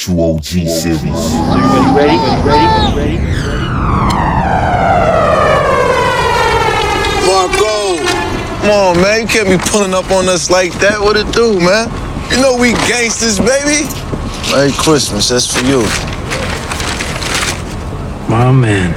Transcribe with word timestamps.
True 0.00 0.18
OG 0.18 0.42
series. 0.44 1.02
Ready, 1.02 1.12
ready, 1.92 2.16
ready, 2.40 2.96
ready, 2.96 2.96
ready. 2.96 3.18
Marco, 7.26 8.00
come 8.62 8.70
on, 8.70 8.96
man. 9.02 9.20
You 9.20 9.26
can't 9.28 9.46
be 9.46 9.58
pulling 9.58 9.92
up 9.92 10.10
on 10.10 10.26
us 10.30 10.48
like 10.48 10.72
that. 10.80 10.98
What 10.98 11.18
it 11.18 11.30
do, 11.34 11.60
man? 11.60 11.90
You 12.30 12.40
know 12.40 12.56
we 12.56 12.72
gangsters, 12.88 13.38
baby. 13.38 13.84
Merry 14.50 14.72
Christmas. 14.72 15.28
That's 15.28 15.44
for 15.54 15.62
you. 15.66 15.82
My 18.26 18.50
man. 18.50 18.94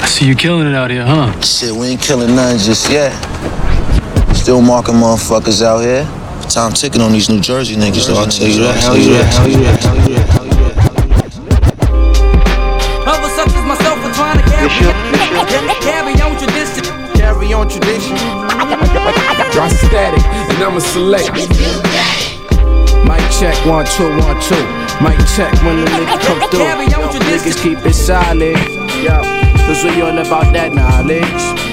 I 0.00 0.06
see 0.06 0.28
you 0.28 0.36
killing 0.36 0.68
it 0.68 0.76
out 0.76 0.92
here, 0.92 1.04
huh? 1.04 1.40
Shit, 1.40 1.72
we 1.72 1.88
ain't 1.88 2.00
killing 2.00 2.36
none 2.36 2.56
just 2.58 2.88
yet. 2.88 3.10
Still 4.36 4.60
marking 4.62 4.94
motherfuckers 4.94 5.60
out 5.60 5.80
here. 5.80 6.08
Time 6.48 6.72
ticking 6.72 7.00
on 7.00 7.10
these 7.10 7.28
New 7.28 7.40
Jersey 7.40 7.74
niggas, 7.74 8.06
though. 8.06 8.14
I'll 8.14 8.28
tell 8.30 8.46
you 8.46 8.62
that. 8.62 8.76
Hell 8.78 8.96
yeah, 8.96 9.24
hell 9.26 9.50
yeah, 9.50 9.74
hell 9.82 9.96
yeah, 10.06 10.22
hell 10.30 10.46
yeah. 10.46 10.70
Other 13.10 13.30
such 13.34 13.50
myself 13.66 13.98
are 14.06 14.14
trying 14.14 14.38
to 14.38 14.46
carry, 14.46 14.70
carry 15.82 16.14
on 16.22 16.38
tradition. 16.38 16.84
Carry 17.18 17.50
on 17.52 17.66
tradition. 17.66 18.14
Drop 19.50 19.70
static, 19.82 20.22
and 20.22 20.62
I'ma 20.62 20.78
select. 20.78 21.34
Mic 23.02 23.24
check, 23.34 23.58
one, 23.66 23.84
two, 23.90 24.06
one, 24.22 24.38
two. 24.38 24.54
Mic 25.02 25.18
check 25.34 25.50
when 25.66 25.82
the 25.82 25.90
niggas 25.90 26.22
come 26.22 26.38
through. 26.50 26.70
Yo, 26.86 27.10
niggas 27.18 27.58
keep 27.58 27.82
it 27.84 27.94
solid. 27.94 28.54
Yo, 29.02 29.18
cause 29.66 29.82
we 29.82 30.00
all 30.02 30.16
about 30.18 30.52
that 30.54 30.72
knowledge. 30.72 31.63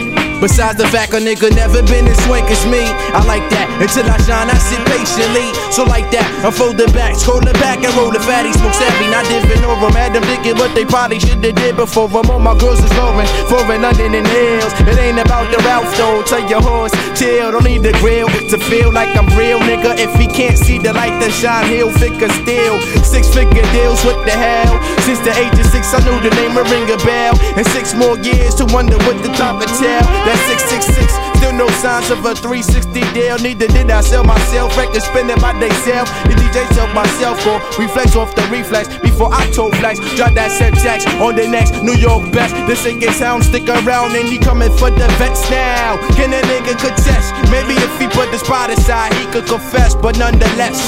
Besides 0.41 0.81
the 0.81 0.89
fact 0.89 1.13
a 1.13 1.21
nigga 1.21 1.53
never 1.53 1.85
been 1.85 2.09
as 2.09 2.17
swank 2.25 2.49
as 2.49 2.65
me. 2.65 2.81
I 3.13 3.21
like 3.29 3.45
that 3.53 3.69
until 3.77 4.09
I 4.09 4.17
shine, 4.25 4.49
I 4.49 4.57
sit 4.57 4.81
patiently. 4.89 5.53
So 5.69 5.85
like 5.85 6.09
that, 6.17 6.25
I 6.41 6.49
fold 6.49 6.81
it 6.81 6.89
back, 6.97 7.13
scroll 7.13 7.45
it 7.45 7.53
back 7.61 7.85
and 7.85 7.93
roll 7.93 8.09
the 8.09 8.17
fatty, 8.17 8.49
smoke 8.49 8.73
savvy, 8.73 9.05
not 9.13 9.21
different 9.29 9.61
over 9.69 9.85
them. 9.85 9.93
Had 9.93 10.17
them 10.17 10.25
thinking 10.25 10.57
what 10.57 10.73
they 10.73 10.81
probably 10.81 11.21
should 11.21 11.45
have 11.45 11.53
did 11.53 11.77
before 11.77 12.09
them. 12.09 12.25
All 12.33 12.41
my 12.41 12.57
girls 12.57 12.81
is 12.81 12.89
roaring, 12.97 13.29
foreign 13.45 13.85
London 13.85 14.17
and 14.17 14.25
hills. 14.33 14.73
It 14.81 14.97
ain't 14.97 15.21
about 15.21 15.45
the 15.53 15.61
Ralph 15.61 15.93
though. 15.93 16.25
Tell 16.25 16.41
your 16.49 16.65
horse, 16.65 16.91
chill, 17.13 17.53
don't 17.53 17.61
need 17.61 17.85
the 17.85 17.93
grill 18.01 18.25
to 18.49 18.57
feel 18.65 18.89
like 18.89 19.13
I'm 19.13 19.29
real, 19.37 19.61
nigga. 19.61 19.93
If 20.01 20.09
he 20.17 20.25
can't 20.25 20.57
see 20.57 20.81
the 20.81 20.89
light 20.89 21.21
that 21.21 21.29
shine, 21.37 21.69
he'll 21.69 21.93
figure 21.93 22.33
still. 22.41 22.81
Six 23.05 23.29
figure 23.29 23.61
deals, 23.77 24.01
what 24.01 24.25
the 24.25 24.33
hell? 24.33 24.73
Since 25.05 25.21
the 25.21 25.37
age 25.37 25.53
of 25.53 25.69
six, 25.69 25.93
I 25.93 26.01
knew 26.01 26.17
the 26.17 26.33
name 26.33 26.57
would 26.57 26.65
ring 26.73 26.89
a 26.89 26.97
bell. 27.05 27.37
And 27.53 27.65
six 27.77 27.93
more 27.93 28.17
years 28.17 28.57
to 28.57 28.65
wonder 28.73 28.97
what 29.05 29.21
the 29.21 29.29
top 29.37 29.61
of 29.61 29.69
tell. 29.77 30.01
That's 30.31 30.47
666, 30.63 31.11
still 31.43 31.51
no 31.51 31.67
signs 31.83 32.07
of 32.07 32.23
a 32.23 32.31
360 32.31 33.03
deal. 33.11 33.35
Neither 33.43 33.67
did 33.67 33.91
I 33.91 33.99
sell 33.99 34.23
myself, 34.23 34.71
record 34.79 35.03
spinning 35.03 35.35
by 35.43 35.51
they 35.59 35.67
self. 35.83 36.07
The 36.23 36.39
DJ 36.39 36.63
sell 36.71 36.87
myself 36.95 37.35
for 37.43 37.59
reflex 37.75 38.15
off 38.15 38.31
the 38.31 38.47
reflex. 38.47 38.87
Before 39.03 39.27
I 39.27 39.51
told 39.51 39.75
flex, 39.75 39.99
drop 40.15 40.31
that 40.39 40.55
set 40.55 40.71
jacks 40.79 41.03
on 41.19 41.35
the 41.35 41.51
next 41.51 41.83
New 41.83 41.99
York 41.99 42.31
best. 42.31 42.55
The 42.63 42.79
singing 42.79 43.11
sound 43.11 43.43
stick 43.43 43.67
around 43.67 44.15
and 44.15 44.23
he 44.23 44.39
coming 44.39 44.71
for 44.79 44.87
the 44.87 45.03
vets 45.19 45.43
now. 45.51 45.99
Can 46.15 46.31
a 46.31 46.39
nigga 46.47 46.79
contest? 46.79 47.35
Maybe 47.51 47.75
if 47.75 47.91
he 47.99 48.07
put 48.07 48.31
the 48.31 48.39
spot 48.39 48.71
aside, 48.71 49.11
he 49.19 49.27
could 49.35 49.51
confess, 49.51 49.99
but 49.99 50.15
nonetheless. 50.15 50.79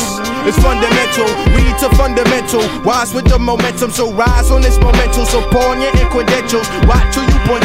It's 0.47 0.55
fundamental, 0.63 1.27
read 1.51 1.75
to 1.83 1.91
fundamental. 1.99 2.63
Wise 2.87 3.13
with 3.13 3.27
the 3.27 3.39
momentum, 3.39 3.91
so 3.91 4.07
rise 4.15 4.51
on 4.51 4.61
this 4.61 4.79
momentum. 4.79 5.27
So 5.27 5.43
pawn 5.51 5.83
your 5.83 5.91
credentials. 6.11 6.67
Watch 6.87 7.15
who 7.15 7.27
you 7.27 7.39
point 7.43 7.62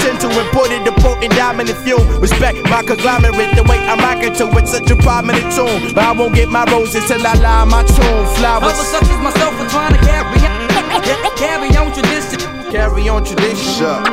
it 1.31 1.37
to 1.37 1.37
potent 1.37 1.37
dominant 1.37 1.79
fuel. 1.85 2.05
Respect 2.21 2.59
my 2.71 2.83
conglomerate, 2.83 3.57
the 3.57 3.63
way 3.65 3.79
I'm 3.79 3.99
rocking 3.99 4.35
to 4.35 4.49
it, 4.59 4.69
such 4.69 4.91
a 4.91 4.97
prominent 4.97 5.53
tune. 5.55 5.95
But 5.95 6.05
I 6.05 6.13
won't 6.13 6.35
get 6.35 6.49
my 6.49 6.65
roses 6.65 7.07
till 7.07 7.25
I 7.27 7.35
lie 7.35 7.65
my 7.65 7.83
tune. 7.83 8.27
Flowers. 8.37 8.73
Others 8.73 8.89
such 8.89 9.09
as 9.09 9.21
myself 9.23 9.55
are 9.61 9.69
trying 9.69 9.95
to 9.95 10.01
carry 10.05 10.41
on, 10.47 11.37
carry 11.37 11.77
on 11.77 11.93
tradition. 11.93 12.41
Carry 12.71 13.09
on 13.09 13.25
tradition. 13.25 14.05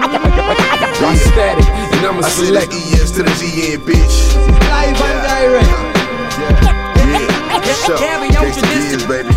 Drop 0.95 1.15
static, 1.17 1.67
and 1.67 2.05
I'ma 2.05 2.21
I 2.23 2.29
said 2.29 2.45
select. 2.45 2.73
ES 2.73 3.11
to 3.11 3.23
the 3.23 3.31
GN, 3.31 3.79
bitch. 3.83 4.35
Live 4.69 5.01
and 5.01 5.19
direct. 5.27 5.95
Yeah. 6.39 7.73
Sure. 7.85 7.97
Carry 7.97 8.29
on 8.29 8.51
tradition. 8.53 8.99
kids, 8.99 9.05
baby. 9.05 9.29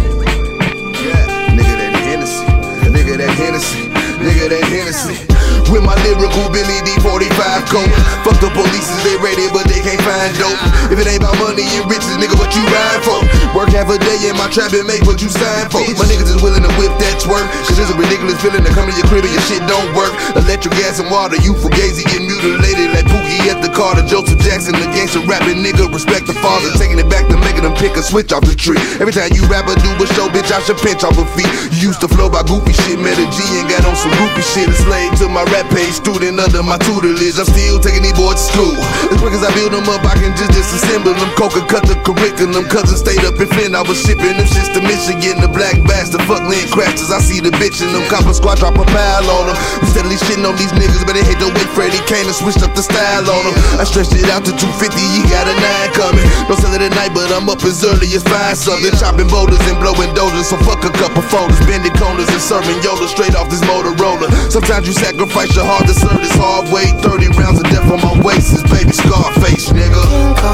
Yeah. 1.03 1.57
Nigga 1.57 1.75
that 1.79 1.95
Hennessy. 2.07 2.45
Nigga 2.93 3.17
that 3.19 3.31
Hennessy. 3.31 3.89
Nigga 4.23 4.49
that 4.51 4.65
Hennessy. 4.65 5.28
With 5.69 5.85
my 5.85 5.93
lyrical 6.01 6.49
Billy 6.49 6.81
D45 6.81 7.69
coat. 7.69 7.93
Fuck 8.25 8.41
the 8.41 8.49
police, 8.57 8.89
they 9.05 9.21
ready, 9.21 9.53
but 9.53 9.69
they 9.69 9.85
can't 9.85 10.01
find 10.01 10.33
dope. 10.41 10.57
If 10.89 10.97
it 10.97 11.05
ain't 11.05 11.21
about 11.21 11.37
money 11.37 11.69
and 11.77 11.85
riches, 11.85 12.17
nigga, 12.17 12.41
what 12.41 12.49
you 12.57 12.65
ride 12.73 13.05
for? 13.05 13.21
Work 13.53 13.77
half 13.77 13.93
a 13.93 14.01
day 14.01 14.17
in 14.25 14.37
my 14.41 14.49
trap 14.49 14.73
and 14.73 14.89
make 14.89 15.05
what 15.05 15.21
you 15.21 15.29
sign 15.29 15.69
for. 15.69 15.85
My 15.85 16.09
niggas 16.09 16.33
is 16.33 16.41
willing 16.41 16.65
to 16.65 16.73
whip 16.81 16.93
that 17.05 17.21
twerk. 17.21 17.45
Cause 17.69 17.77
it's 17.77 17.93
a 17.93 17.97
ridiculous 18.01 18.41
feeling 18.41 18.65
to 18.65 18.73
come 18.73 18.89
to 18.89 18.95
your 18.97 19.05
crib 19.13 19.29
and 19.29 19.33
your 19.33 19.45
shit 19.45 19.61
don't 19.69 19.93
work. 19.93 20.13
Electric 20.41 20.73
gas 20.81 21.05
and 21.05 21.13
water, 21.13 21.37
you 21.45 21.53
fugazi 21.53 22.09
get 22.09 22.25
mutilated 22.25 22.97
like 22.97 23.05
Pookie 23.05 23.53
at 23.53 23.61
the 23.61 23.69
Carter. 23.69 24.09
Joseph 24.09 24.41
Jackson, 24.41 24.73
the 24.73 24.89
gangster 24.97 25.21
rapping 25.29 25.61
nigga. 25.61 25.85
Respect 25.93 26.25
the 26.25 26.37
father, 26.41 26.73
taking 26.81 26.97
it 26.97 27.13
back 27.13 27.29
to 27.29 27.37
making 27.45 27.69
them 27.69 27.77
pick 27.77 27.93
a 28.01 28.03
switch 28.03 28.33
off 28.33 28.49
the 28.49 28.57
tree. 28.57 28.81
Every 29.05 29.13
time 29.13 29.37
you 29.37 29.45
rap 29.53 29.69
or 29.69 29.77
do 29.77 29.91
a 30.01 30.07
show, 30.17 30.33
bitch, 30.33 30.49
I 30.49 30.65
should 30.65 30.81
pinch 30.81 31.05
off 31.05 31.21
a 31.21 31.29
feet. 31.37 31.51
You 31.77 31.93
used 31.93 32.01
to 32.01 32.09
flow 32.09 32.33
by 32.33 32.41
goofy 32.49 32.73
shit, 32.73 32.97
met 32.97 33.21
a 33.21 33.27
G 33.29 33.39
and 33.61 33.69
got 33.69 33.85
on 33.85 33.97
some 33.99 34.15
goofy 34.17 34.41
shit. 34.41 34.69
A 34.73 34.77
slave 34.79 35.13
to 35.21 35.29
my 35.29 35.45
rap 35.51 35.58
page, 35.67 35.99
student 35.99 36.39
under 36.39 36.63
my 36.63 36.79
tutelage. 36.79 37.35
I'm 37.39 37.49
still 37.51 37.83
taking 37.83 38.07
these 38.07 38.15
boys 38.15 38.39
to 38.39 38.47
school. 38.55 38.77
As 39.11 39.19
quick 39.19 39.35
as 39.35 39.43
I 39.43 39.51
build 39.59 39.75
them 39.75 39.91
up, 39.91 40.07
I 40.07 40.15
can 40.15 40.31
just 40.39 40.55
disassemble 40.55 41.19
them. 41.19 41.31
Coca 41.35 41.65
cut 41.67 41.83
the 41.91 41.99
curriculum. 42.07 42.71
Cousin 42.71 42.95
stayed 42.95 43.27
up 43.27 43.35
in 43.43 43.51
Flint, 43.51 43.75
I 43.75 43.83
was 43.83 43.99
shipping 43.99 44.39
them 44.39 44.47
shits 44.47 44.71
to 44.79 44.81
Michigan. 44.85 45.43
The 45.43 45.51
black 45.51 45.75
bastard, 45.91 46.23
fuck 46.31 46.47
land 46.47 46.71
crashes. 46.71 47.11
I 47.11 47.19
see 47.19 47.43
the 47.43 47.51
bitch 47.59 47.83
in 47.83 47.91
them. 47.91 48.07
Copper 48.07 48.35
squad 48.35 48.63
drop 48.63 48.79
a 48.79 48.87
pile 48.87 49.27
on 49.27 49.51
them. 49.51 49.57
We 49.83 49.91
steadily 49.91 50.19
shitting 50.23 50.47
on 50.47 50.55
these 50.55 50.71
niggas, 50.79 51.03
but 51.03 51.19
they 51.19 51.27
hate 51.27 51.43
the 51.43 51.51
way 51.51 51.67
Freddie 51.75 52.03
came 52.07 52.31
and 52.31 52.37
switched 52.37 52.63
up 52.63 52.79
the 52.79 52.85
style 52.87 53.27
on 53.27 53.43
them. 53.43 53.55
I 53.83 53.85
stretched 53.85 54.15
it 54.15 54.31
out 54.31 54.47
to 54.47 54.55
250, 54.55 54.95
he 54.95 55.27
got 55.27 55.51
a 55.51 55.55
nine 55.59 55.91
coming. 55.97 56.27
Don't 56.47 56.61
sell 56.61 56.71
it 56.71 56.85
at 56.87 56.95
night, 56.95 57.11
but 57.11 57.35
I'm 57.35 57.51
up 57.51 57.65
as 57.67 57.83
early 57.83 58.07
as 58.15 58.23
five 58.23 58.55
something. 58.55 58.95
Chopping 58.95 59.27
boulders 59.27 59.61
and 59.67 59.81
blowing 59.83 60.15
dozers, 60.15 60.51
so 60.53 60.57
fuck 60.63 60.87
a 60.87 60.93
couple 60.95 61.25
folders. 61.27 61.59
Bending 61.67 61.95
corners 61.99 62.29
and 62.31 62.43
serving 62.43 62.79
Yoda 62.85 63.11
straight 63.11 63.35
off 63.35 63.51
this 63.51 63.65
Motorola. 63.67 64.31
Sometimes 64.53 64.87
you 64.87 64.95
sacrifice 64.95 65.48
your 65.55 65.65
heart 65.65 65.87
to 65.87 65.95
serve 65.95 66.19
this 66.19 66.35
hard 66.35 66.67
way. 66.73 66.91
30 67.01 67.29
rounds 67.39 67.61
of 67.61 67.67
death 67.71 67.87
on 67.91 68.01
my 68.03 68.15
waist 68.27 68.53
is 68.53 68.63
baby 68.67 68.93
Scarface, 68.93 69.71
nigga. 69.71 70.03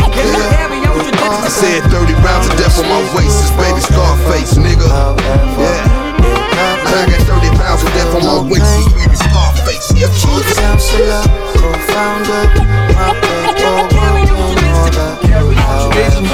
Tradition. 0.04 1.14
I 1.24 1.48
said 1.48 1.82
30 1.90 2.12
rounds 2.20 2.46
of 2.46 2.54
death 2.60 2.78
on 2.78 2.86
my 2.86 3.00
waist 3.16 3.42
is 3.42 3.50
baby 3.56 3.80
Scarface, 3.80 4.54
nigga. 4.60 4.86
Yeah. 5.56 5.88
I 6.94 7.08
got 7.10 7.22
30 7.26 7.48
pounds 7.56 7.82
of 7.82 7.90
death 7.96 8.14
on 8.14 8.22
my 8.22 8.38
waist 8.46 8.70
is 8.78 8.86
baby 8.92 9.16
Scarface. 9.16 9.88
Yeah, 9.96 10.10
co-founder, 11.56 12.44
my 16.22 16.33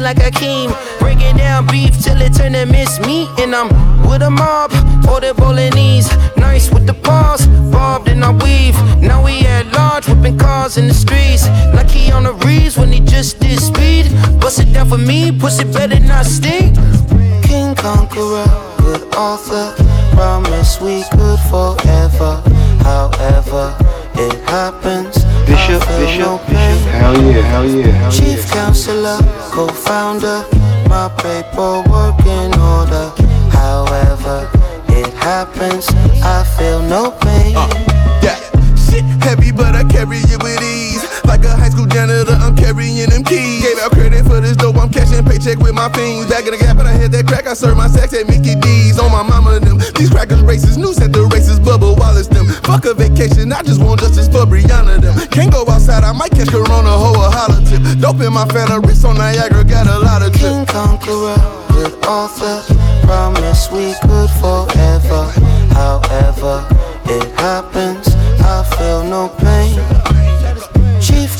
like 0.00 0.18
a 0.18 0.30
Keem. 0.30 0.70
Breaking 0.98 1.36
down 1.36 1.66
beef 1.66 1.98
till 2.02 2.20
it 2.20 2.34
turn 2.34 2.52
to 2.52 2.66
miss 2.66 2.98
meat. 3.00 3.28
And 3.38 3.54
I'm 3.54 3.68
with 4.08 4.22
a 4.22 4.30
mob, 4.30 4.72
order 5.10 5.34
bolognese. 5.34 6.10
Nice 6.36 6.70
with 6.70 6.86
the 6.86 6.94
paws, 6.94 7.46
bobbed 7.70 8.08
and 8.08 8.24
I 8.24 8.32
weave. 8.32 8.76
Now 9.00 9.24
we 9.24 9.40
at 9.46 9.66
large, 9.72 10.08
whipping 10.08 10.38
cars 10.38 10.78
in 10.78 10.86
the 10.88 10.94
streets. 10.94 11.46
Like 11.74 11.90
he 11.90 12.12
on 12.12 12.24
the 12.24 12.34
reeds 12.46 12.76
when 12.76 12.92
he 12.92 13.00
just 13.00 13.40
did 13.40 13.60
speed. 13.60 14.06
Bust 14.40 14.60
it 14.60 14.72
down 14.72 14.88
for 14.88 14.98
me, 14.98 15.32
pussy 15.32 15.64
better 15.64 16.00
not 16.00 16.26
stink. 16.26 16.76
King 17.42 17.74
Conqueror, 17.74 18.46
good 18.78 19.02
author. 19.14 19.74
Promise 20.14 20.80
we 20.80 21.04
could 21.12 21.40
forever. 21.50 22.42
However, 22.82 23.76
it 24.14 24.34
happens. 24.48 25.17
Bishop, 25.78 25.82
I 25.82 25.86
feel 25.86 25.98
Bishop, 26.06 26.20
no 26.20 26.38
Bishop. 26.38 26.46
pain. 26.48 26.76
Hell 26.88 27.22
yeah, 27.22 27.42
hell 27.42 27.66
yeah, 27.66 27.86
hell 27.86 28.10
Chief 28.12 28.38
yeah. 28.46 28.52
counselor, 28.54 29.18
co-founder, 29.50 30.44
my 30.88 31.08
paperwork 31.18 32.18
in 32.26 32.52
order. 32.58 33.12
However, 33.50 34.50
it 34.88 35.12
happens. 35.14 35.86
I 36.22 36.44
feel 36.58 36.82
no 36.82 37.10
pain. 37.10 37.56
Uh, 37.56 37.68
yeah, 38.22 38.38
shit 38.76 39.04
heavy, 39.22 39.52
but 39.52 39.74
I 39.74 39.84
carry 39.84 40.18
it 40.18 40.42
with 40.42 40.60
ease. 40.62 41.04
Like 41.38 41.54
a 41.54 41.56
high 41.56 41.70
school 41.70 41.86
janitor, 41.86 42.34
I'm 42.34 42.56
carrying 42.56 43.08
them 43.08 43.22
keys. 43.22 43.62
Gave 43.62 43.78
out 43.78 43.92
credit 43.92 44.26
for 44.26 44.40
this 44.40 44.56
dope, 44.56 44.74
I'm 44.74 44.90
cashing 44.90 45.22
paycheck 45.22 45.58
with 45.58 45.72
my 45.72 45.86
fiends. 45.94 46.26
Back 46.26 46.46
in 46.46 46.50
the 46.50 46.58
gap, 46.58 46.78
and 46.78 46.88
I 46.88 46.98
hit 46.98 47.12
that 47.12 47.28
crack, 47.28 47.46
I 47.46 47.54
serve 47.54 47.76
my 47.76 47.86
sex 47.86 48.12
at 48.12 48.26
Mickey 48.26 48.58
D's. 48.58 48.98
On 48.98 49.06
my 49.12 49.22
mama 49.22 49.60
them, 49.60 49.78
these 49.94 50.10
crackers 50.10 50.42
racist, 50.42 50.78
news 50.78 50.98
at 50.98 51.12
the 51.12 51.22
races, 51.30 51.60
Bubba 51.60 51.96
Wallace 51.96 52.26
them. 52.26 52.46
Fuck 52.66 52.86
a 52.86 52.94
vacation, 52.94 53.52
I 53.52 53.62
just 53.62 53.80
want 53.80 54.00
justice 54.00 54.26
for 54.26 54.50
Breonna 54.50 54.98
them. 54.98 55.14
Can't 55.30 55.52
go 55.52 55.62
outside, 55.70 56.02
I 56.02 56.10
might 56.10 56.32
catch 56.32 56.50
Corona, 56.50 56.90
hoe 56.90 57.14
a 57.22 57.30
tip. 57.70 57.86
Dope 58.02 58.18
in 58.18 58.32
my 58.32 58.44
fella, 58.50 58.80
wrist 58.80 59.04
on 59.04 59.14
Niagara, 59.14 59.62
got 59.62 59.86
a 59.86 59.98
lot 60.02 60.26
of 60.26 60.34
drip. 60.34 60.42
King 60.42 60.66
Conqueror, 60.66 61.38
good 61.70 61.94
author. 62.02 62.66
Promise 63.06 63.70
we 63.70 63.94
could 64.02 64.30
forever. 64.42 65.30
However, 65.70 66.66
it 67.06 67.30
happens. 67.38 68.10
I 68.42 68.66
feel 68.74 69.04
no 69.06 69.28
pain. 69.38 70.07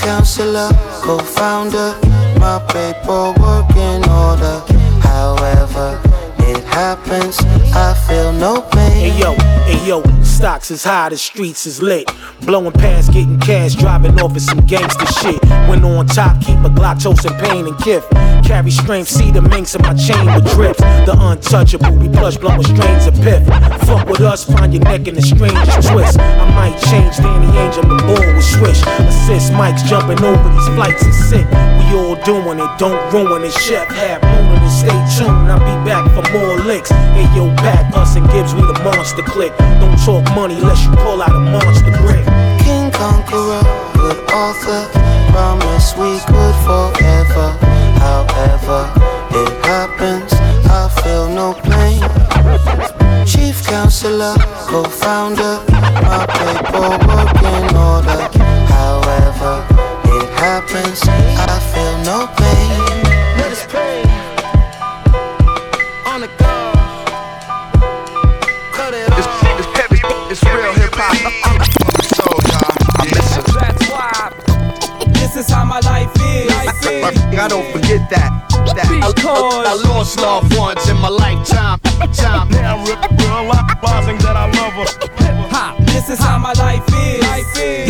Counselor, 0.09 0.71
co-founder, 1.03 1.93
my 2.41 2.59
paperwork 2.73 3.69
in 3.77 4.03
order. 4.09 4.57
However, 5.03 6.01
it 6.49 6.65
happens, 6.65 7.39
I 7.75 7.95
feel 8.07 8.33
no 8.33 8.63
pain. 8.63 8.91
Hey 8.93 9.19
yo, 9.19 9.35
hey 9.65 9.87
yo, 9.87 10.03
stocks 10.23 10.71
is 10.71 10.85
high, 10.85 11.09
the 11.09 11.17
streets 11.17 11.67
is 11.67 11.83
lit. 11.83 12.11
Blowing 12.43 12.73
past, 12.73 13.13
getting 13.13 13.39
cash, 13.41 13.75
driving 13.75 14.19
off 14.21 14.35
of 14.35 14.43
some 14.43 14.61
gangster 14.67 15.07
shit. 15.21 15.43
When 15.69 15.85
on 15.85 16.07
top, 16.07 16.41
keep 16.41 16.59
a 16.59 16.71
Glock, 16.71 17.03
toasting 17.03 17.35
pain 17.35 17.67
and 17.67 17.77
kiff. 17.77 18.03
Carry 18.45 18.71
strength, 18.71 19.09
see 19.09 19.31
the 19.31 19.43
minks 19.43 19.75
in 19.75 19.83
my 19.83 19.95
chain 19.95 20.25
with 20.27 20.51
drips. 20.53 20.81
The 20.81 21.15
untouchable, 21.19 21.95
we 21.97 22.09
plush 22.09 22.39
blowing 22.39 22.63
strains 22.63 23.07
of 23.07 23.15
piff. 23.21 23.45
Fuck 23.87 24.09
with 24.09 24.21
us, 24.21 24.45
find 24.45 24.73
your 24.73 24.83
neck 24.85 25.07
in 25.07 25.15
the 25.15 25.23
strangest 25.23 25.89
twist. 25.89 26.19
I 26.19 26.49
might 26.55 26.79
change 26.89 27.17
Danny 27.19 27.59
Angel 27.59 27.85
and 27.85 28.01
ball 28.01 28.35
with 28.35 28.45
swish. 28.45 28.81
Assist 29.05 29.53
Mike's 29.53 29.83
jumping 29.83 30.23
over 30.25 30.49
these 30.49 30.69
flights 30.69 31.03
and 31.05 31.15
sit. 31.15 31.47
We 31.47 31.99
all 31.99 32.17
doing 32.25 32.59
it, 32.59 32.79
don't 32.79 33.13
ruin 33.13 33.45
it. 33.45 33.53
Chef 33.53 33.89
hat, 33.89 34.23
mooning 34.49 34.65
and 34.65 34.73
stay 34.73 34.99
tuned. 35.17 35.53
I'll 35.53 35.61
be 35.61 35.77
back 35.85 36.05
for 36.15 36.25
more 36.33 36.57
licks. 36.65 36.91
Hey 36.91 37.29
yo, 37.37 37.49
back 37.57 37.95
us 37.95 38.17
and 38.17 38.27
Gibbs, 38.31 38.55
we 38.55 38.63
the 38.63 38.81
monster 38.83 39.23
click. 39.23 39.53
Don't 39.81 39.99
talk 40.05 40.25
money 40.35 40.55
unless 40.55 40.85
you 40.85 40.93
pull 40.97 41.23
out 41.23 41.35
a 41.35 41.39
monster 41.39 41.93
brick. 42.01 42.25
King 42.65 42.91
conqueror, 42.91 43.63
good 43.95 44.19
author, 44.33 44.89
promise 45.33 45.95
we 45.97 46.19
could 46.27 46.57
forever. 46.67 47.49
However, 48.01 48.81
it 49.31 49.53
happens, 49.65 50.33
I 50.67 50.89
feel 51.03 51.29
no 51.29 51.55
pain. 51.69 52.01
Chief 53.27 53.63
counselor, 53.67 54.35
co-founder, 54.67 55.61
my 56.05 56.25
paperwork 56.39 57.37
in 57.53 57.77
order. 57.77 58.21
However, 58.73 59.67
it 60.17 60.29
happens, 60.41 61.01
I 61.07 61.59
feel 61.73 61.97
no 62.05 62.27
pain. 62.37 62.98
I 77.39 77.47
don't 77.47 77.71
forget 77.73 78.11
that. 78.11 78.31
that. 78.75 78.89
Because 79.15 79.67
I 79.67 79.75
lost 79.89 80.19
loved 80.19 80.57
ones 80.57 80.89
in 80.89 80.97
my 80.99 81.09
lifetime. 81.09 81.79
Time. 82.13 82.49
Now 82.51 82.79
re- 82.85 82.99
realizing 83.15 84.19
that 84.19 84.35
I 84.35 84.51
love 84.59 84.75
her. 84.75 84.89
ha, 85.51 85.77
this 85.81 86.11
is 86.11 86.19
how 86.19 86.39
my 86.39 86.53
life 86.55 86.83
is. 86.89 87.23
Life 87.23 87.57
is. 87.57 87.89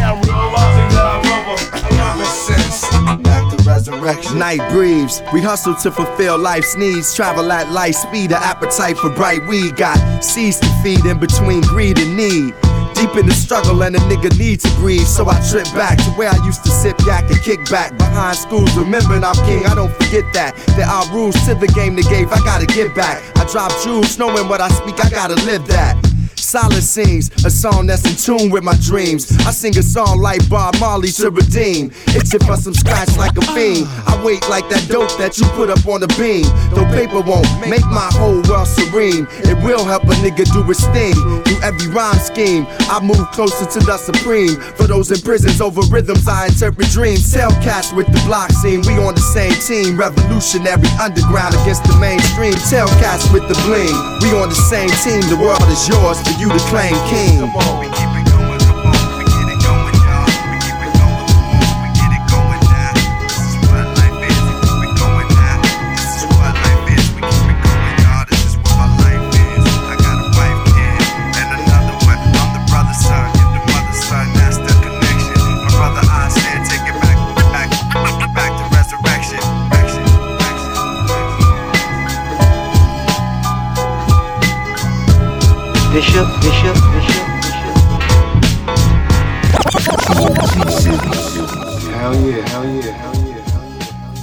Now 0.00 0.16
realizing 0.24 0.88
that 0.96 1.04
I 1.04 1.16
love 1.28 1.44
her. 1.52 1.76
I 1.76 2.16
love. 2.16 3.22
Back 3.22 3.56
to 3.56 3.62
resurrection. 3.64 4.38
Night 4.38 4.66
breathes. 4.70 5.22
We 5.32 5.42
hustle 5.42 5.74
to 5.76 5.90
fulfill 5.90 6.38
life's 6.38 6.76
needs. 6.76 7.14
Travel 7.14 7.52
at 7.52 7.70
light 7.70 7.94
speed. 7.94 8.30
The 8.30 8.38
appetite 8.38 8.96
for 8.96 9.10
bright 9.10 9.46
weed. 9.46 9.76
Got 9.76 10.24
seeds 10.24 10.58
to 10.60 10.68
feed 10.82 11.04
in 11.04 11.18
between 11.18 11.60
greed 11.62 11.98
and 11.98 12.16
need. 12.16 12.54
Deep 13.02 13.16
in 13.16 13.26
the 13.26 13.34
struggle 13.34 13.82
and 13.82 13.96
a 13.96 13.98
nigga 14.06 14.30
needs 14.38 14.62
to 14.62 14.70
breathe. 14.76 15.08
So 15.08 15.28
I 15.28 15.34
trip 15.50 15.66
back 15.74 15.98
to 15.98 16.10
where 16.10 16.30
I 16.30 16.36
used 16.46 16.62
to 16.62 16.70
sip 16.70 16.96
yak 17.04 17.28
and 17.28 17.42
kick 17.42 17.68
back 17.68 17.98
behind 17.98 18.38
schools. 18.38 18.72
Remembering 18.76 19.24
I'm 19.24 19.34
king, 19.44 19.66
I 19.66 19.74
don't 19.74 19.90
forget 19.90 20.22
that. 20.34 20.54
There 20.76 20.86
are 20.86 21.04
rules 21.12 21.34
to 21.46 21.56
the 21.56 21.66
game 21.66 21.96
they 21.96 22.02
gave, 22.02 22.30
I 22.30 22.38
gotta 22.44 22.66
get 22.66 22.94
back. 22.94 23.20
I 23.36 23.44
drop 23.50 23.72
jewels, 23.82 24.20
knowing 24.20 24.48
what 24.48 24.60
I 24.60 24.68
speak, 24.68 25.04
I 25.04 25.10
gotta 25.10 25.34
live 25.34 25.66
that. 25.66 26.11
Solid 26.52 26.84
scenes, 26.84 27.30
a 27.46 27.50
song 27.50 27.86
that's 27.86 28.04
in 28.04 28.12
tune 28.12 28.50
with 28.50 28.62
my 28.62 28.76
dreams. 28.76 29.24
I 29.48 29.52
sing 29.52 29.72
a 29.78 29.82
song 29.82 30.20
like 30.20 30.46
Bob 30.50 30.78
Marley 30.78 31.08
to 31.16 31.30
redeem. 31.30 31.90
Itching 32.12 32.44
for 32.44 32.60
some 32.60 32.74
scratch 32.74 33.16
like 33.16 33.32
a 33.38 33.44
fiend. 33.56 33.88
I 34.04 34.20
wait 34.22 34.46
like 34.50 34.68
that 34.68 34.84
dope 34.84 35.16
that 35.16 35.40
you 35.40 35.48
put 35.56 35.70
up 35.70 35.80
on 35.88 36.04
the 36.04 36.12
beam. 36.20 36.44
Though 36.76 36.84
paper 36.92 37.24
won't 37.24 37.48
make 37.64 37.80
my 37.88 38.04
whole 38.20 38.44
world 38.44 38.68
serene. 38.68 39.24
It 39.48 39.56
will 39.64 39.80
help 39.88 40.04
a 40.04 40.12
nigga 40.20 40.44
do 40.52 40.60
his 40.68 40.84
thing. 40.92 41.16
Through 41.48 41.64
every 41.64 41.88
rhyme 41.88 42.20
scheme, 42.20 42.68
I 42.92 43.00
move 43.00 43.24
closer 43.32 43.64
to 43.64 43.80
the 43.80 43.96
supreme. 43.96 44.60
For 44.76 44.84
those 44.84 45.08
in 45.08 45.24
prisons 45.24 45.64
over 45.64 45.80
rhythms, 45.88 46.28
I 46.28 46.52
interpret 46.52 46.92
dreams. 46.92 47.32
Cats 47.64 47.96
with 47.96 48.12
the 48.12 48.20
block 48.28 48.52
scene, 48.60 48.84
we 48.84 49.00
on 49.00 49.16
the 49.16 49.24
same 49.24 49.56
team. 49.64 49.96
Revolutionary 49.96 50.84
underground 51.00 51.56
against 51.64 51.88
the 51.88 51.96
mainstream. 51.96 52.52
Tell 52.68 52.92
with 53.32 53.48
the 53.48 53.56
bling, 53.64 53.96
we 54.20 54.36
on 54.36 54.52
the 54.52 54.60
same 54.68 54.92
team. 55.00 55.24
The 55.32 55.40
world 55.40 55.64
is 55.72 55.88
yours 55.88 56.20
for 56.20 56.36
you 56.36 56.41
to 56.48 56.58
claim 56.58 56.94
king. 57.08 58.11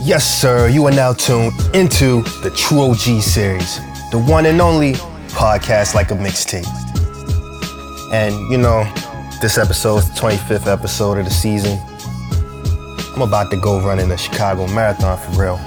Yes, 0.10 0.42
sir. 0.42 0.68
You 0.70 0.88
are 0.88 0.92
now 0.92 1.14
tuned 1.14 1.54
into 1.76 2.24
the 2.42 2.50
True 2.50 2.82
OG 2.82 3.22
series, 3.22 3.78
the 4.10 4.18
one 4.18 4.48
and 4.48 4.60
only 4.60 4.94
podcast 5.38 5.94
like 5.94 6.10
a 6.10 6.16
mixtape. 6.16 6.66
And 8.12 8.34
you 8.50 8.58
know, 8.58 8.92
this 9.40 9.60
episode 9.60 9.98
is 9.98 10.10
the 10.10 10.20
25th 10.20 10.66
episode 10.66 11.20
of 11.20 11.26
the 11.26 11.30
season. 11.30 11.78
I'm 13.14 13.22
about 13.22 13.52
to 13.52 13.58
go 13.58 13.80
running 13.82 14.10
the 14.10 14.18
Chicago 14.18 14.66
Marathon 14.74 15.16
for 15.20 15.44
real, 15.44 15.60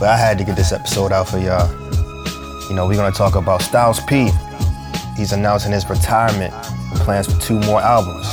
but 0.00 0.08
I 0.08 0.16
had 0.16 0.38
to 0.38 0.44
get 0.44 0.56
this 0.56 0.72
episode 0.72 1.12
out 1.12 1.28
for 1.28 1.36
y'all. 1.36 1.70
You 2.70 2.76
know, 2.76 2.86
we're 2.86 2.96
gonna 2.96 3.12
talk 3.12 3.34
about 3.34 3.60
Styles 3.60 4.00
P. 4.04 4.30
He's 5.14 5.32
announcing 5.32 5.72
his 5.72 5.86
retirement 5.90 6.54
and 6.54 7.00
plans 7.00 7.30
for 7.30 7.38
two 7.42 7.60
more 7.60 7.82
albums. 7.82 8.26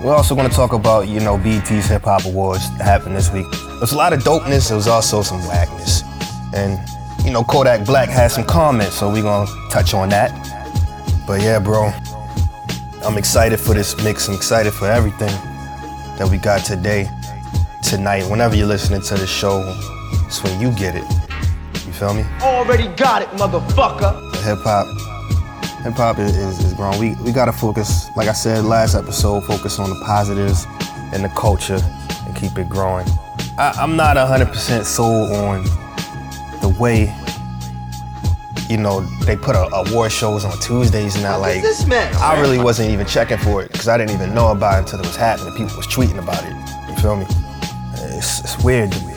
We're 0.00 0.14
also 0.14 0.36
to 0.36 0.48
talk 0.48 0.74
about, 0.74 1.08
you 1.08 1.18
know, 1.18 1.38
BET's 1.38 1.88
Hip 1.88 2.02
Hop 2.04 2.24
Awards 2.24 2.70
that 2.78 2.84
happened 2.84 3.16
this 3.16 3.32
week. 3.32 3.46
There's 3.84 3.92
a 3.92 3.98
lot 3.98 4.14
of 4.14 4.20
dopeness, 4.20 4.68
there 4.68 4.78
was 4.78 4.88
also 4.88 5.20
some 5.20 5.40
whackness. 5.40 6.04
And, 6.54 6.80
you 7.22 7.30
know, 7.30 7.44
Kodak 7.44 7.84
Black 7.84 8.08
had 8.08 8.28
some 8.28 8.42
comments, 8.42 8.94
so 8.94 9.12
we're 9.12 9.20
to 9.20 9.68
touch 9.68 9.92
on 9.92 10.08
that. 10.08 10.32
But 11.26 11.42
yeah, 11.42 11.58
bro, 11.58 11.92
I'm 13.06 13.18
excited 13.18 13.60
for 13.60 13.74
this 13.74 13.94
mix. 14.02 14.26
I'm 14.26 14.36
excited 14.36 14.72
for 14.72 14.86
everything 14.86 15.34
that 16.16 16.26
we 16.30 16.38
got 16.38 16.64
today, 16.64 17.10
tonight. 17.82 18.24
Whenever 18.30 18.56
you're 18.56 18.66
listening 18.66 19.02
to 19.02 19.16
the 19.16 19.26
show, 19.26 19.62
it's 20.24 20.42
when 20.42 20.58
you 20.62 20.72
get 20.72 20.94
it. 20.94 21.04
You 21.86 21.92
feel 21.92 22.14
me? 22.14 22.24
Already 22.40 22.88
got 22.96 23.20
it, 23.20 23.28
motherfucker. 23.32 24.32
The 24.32 24.38
hip 24.38 24.60
hop, 24.62 24.86
hip 25.82 25.92
hop 25.92 26.18
is, 26.18 26.34
is, 26.34 26.58
is 26.64 26.72
growing. 26.72 26.98
We 26.98 27.16
we 27.22 27.32
gotta 27.32 27.52
focus, 27.52 28.08
like 28.16 28.28
I 28.28 28.32
said 28.32 28.64
last 28.64 28.94
episode, 28.94 29.44
focus 29.44 29.78
on 29.78 29.90
the 29.90 30.02
positives 30.06 30.64
and 31.12 31.22
the 31.22 31.32
culture 31.36 31.80
and 32.24 32.34
keep 32.34 32.56
it 32.56 32.70
growing. 32.70 33.06
I, 33.56 33.72
I'm 33.78 33.96
not 33.96 34.16
100% 34.16 34.84
sold 34.84 35.30
on 35.30 35.62
the 36.60 36.74
way, 36.80 37.14
you 38.68 38.76
know, 38.76 39.02
they 39.24 39.36
put 39.36 39.54
award 39.54 40.10
shows 40.10 40.44
on 40.44 40.58
Tuesdays 40.58 41.20
now. 41.22 41.38
Like, 41.38 41.62
this 41.62 41.86
man? 41.86 42.12
I 42.16 42.40
really 42.40 42.58
wasn't 42.58 42.90
even 42.90 43.06
checking 43.06 43.38
for 43.38 43.62
it 43.62 43.70
because 43.70 43.86
I 43.86 43.96
didn't 43.96 44.12
even 44.12 44.34
know 44.34 44.50
about 44.50 44.78
it 44.78 44.80
until 44.80 45.00
it 45.00 45.06
was 45.06 45.16
happening. 45.16 45.52
People 45.54 45.76
was 45.76 45.86
tweeting 45.86 46.18
about 46.18 46.42
it. 46.42 46.90
You 46.90 46.96
feel 46.96 47.16
me? 47.16 47.26
It's, 48.16 48.40
it's 48.40 48.62
weird 48.64 48.90
to 48.90 49.06
me. 49.06 49.14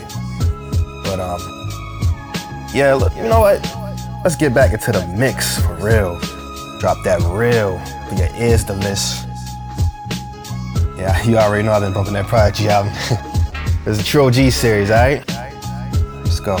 But 1.02 1.18
um, 1.18 1.40
yeah, 2.72 2.94
look, 2.94 3.14
you 3.16 3.24
know 3.24 3.40
what? 3.40 3.60
Let's 4.22 4.36
get 4.36 4.54
back 4.54 4.72
into 4.72 4.92
the 4.92 5.04
mix 5.18 5.60
for 5.60 5.74
real. 5.74 6.18
Drop 6.78 7.02
that 7.02 7.20
real 7.22 7.78
for 8.08 8.14
your 8.14 8.28
ears 8.36 8.64
to 8.64 8.74
list. 8.74 9.26
Yeah, 10.96 11.20
you 11.24 11.38
already 11.38 11.64
know 11.64 11.72
I've 11.72 11.82
been 11.82 11.92
bumping 11.92 12.14
that 12.14 12.26
Prodigy 12.28 12.68
album. 12.68 12.92
it's 13.88 14.00
a 14.00 14.04
True 14.04 14.26
OG 14.26 14.52
series, 14.52 14.90
alright? 14.90 15.26
Let's 16.24 16.40
go. 16.40 16.58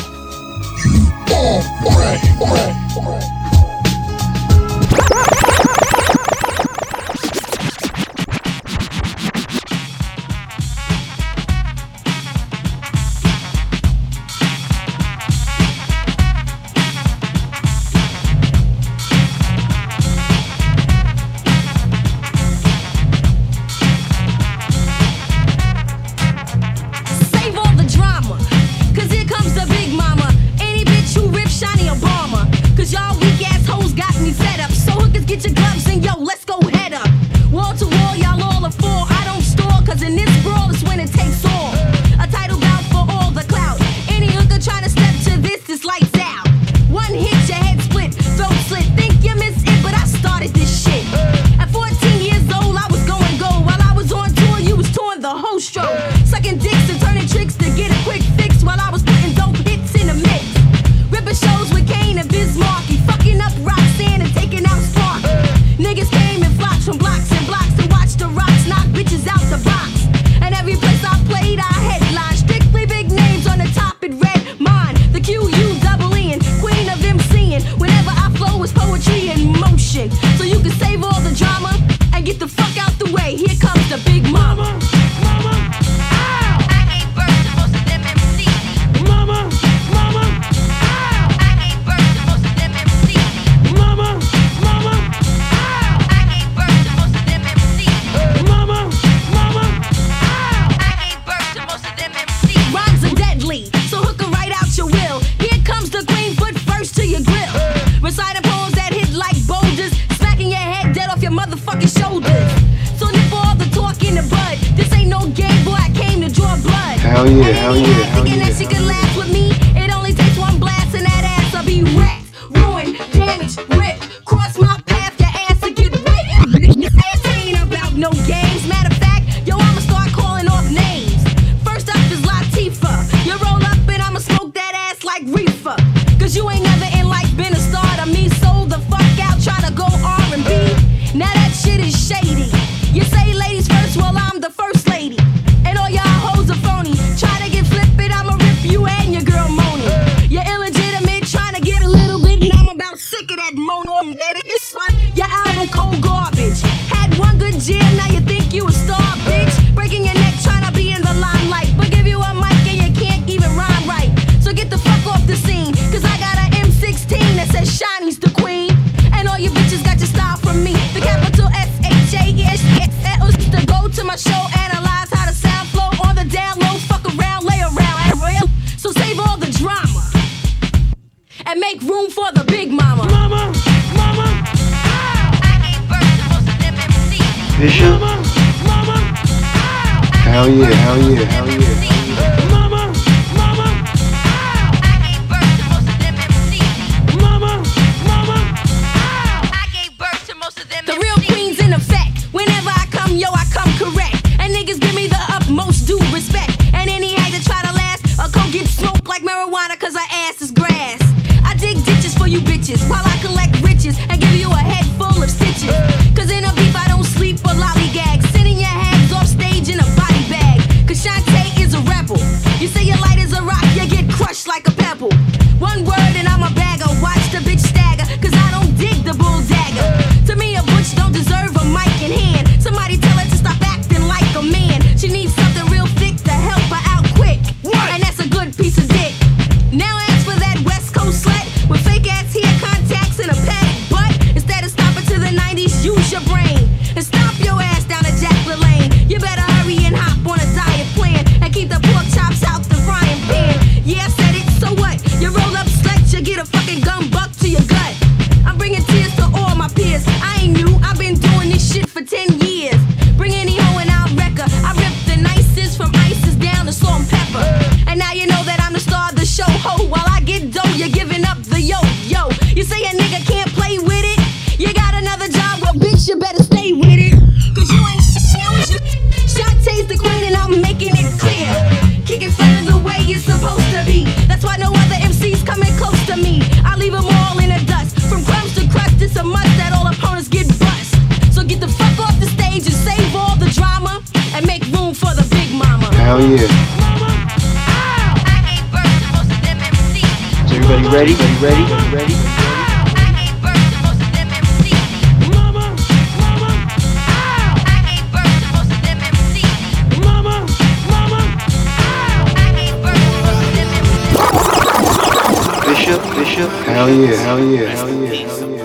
Hell 316.88 316.96
yeah, 316.96 317.16
hell 317.16 317.38
yeah, 317.38 317.68
hell 317.68 317.90
yeah, 318.02 318.08
hell 318.08 318.48
yeah. 318.48 318.64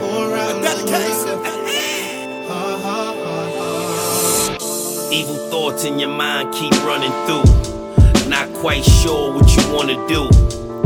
Evil 5.12 5.36
thoughts 5.50 5.84
in 5.84 6.00
your 6.00 6.08
mind 6.08 6.54
keep 6.54 6.72
running 6.86 7.12
through. 7.26 7.44
Not 8.30 8.48
quite 8.54 8.86
sure 8.86 9.34
what 9.34 9.54
you 9.54 9.74
wanna 9.76 10.08
do. 10.08 10.30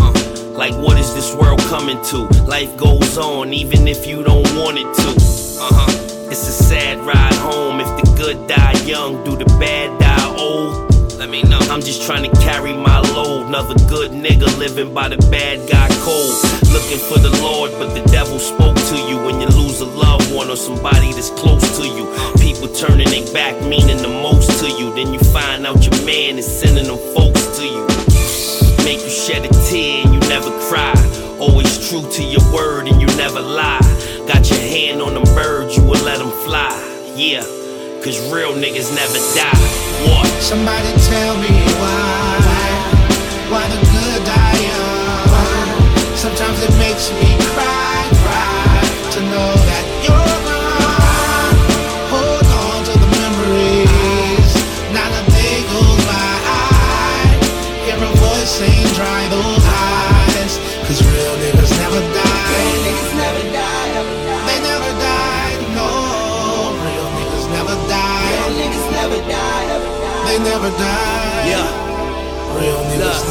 Uh, 0.01 0.11
like, 0.53 0.73
what 0.83 0.97
is 0.97 1.13
this 1.13 1.35
world 1.35 1.59
coming 1.69 2.01
to? 2.05 2.27
Life 2.45 2.75
goes 2.75 3.19
on 3.19 3.53
even 3.53 3.87
if 3.87 4.07
you 4.07 4.23
don't 4.23 4.51
want 4.55 4.79
it 4.79 4.91
to. 4.95 5.09
Uh-huh. 5.61 6.31
It's 6.31 6.47
a 6.47 6.63
sad 6.63 6.97
ride 7.05 7.35
home 7.35 7.79
if 7.79 8.03
the 8.03 8.15
good 8.17 8.47
die 8.47 8.81
young, 8.83 9.23
do 9.23 9.35
the 9.37 9.45
bad 9.59 9.99
die 9.99 10.35
old. 10.39 10.96
Let 11.17 11.29
me 11.29 11.41
know. 11.41 11.57
I'm 11.73 11.81
just 11.81 12.03
trying 12.05 12.29
to 12.29 12.41
carry 12.41 12.73
my 12.73 12.99
load. 12.99 13.47
Another 13.47 13.73
good 13.89 14.11
nigga 14.11 14.45
living 14.59 14.93
by 14.93 15.09
the 15.09 15.17
bad 15.31 15.67
guy 15.67 15.89
code. 16.05 16.37
Looking 16.69 16.99
for 16.99 17.17
the 17.17 17.35
Lord, 17.41 17.71
but 17.71 17.95
the 17.95 18.05
devil 18.11 18.37
spoke 18.37 18.77
to 18.77 18.97
you 19.09 19.17
when 19.25 19.41
you 19.41 19.47
lose 19.47 19.81
a 19.81 19.85
loved 19.85 20.31
one 20.31 20.51
or 20.51 20.55
somebody 20.55 21.11
that's 21.13 21.31
close 21.31 21.65
to 21.79 21.87
you. 21.87 22.05
People 22.37 22.67
turning 22.67 23.09
their 23.09 23.25
back, 23.33 23.59
meaning 23.63 23.97
the 23.97 24.09
most 24.09 24.59
to 24.61 24.69
you. 24.69 24.93
Then 24.93 25.11
you 25.11 25.19
find 25.33 25.65
out 25.65 25.81
your 25.83 26.05
man 26.05 26.37
is 26.37 26.45
sending 26.45 26.85
them 26.85 26.99
folks 27.15 27.57
to 27.57 27.65
you. 27.65 27.87
Make 28.85 29.01
you 29.01 29.09
shed 29.09 29.43
a 29.43 29.49
tear 29.65 30.05
and 30.05 30.13
you 30.13 30.19
never 30.29 30.51
cry. 30.69 30.93
Always 31.39 31.89
true 31.89 32.05
to 32.11 32.23
your 32.23 32.45
word 32.53 32.87
and 32.87 33.01
you 33.01 33.07
never 33.17 33.41
lie. 33.41 33.81
Got 34.27 34.47
your 34.51 34.59
hand 34.59 35.01
on 35.01 35.15
them 35.15 35.25
birds, 35.33 35.75
you 35.75 35.81
will 35.81 36.03
let 36.05 36.19
them 36.19 36.29
fly. 36.45 36.69
Yeah. 37.15 37.66
Cause 38.03 38.19
real 38.31 38.53
niggas 38.53 38.93
never 38.95 39.19
die. 39.35 39.57
What? 40.07 40.27
Somebody 40.41 40.91
tell 41.09 41.35
me 41.37 41.49
why. 41.81 42.37
Why 43.51 43.67
the 43.67 43.79
good 43.91 44.23
die 44.23 44.59
young? 44.61 45.27
Why? 45.33 46.15
Sometimes 46.15 46.61
it 46.63 46.71
makes 46.77 47.11
me 47.11 47.35
cry, 47.53 48.09
cry 48.23 49.11
to 49.11 49.21
know. 49.31 49.56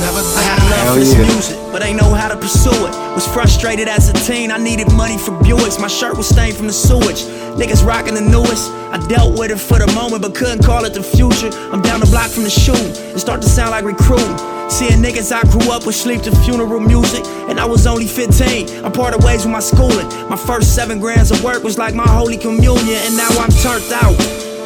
Never. 0.00 0.20
I 0.36 0.42
had 0.42 0.58
a 0.60 0.66
love 0.70 0.94
for 0.94 1.00
this 1.00 1.14
music, 1.16 1.58
but 1.72 1.82
ain't 1.82 2.00
know 2.00 2.12
how 2.14 2.28
to 2.28 2.36
pursue 2.36 2.86
it. 2.86 2.92
Was 3.14 3.26
frustrated 3.26 3.88
as 3.88 4.08
a 4.08 4.12
teen, 4.12 4.50
I 4.50 4.58
needed 4.58 4.92
money 4.92 5.18
for 5.18 5.32
Buicks. 5.42 5.80
My 5.80 5.88
shirt 5.88 6.16
was 6.16 6.28
stained 6.28 6.56
from 6.56 6.66
the 6.66 6.72
sewage. 6.72 7.22
Niggas 7.56 7.84
rocking 7.84 8.14
the 8.14 8.20
newest. 8.20 8.70
I 8.92 8.98
dealt 9.08 9.38
with 9.38 9.50
it 9.50 9.58
for 9.58 9.78
the 9.78 9.90
moment, 9.94 10.22
but 10.22 10.34
couldn't 10.34 10.62
call 10.64 10.84
it 10.84 10.94
the 10.94 11.02
future. 11.02 11.50
I'm 11.72 11.82
down 11.82 12.00
the 12.00 12.06
block 12.06 12.30
from 12.30 12.44
the 12.44 12.50
shoe. 12.50 12.76
It 12.76 13.18
start 13.18 13.40
to 13.42 13.48
sound 13.48 13.70
like 13.70 13.84
recruiting. 13.84 14.36
Seeing 14.68 15.00
niggas 15.00 15.32
I 15.32 15.42
grew 15.48 15.70
up 15.72 15.86
with 15.86 15.94
sleep 15.94 16.22
to 16.22 16.34
funeral 16.44 16.80
music, 16.80 17.24
and 17.48 17.58
I 17.58 17.64
was 17.64 17.86
only 17.86 18.06
15. 18.06 18.84
I 18.84 18.90
parted 18.90 19.22
ways 19.24 19.44
with 19.44 19.52
my 19.52 19.60
schooling. 19.60 20.08
My 20.28 20.36
first 20.36 20.74
seven 20.74 21.00
grams 21.00 21.30
of 21.30 21.42
work 21.42 21.62
was 21.62 21.78
like 21.78 21.94
my 21.94 22.08
holy 22.08 22.36
communion, 22.36 23.00
and 23.06 23.16
now 23.16 23.28
I'm 23.38 23.50
turned 23.62 23.90
out. 23.92 24.16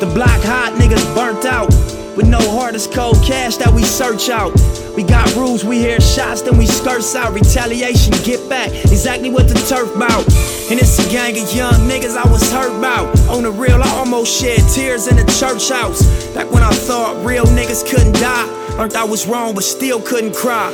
The 0.01 0.11
block 0.15 0.41
hot 0.43 0.73
niggas 0.81 1.15
burnt 1.15 1.45
out. 1.45 1.69
With 2.17 2.27
no 2.27 2.41
heart, 2.51 2.75
it's 2.75 2.87
cold 2.87 3.23
cash 3.23 3.57
that 3.59 3.73
we 3.73 3.85
search 3.85 4.31
out. 4.31 4.53
We 4.97 5.05
got 5.05 5.35
rules, 5.37 5.65
we 5.65 5.79
hear 5.79 6.01
shots, 6.01 6.43
then 6.43 6.59
we 6.59 6.67
skirts 6.67 7.15
out. 7.15 7.33
Retaliation, 7.33 8.13
get 8.25 8.49
back, 8.49 8.71
exactly 8.71 9.31
what 9.31 9.49
the 9.49 9.55
turf 9.55 9.89
bout. 9.99 10.27
And 10.71 10.79
it's 10.79 10.99
a 10.99 11.09
gang 11.11 11.39
of 11.41 11.53
young 11.55 11.75
niggas 11.89 12.17
I 12.17 12.29
was 12.31 12.51
hurt 12.51 12.77
about. 12.77 13.17
On 13.29 13.43
the 13.43 13.53
real, 13.53 13.83
I 13.83 13.89
almost 13.91 14.41
shed 14.41 14.61
tears 14.69 15.07
in 15.07 15.17
the 15.17 15.25
church 15.39 15.69
house. 15.71 16.03
Back 16.35 16.51
when 16.51 16.63
I 16.63 16.71
thought 16.71 17.25
real 17.25 17.47
niggas 17.47 17.89
couldn't 17.89 18.15
die. 18.15 18.47
Learned 18.77 18.95
I 18.95 19.05
was 19.05 19.27
wrong, 19.27 19.55
but 19.55 19.65
still 19.65 20.01
couldn't 20.01 20.35
cry. 20.35 20.71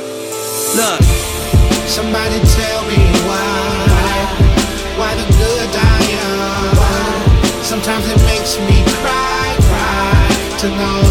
Look. 0.75 1.01
Somebody 1.87 2.39
tell 2.57 2.81
me 2.89 2.99
why, 3.27 4.17
why 4.97 5.15
the 5.15 5.27
good 5.37 5.71
die 5.71 6.03
young. 6.11 7.63
Sometimes 7.63 8.07
it 8.07 8.19
makes 8.25 8.57
me 8.59 8.83
cry, 9.01 9.55
cry 9.67 10.57
to 10.59 10.69
know 10.69 11.06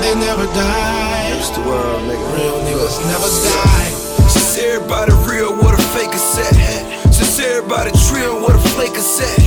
They 0.00 0.14
never 0.14 0.44
die. 0.52 1.32
It's 1.32 1.48
the 1.50 1.60
world, 1.64 2.02
nigga. 2.04 2.36
Real 2.36 2.60
niggas 2.68 3.00
never 3.08 3.30
die. 3.48 3.88
Since 4.28 4.58
everybody 4.58 5.12
real, 5.24 5.56
what 5.56 5.72
a 5.72 5.82
fake 5.96 6.12
is 6.12 6.36
at. 6.36 6.52
Since 7.14 7.40
everybody 7.40 7.92
trill, 8.08 8.42
what 8.42 8.54
a 8.54 8.58
flake 8.76 8.92
is 8.92 9.20
at. 9.20 9.40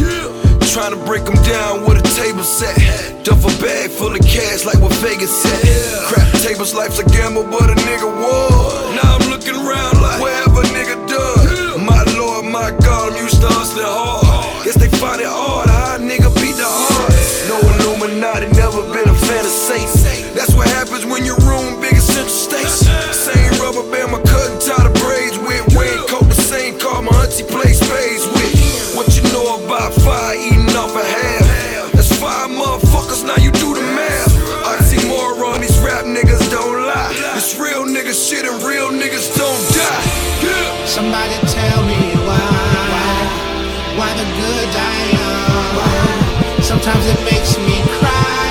Trying 0.73 0.93
to 0.97 1.01
break 1.05 1.25
them 1.25 1.37
down 1.43 1.85
with 1.85 1.97
a 1.97 2.05
table 2.17 2.43
set. 2.43 2.77
Duffel 3.23 3.49
bag 3.61 3.89
full 3.89 4.13
of 4.13 4.21
cash 4.21 4.65
like 4.65 4.79
what 4.81 4.93
Vegas 5.01 5.29
said. 5.29 6.05
Crap 6.05 6.31
tables, 6.41 6.73
life's 6.73 6.99
a 6.99 7.05
gamble, 7.05 7.43
but 7.43 7.69
a 7.69 7.75
nigga 7.89 8.05
won. 8.05 8.95
Now 8.95 9.17
I'm 9.17 9.29
looking 9.29 9.55
around 9.55 10.01
like 10.01 10.21
wherever 10.21 10.61
nigga 10.73 10.97
done. 11.07 11.85
My 11.85 12.03
lord, 12.17 12.45
my 12.45 12.69
god, 12.85 13.13
I'm 13.13 13.23
used 13.23 13.41
to 13.41 13.47
hustling 13.47 13.85
hard. 13.85 14.65
Guess 14.65 14.75
they 14.75 14.89
find 14.89 15.21
it 15.21 15.27
hard, 15.27 15.69
how 15.69 15.97
nigga 15.97 16.29
Illuminati, 17.99 18.47
never 18.55 18.79
been 18.95 19.09
a 19.09 19.13
fan 19.27 19.43
of 19.43 19.51
Satan. 19.51 20.31
That's 20.33 20.55
what 20.55 20.69
happens 20.69 21.05
when 21.05 21.25
your 21.25 21.35
room 21.43 21.81
big 21.81 21.99
Central 21.99 22.31
Station. 22.31 22.87
Same 23.11 23.51
rubber 23.59 23.83
band 23.91 24.15
my 24.15 24.21
cousin 24.23 24.55
tied 24.55 24.87
the 24.87 24.93
braids 25.03 25.35
with. 25.43 25.75
Wayne 25.75 26.07
coat 26.07 26.23
the 26.31 26.39
same 26.39 26.79
car 26.79 27.01
my 27.01 27.11
auntie 27.19 27.43
plays 27.43 27.75
spades 27.75 28.23
with. 28.31 28.95
What 28.95 29.11
you 29.19 29.23
know 29.35 29.59
about 29.59 29.91
fire 29.99 30.31
eating 30.31 30.71
off 30.79 30.95
a 30.95 31.03
half? 31.03 31.91
That's 31.91 32.15
five 32.15 32.47
motherfuckers, 32.47 33.27
now 33.27 33.35
you 33.35 33.51
do 33.51 33.75
the 33.75 33.83
math. 33.83 34.31
I 34.63 34.79
see 34.79 35.03
more 35.03 35.35
on 35.51 35.59
these 35.59 35.77
rap 35.83 36.05
niggas 36.05 36.49
don't 36.49 36.87
lie. 36.87 37.11
This 37.35 37.59
real 37.59 37.83
nigga 37.83 38.15
shit 38.15 38.47
and 38.47 38.63
real 38.63 38.95
niggas 38.95 39.27
don't 39.35 39.63
die. 39.75 40.07
Yeah. 40.39 40.85
Somebody 40.85 41.35
tell 41.51 41.83
me 41.83 41.99
why, 42.23 42.47
why 43.99 44.09
the 44.15 44.23
good 44.39 44.67
die 44.71 45.11
young. 45.11 46.18
Sometimes 46.81 47.07
it 47.07 47.23
makes 47.25 47.57
me 47.57 47.81
cry, 47.99 48.48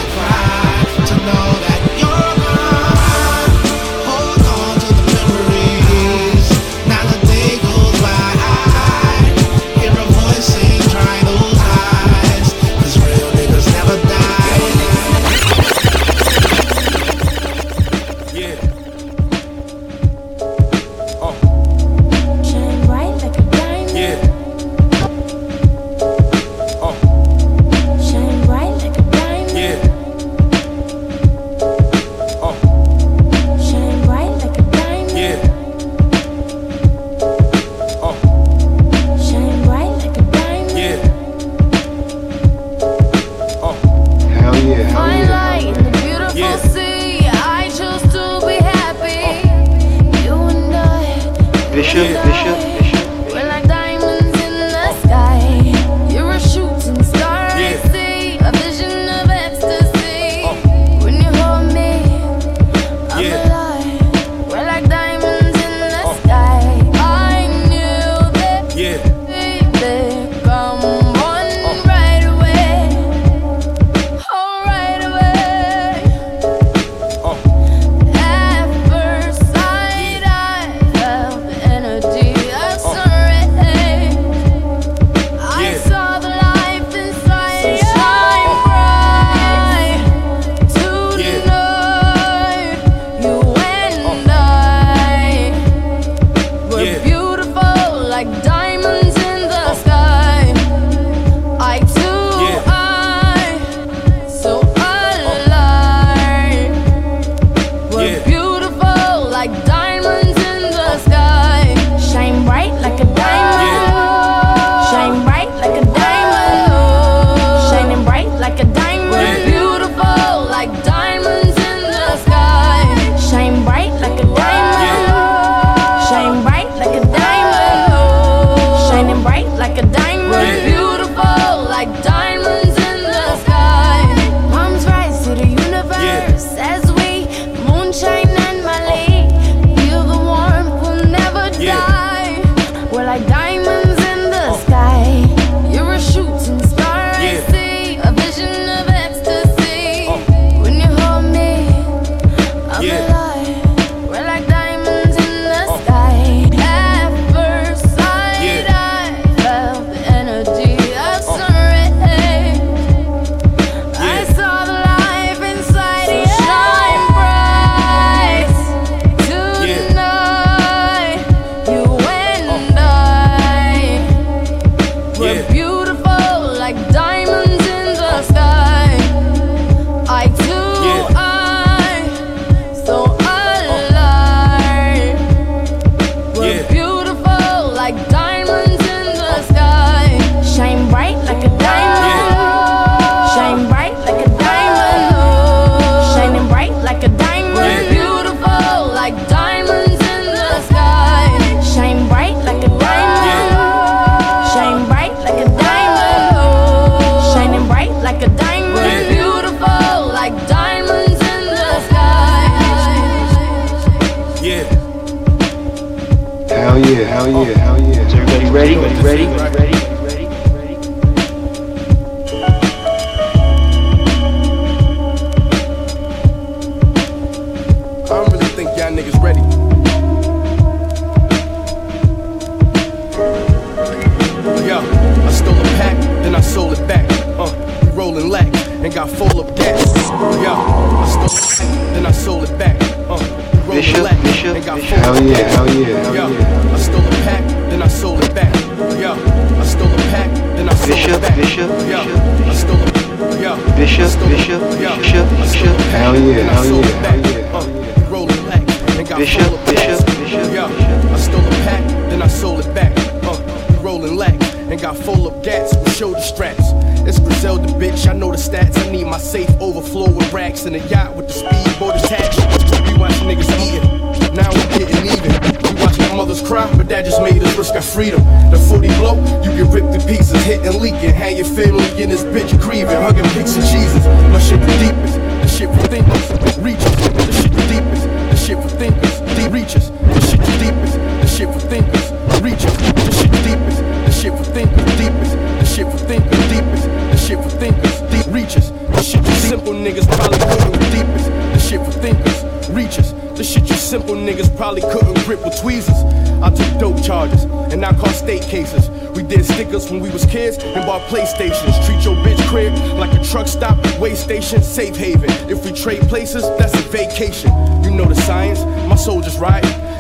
yeah, 217.31 217.59
hell 217.59 217.81
yeah. 217.81 218.07
Is 218.07 218.15
everybody 218.15 218.51
ready? 218.51 218.77
Ready? 218.77 219.27
Ready? 219.27 219.57
ready? 219.57 219.78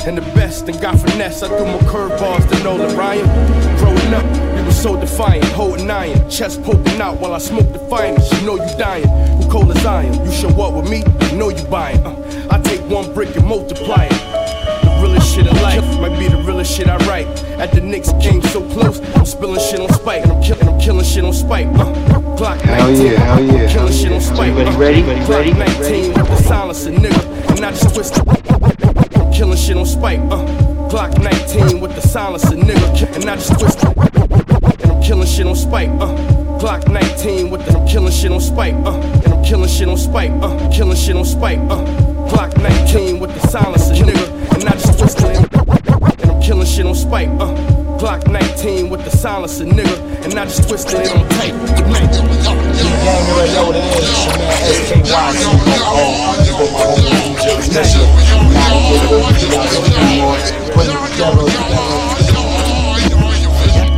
And 0.09 0.17
the 0.17 0.23
best, 0.23 0.67
and 0.67 0.81
got 0.81 0.99
finesse. 0.99 1.43
I 1.43 1.49
threw 1.49 1.67
my 1.67 1.77
curveballs 1.81 2.49
to 2.49 2.65
Nolan 2.65 2.97
Ryan. 2.97 3.27
Growing 3.77 4.15
up, 4.15 4.25
we 4.57 4.63
was 4.63 4.81
so 4.81 4.99
defiant, 4.99 5.45
holding 5.53 5.91
iron, 5.91 6.31
chest 6.31 6.63
poking 6.63 6.99
out 6.99 7.21
while 7.21 7.35
I 7.35 7.39
smoke 7.39 7.71
the 7.75 7.79
finest. 7.91 8.33
You 8.33 8.47
know 8.47 8.55
you 8.55 8.79
dying, 8.79 9.07
who 9.07 9.51
cold 9.51 9.71
as 9.71 9.85
iron. 9.85 10.15
You 10.25 10.33
show 10.33 10.49
up 10.63 10.73
with 10.73 10.89
me, 10.89 11.05
you 11.29 11.37
know 11.37 11.51
you 11.51 11.63
buying. 11.65 11.99
Uh, 12.07 12.49
I 12.51 12.59
take 12.63 12.81
one 12.89 13.13
brick 13.13 13.37
and 13.37 13.47
multiply 13.47 14.07
it. 14.07 14.13
The 14.83 14.99
realest 15.03 15.35
shit 15.35 15.47
of 15.47 15.61
life 15.61 15.85
might 16.01 16.19
be 16.19 16.27
the 16.27 16.43
realest 16.43 16.75
shit 16.75 16.89
I 16.89 16.97
write. 17.07 17.27
At 17.61 17.73
the 17.73 17.83
Knicks 17.83 18.11
game 18.13 18.41
so 18.41 18.67
close, 18.71 19.01
I'm 19.15 19.27
spilling 19.27 19.61
shit 19.61 19.79
on 19.79 19.93
spike, 19.93 20.23
and 20.23 20.33
I'm 20.33 20.43
killing, 20.43 20.69
I'm 20.69 20.81
killing 20.81 21.05
shit 21.05 21.25
on 21.25 21.35
spike. 21.35 21.67
Uh, 21.67 21.93
Glock 22.39 22.63
Hell 22.63 22.89
19, 22.89 23.07
yeah, 23.07 23.19
hell 23.19 23.45
yeah, 23.45 23.53
killing 23.53 23.69
hell 23.69 23.89
shit 23.91 24.07
on 24.07 24.13
yeah. 24.13 24.19
spike. 24.21 24.53
Everybody 24.53 24.75
uh, 24.75 24.79
ready? 24.79 25.01
Everybody 25.03 25.53
Glock 25.53 25.81
ready? 25.81 26.09
19 26.09 26.15
with 26.15 26.29
the 26.29 26.37
silencer, 26.45 26.93
nigga, 26.93 27.57
and 27.57 27.67
I 27.67 27.73
just 27.73 27.95
twist 27.95 28.48
killing 29.39 29.57
shit 29.57 29.77
on 29.77 29.87
spike. 29.87 30.19
Uh, 30.33 30.45
Glock 30.91 31.17
19 31.23 31.81
with 31.81 31.95
the 31.95 32.01
silencer, 32.01 32.57
nigga, 32.57 33.15
and 33.15 33.31
I 33.31 33.37
just 33.37 33.57
twist 33.57 33.85
and 33.85 34.91
I'm 34.91 35.01
killing 35.01 35.29
shit 35.29 35.47
on 35.47 35.55
spike. 35.55 35.91
Uh, 35.91 36.11
Glock 36.59 36.89
19 36.89 37.51
with 37.51 37.65
the 37.65 37.79
I'm 37.79 37.87
killing 37.87 38.11
shit 38.11 38.33
on 38.33 38.41
spike. 38.41 38.75
Uh, 38.85 38.99
and 38.99 39.35
I'm 39.35 39.45
killing 39.45 39.69
shit 39.69 39.89
on 39.89 39.97
spike. 39.97 40.33
Uh, 40.43 40.71
killing 40.73 40.97
shit 40.97 41.15
on 41.15 41.25
spike. 41.25 41.61
Uh, 41.71 41.85
Glock 42.31 42.61
19 42.61 43.21
with 43.21 43.33
the 43.41 43.47
silencer, 43.47 43.95
nigga, 43.95 44.38
killing 46.49 46.67
shit 46.67 46.87
on 46.87 46.95
spike. 46.95 47.29
Uh, 47.29 47.55
Glock 48.01 48.27
19 48.27 48.89
with 48.89 49.05
the 49.05 49.11
silencer, 49.11 49.67
nigga, 49.67 50.25
and 50.25 50.39
I 50.39 50.47
just 50.47 50.67
twist 50.67 50.89
it 50.93 51.13
on 51.13 51.29
tape. 51.37 51.53
You 51.53 51.61
already 53.37 53.53
know 53.53 53.67
what 53.67 53.77
it 53.77 53.85
is. 53.85 54.09
It's 54.65 54.89
your 54.89 55.05
man 55.13 55.35
my 55.69 55.85
homie. 55.85 56.49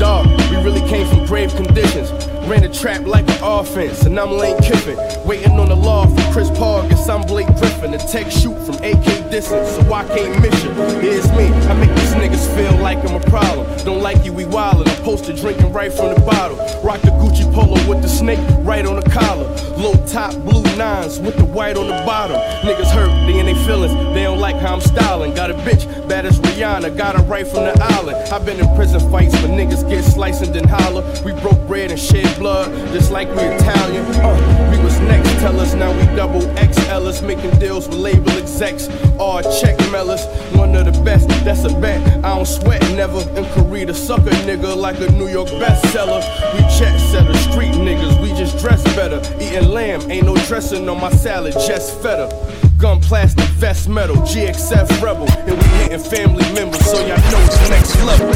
Dog, 0.01 0.27
we 0.51 0.57
really 0.57 0.83
came 0.89 1.07
from 1.07 1.25
grave 1.27 1.55
conditions. 1.55 2.10
Ran 2.51 2.65
a 2.65 2.69
trap 2.69 3.07
like 3.07 3.29
an 3.31 3.39
offense, 3.45 4.07
and 4.07 4.19
I'm 4.19 4.33
Lane 4.33 4.61
Kiffin. 4.61 4.99
Waiting 5.25 5.53
on 5.53 5.69
the 5.69 5.77
law 5.77 6.09
from 6.09 6.33
Chris 6.33 6.51
Paul, 6.51 6.83
guess 6.89 7.09
I'm 7.09 7.23
Blake 7.23 7.47
Griffin. 7.47 7.95
A 7.95 7.99
tech 7.99 8.29
shoot 8.29 8.59
from 8.67 8.75
AK 8.83 9.31
distance, 9.31 9.69
so 9.69 9.93
I 9.93 10.03
can't 10.09 10.43
miss 10.43 10.65
you. 10.65 10.73
Here's 10.99 11.31
me, 11.31 11.47
I 11.47 11.75
make 11.75 11.91
these 11.91 12.13
niggas 12.15 12.53
feel 12.57 12.77
like 12.83 12.99
I'm 13.09 13.15
a 13.15 13.21
problem. 13.21 13.69
Don't 13.85 14.03
like 14.03 14.25
you, 14.25 14.33
we 14.33 14.47
wildin'. 14.47 14.89
I'm 14.89 15.05
posted 15.05 15.37
drinking 15.37 15.73
right 15.73 15.93
from 15.93 16.13
the 16.13 16.21
bottle. 16.23 16.57
Rock 16.83 17.01
the 17.03 17.11
Gucci 17.23 17.47
polo 17.55 17.89
with 17.89 18.03
the 18.03 18.09
snake 18.09 18.41
right 18.67 18.85
on 18.85 18.99
the 18.99 19.09
collar. 19.09 19.47
Low 19.81 19.95
top, 20.05 20.35
blue 20.45 20.63
nines 20.77 21.19
with 21.19 21.39
the 21.39 21.45
white 21.47 21.79
on 21.79 21.87
the 21.87 22.03
bottom. 22.05 22.37
Niggas 22.69 22.93
hurt, 22.93 23.09
they 23.27 23.39
in 23.39 23.47
they 23.47 23.55
feelings. 23.65 23.95
They 24.13 24.25
don't 24.25 24.39
like 24.39 24.57
how 24.57 24.75
I'm 24.75 24.81
styling. 24.83 25.33
Got 25.33 25.51
a 25.51 25.55
bitch, 25.55 26.07
bad 26.07 26.27
as 26.27 26.39
Rihanna, 26.39 26.99
got 26.99 27.17
her 27.17 27.23
right 27.23 27.47
from 27.47 27.65
the 27.65 27.83
island. 27.97 28.19
I've 28.31 28.45
been 28.45 28.61
in 28.61 28.77
prison 28.77 29.01
fights, 29.11 29.33
but 29.41 29.49
niggas 29.49 29.89
get 29.89 30.05
sliced 30.05 30.43
and 30.43 30.55
then 30.55 30.69
holler. 30.69 31.03
We 31.25 31.33
broke 31.41 31.67
bread 31.67 31.91
and 31.91 31.99
shed 31.99 32.39
blood, 32.39 32.71
just 32.93 33.11
like 33.11 33.29
we 33.29 33.41
Italian. 33.41 34.05
Uh, 34.17 34.71
we 34.71 34.85
was 34.85 35.01
next, 35.01 35.31
tell 35.41 35.59
us 35.59 35.73
now 35.73 35.91
we 35.99 36.05
double 36.15 36.43
XLers, 36.61 37.27
making 37.27 37.59
deals 37.59 37.89
with 37.89 37.97
label 37.97 38.33
execs. 38.33 38.87
All 39.19 39.41
check 39.63 39.79
mailers, 39.89 40.27
one 40.59 40.77
of 40.77 40.93
the 40.93 41.03
best, 41.03 41.27
that's 41.43 41.65
a 41.65 41.81
bet. 41.81 42.07
I 42.23 42.37
don't 42.37 42.45
sweat 42.45 42.83
never. 42.97 43.21
In 43.31 43.47
Korea, 43.55 43.87
the 43.87 43.95
sucker 43.95 44.29
nigga 44.45 44.77
like 44.77 45.01
a 45.01 45.11
New 45.13 45.29
York 45.29 45.49
bestseller. 45.49 46.21
We 46.53 46.61
check 46.79 46.99
setter, 47.01 47.33
street 47.39 47.73
niggas, 47.73 48.20
just 48.41 48.57
dress 48.59 48.83
better. 48.97 49.21
Eating 49.39 49.69
lamb, 49.69 50.11
ain't 50.11 50.25
no 50.25 50.35
dressing 50.49 50.89
on 50.89 50.99
my 50.99 51.11
salad, 51.11 51.53
just 51.53 52.01
feta. 52.01 52.27
Gun 52.79 52.99
plastic, 52.99 53.45
vest 53.61 53.87
metal, 53.87 54.17
GXF 54.17 55.03
rebel. 55.03 55.29
And 55.47 55.59
we 55.59 55.65
hitting 55.81 55.99
family 55.99 56.45
members, 56.55 56.83
so 56.87 56.97
y'all 57.07 57.19
know 57.19 57.45
the 57.45 57.69
next 57.69 57.97
level. 58.09 58.29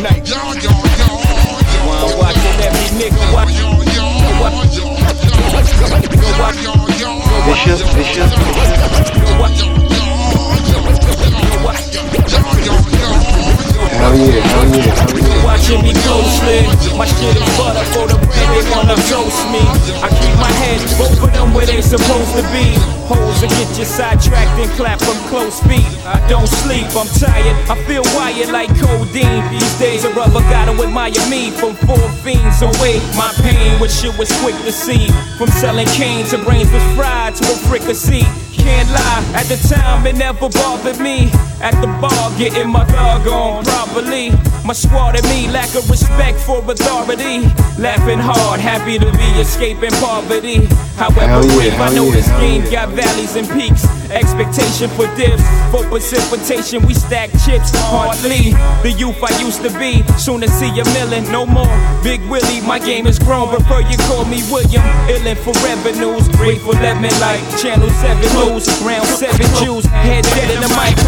Night. 0.00 0.26
While 1.84 2.04
I'm 2.06 2.18
watching 2.18 2.56
every 2.64 2.88
nigga 2.96 3.22
watch. 3.34 3.52
Bishop, 7.46 7.80
Bishop. 7.94 8.30
Hell 13.88 14.14
yeah, 14.16 14.40
hell 14.40 14.68
yeah, 14.68 14.92
hell 14.92 15.18
yeah. 15.18 15.44
Watching 15.44 15.82
me 15.82 15.92
closely. 16.04 16.68
My 16.96 17.06
shit 17.06 17.36
is 17.36 17.48
butter 17.56 17.84
for 17.96 18.06
the 18.06 18.18
bread, 18.20 18.48
they 18.52 18.64
wanna 18.70 18.96
toast 19.08 19.40
me. 19.48 19.62
I 20.04 20.08
keep 20.20 20.36
my 20.36 20.52
head, 20.60 20.80
both 20.98 21.16
of 21.22 21.32
them 21.32 21.54
where 21.54 21.66
they 21.66 21.80
supposed 21.80 22.32
to 22.36 22.42
be. 22.52 22.76
Holes 23.08 23.42
and 23.42 23.50
get 23.50 23.70
you 23.78 23.84
sidetracked 23.84 24.54
and 24.60 24.70
clap 24.78 25.00
from 25.00 25.16
close 25.28 25.60
feet. 25.64 25.86
I 26.06 26.20
don't 26.28 26.46
sleep, 26.46 26.86
I'm 26.94 27.08
tired. 27.18 27.56
I 27.68 27.74
feel 27.88 28.04
wired 28.14 28.52
like 28.52 28.70
codeine. 28.78 29.42
These 29.50 29.74
days 29.78 30.04
a 30.04 30.10
rubber 30.14 30.40
gotta 30.52 30.72
admire 30.72 31.26
me 31.28 31.50
from 31.50 31.74
four 31.86 32.04
fiends 32.22 32.62
away. 32.62 33.00
My 33.16 33.32
pain, 33.42 33.80
which 33.80 33.92
shit 33.92 34.16
was 34.18 34.30
quick 34.40 34.56
to 34.62 34.72
see. 34.72 35.08
From 35.38 35.48
selling 35.48 35.88
cane 35.98 36.26
to 36.26 36.38
brains 36.38 36.70
was 36.70 36.84
fried 36.94 37.34
to 37.36 37.44
a 37.44 37.56
fricassee. 37.66 38.28
Can't 38.52 38.88
lie, 38.90 39.24
at 39.34 39.46
the 39.46 39.56
time 39.68 40.06
it 40.06 40.16
never 40.16 40.48
bothered 40.48 41.00
me. 41.00 41.32
At 41.60 41.76
the 41.82 41.88
bar, 42.00 42.38
getting 42.38 42.70
my 42.70 42.84
dog 42.86 43.26
on 43.28 43.64
properly. 43.64 44.30
My 44.64 44.72
squad 44.72 45.16
and 45.16 45.26
me 45.28 45.48
lack 45.48 45.74
of 45.74 45.88
respect 45.90 46.38
for 46.38 46.58
authority. 46.64 47.44
Laughing 47.76 48.18
hard, 48.18 48.60
happy 48.60 48.98
to 48.98 49.10
be 49.12 49.28
escaping 49.40 49.92
poverty. 50.00 50.64
However, 50.96 51.20
yeah, 51.20 51.56
brief, 51.56 51.80
I 51.80 51.94
know 51.94 52.06
yeah, 52.06 52.16
this 52.16 52.28
game 52.40 52.62
yeah. 52.64 52.86
got 52.86 52.88
valleys 52.90 53.36
and 53.36 53.48
peaks. 53.50 53.84
Expectation 54.10 54.90
for 54.98 55.06
dips, 55.14 55.44
for 55.70 55.86
precipitation, 55.86 56.84
we 56.84 56.94
stack 56.94 57.30
chips 57.44 57.70
hardly. 57.92 58.50
The 58.82 58.90
youth 58.98 59.22
I 59.22 59.30
used 59.38 59.62
to 59.62 59.70
be, 59.78 60.02
soon 60.18 60.40
to 60.40 60.48
see 60.48 60.68
a 60.80 60.84
million, 60.96 61.30
no 61.30 61.46
more. 61.46 61.70
Big 62.02 62.20
Willie, 62.26 62.60
my 62.66 62.78
game 62.78 63.06
is 63.06 63.18
grown, 63.18 63.48
prefer 63.48 63.80
you 63.86 63.96
call 64.10 64.24
me 64.24 64.42
William. 64.50 64.82
Illin 65.06 65.38
for 65.38 65.54
revenues, 65.62 66.26
grateful 66.36 66.74
me 66.74 67.10
like 67.22 67.40
Channel 67.62 67.88
7 67.88 68.18
news, 68.34 68.66
round 68.82 69.06
7 69.06 69.38
Jews, 69.62 69.86
head 69.86 70.24
dead 70.24 70.50
in 70.52 70.60
the 70.60 70.70
mic, 70.74 70.98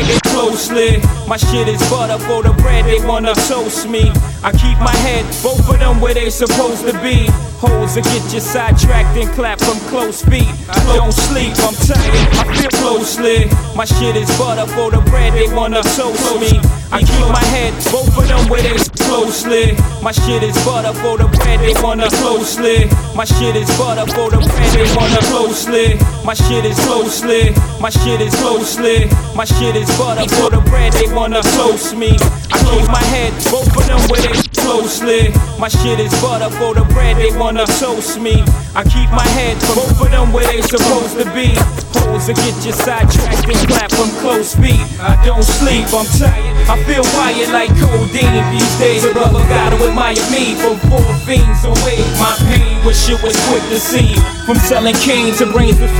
it 0.00 0.22
closely. 0.24 1.00
My 1.28 1.36
shit 1.36 1.68
is 1.68 1.80
butter 1.90 2.18
for 2.24 2.42
the 2.42 2.52
bread, 2.62 2.84
they 2.84 3.04
wanna 3.06 3.34
toast 3.48 3.88
me. 3.88 4.10
I 4.42 4.52
keep 4.52 4.78
my 4.78 4.94
head, 5.04 5.24
both 5.42 5.68
of 5.68 5.78
them 5.78 6.00
where 6.00 6.14
they 6.14 6.30
supposed 6.30 6.86
to 6.86 6.92
be. 7.00 7.26
Holes 7.60 7.94
that 7.94 8.04
get 8.04 8.32
you 8.32 8.40
sidetracked 8.40 9.16
and 9.16 9.30
clap 9.30 9.60
from 9.60 9.78
close 9.90 10.22
feet. 10.22 10.48
I 10.68 10.78
Don't 10.96 11.12
sleep, 11.12 11.54
I'm 11.66 11.74
tired, 11.74 12.28
I 12.40 12.44
feel 12.56 12.70
closely. 12.80 13.50
My 13.76 13.84
shit 13.84 14.16
is 14.16 14.28
butter 14.38 14.66
for 14.72 14.90
the 14.90 15.00
bread, 15.10 15.32
they 15.34 15.52
wanna 15.54 15.82
toast 15.82 16.40
me. 16.40 16.81
I 16.92 17.00
keep 17.00 17.26
my 17.32 17.42
head, 17.48 17.72
both 17.90 18.12
of 18.18 18.28
them 18.28 18.48
where 18.48 18.60
they 18.60 18.76
closely. 19.00 19.72
My 20.02 20.12
shit 20.12 20.42
is 20.42 20.54
butter 20.64 20.92
for 21.00 21.16
the 21.16 21.24
bread, 21.24 21.60
they 21.60 21.72
wanna 21.82 22.10
closely. 22.20 22.84
My 23.16 23.24
shit 23.24 23.56
is 23.56 23.68
butter 23.78 24.04
for 24.12 24.28
the 24.30 24.36
bread, 24.36 24.72
they 24.76 24.84
wanna 24.94 25.20
closely. 25.32 25.96
My 26.22 26.34
shit 26.34 26.64
is 26.64 26.78
closely. 26.84 27.54
My 27.80 27.88
shit 27.88 28.20
is 28.20 28.34
closely. 28.36 29.08
My 29.34 29.44
shit 29.44 29.74
is 29.74 29.88
butter 29.96 30.28
for 30.36 30.50
the 30.50 30.60
bread, 30.68 30.92
they 30.92 31.08
wanna 31.12 31.40
toast 31.56 31.96
me. 31.96 32.12
I 32.52 32.60
keep 32.60 32.86
my 32.88 33.04
head, 33.08 33.32
both 33.50 33.72
of 33.72 33.86
them 33.88 34.00
where 34.12 34.20
they 34.20 34.36
closely. 34.60 35.32
My 35.58 35.68
shit 35.68 35.98
is 35.98 36.12
butter 36.20 36.50
for 36.60 36.74
the 36.74 36.84
bread, 36.92 37.16
they 37.16 37.32
wanna 37.36 37.64
toast 37.80 38.20
me. 38.20 38.44
I 38.74 38.84
keep 38.88 39.12
my 39.12 39.26
head, 39.36 39.60
both 39.76 40.00
of 40.00 40.10
them 40.10 40.32
where 40.32 40.48
they 40.48 40.62
supposed 40.64 41.20
to 41.20 41.28
be. 41.36 41.52
Holes 42.00 42.24
that 42.26 42.40
get 42.40 42.56
you 42.64 42.72
sidetracked 42.72 43.44
and 43.44 43.68
clap 43.68 43.92
from 43.92 44.08
close 44.24 44.56
feet. 44.56 44.80
I 44.96 45.20
don't 45.28 45.44
sleep, 45.44 45.92
I'm 45.92 46.08
tired. 46.16 46.56
I 46.72 46.80
feel 46.88 47.04
wired 47.12 47.52
like 47.52 47.68
codeine 47.76 48.48
these 48.48 48.74
days. 48.80 49.04
A 49.04 49.12
brother 49.12 49.44
gotta 49.52 49.76
admire 49.76 50.16
me 50.32 50.56
from 50.56 50.80
four 50.88 51.04
fiends 51.28 51.68
away. 51.68 52.00
My 52.16 52.32
pain 52.48 52.80
was 52.80 52.96
shit 52.96 53.20
was 53.20 53.36
quick 53.52 53.64
to 53.68 53.76
see. 53.76 54.16
From 54.48 54.56
selling 54.56 54.96
cane 55.04 55.36
to 55.36 55.44
brains 55.52 55.76
with 55.76 55.92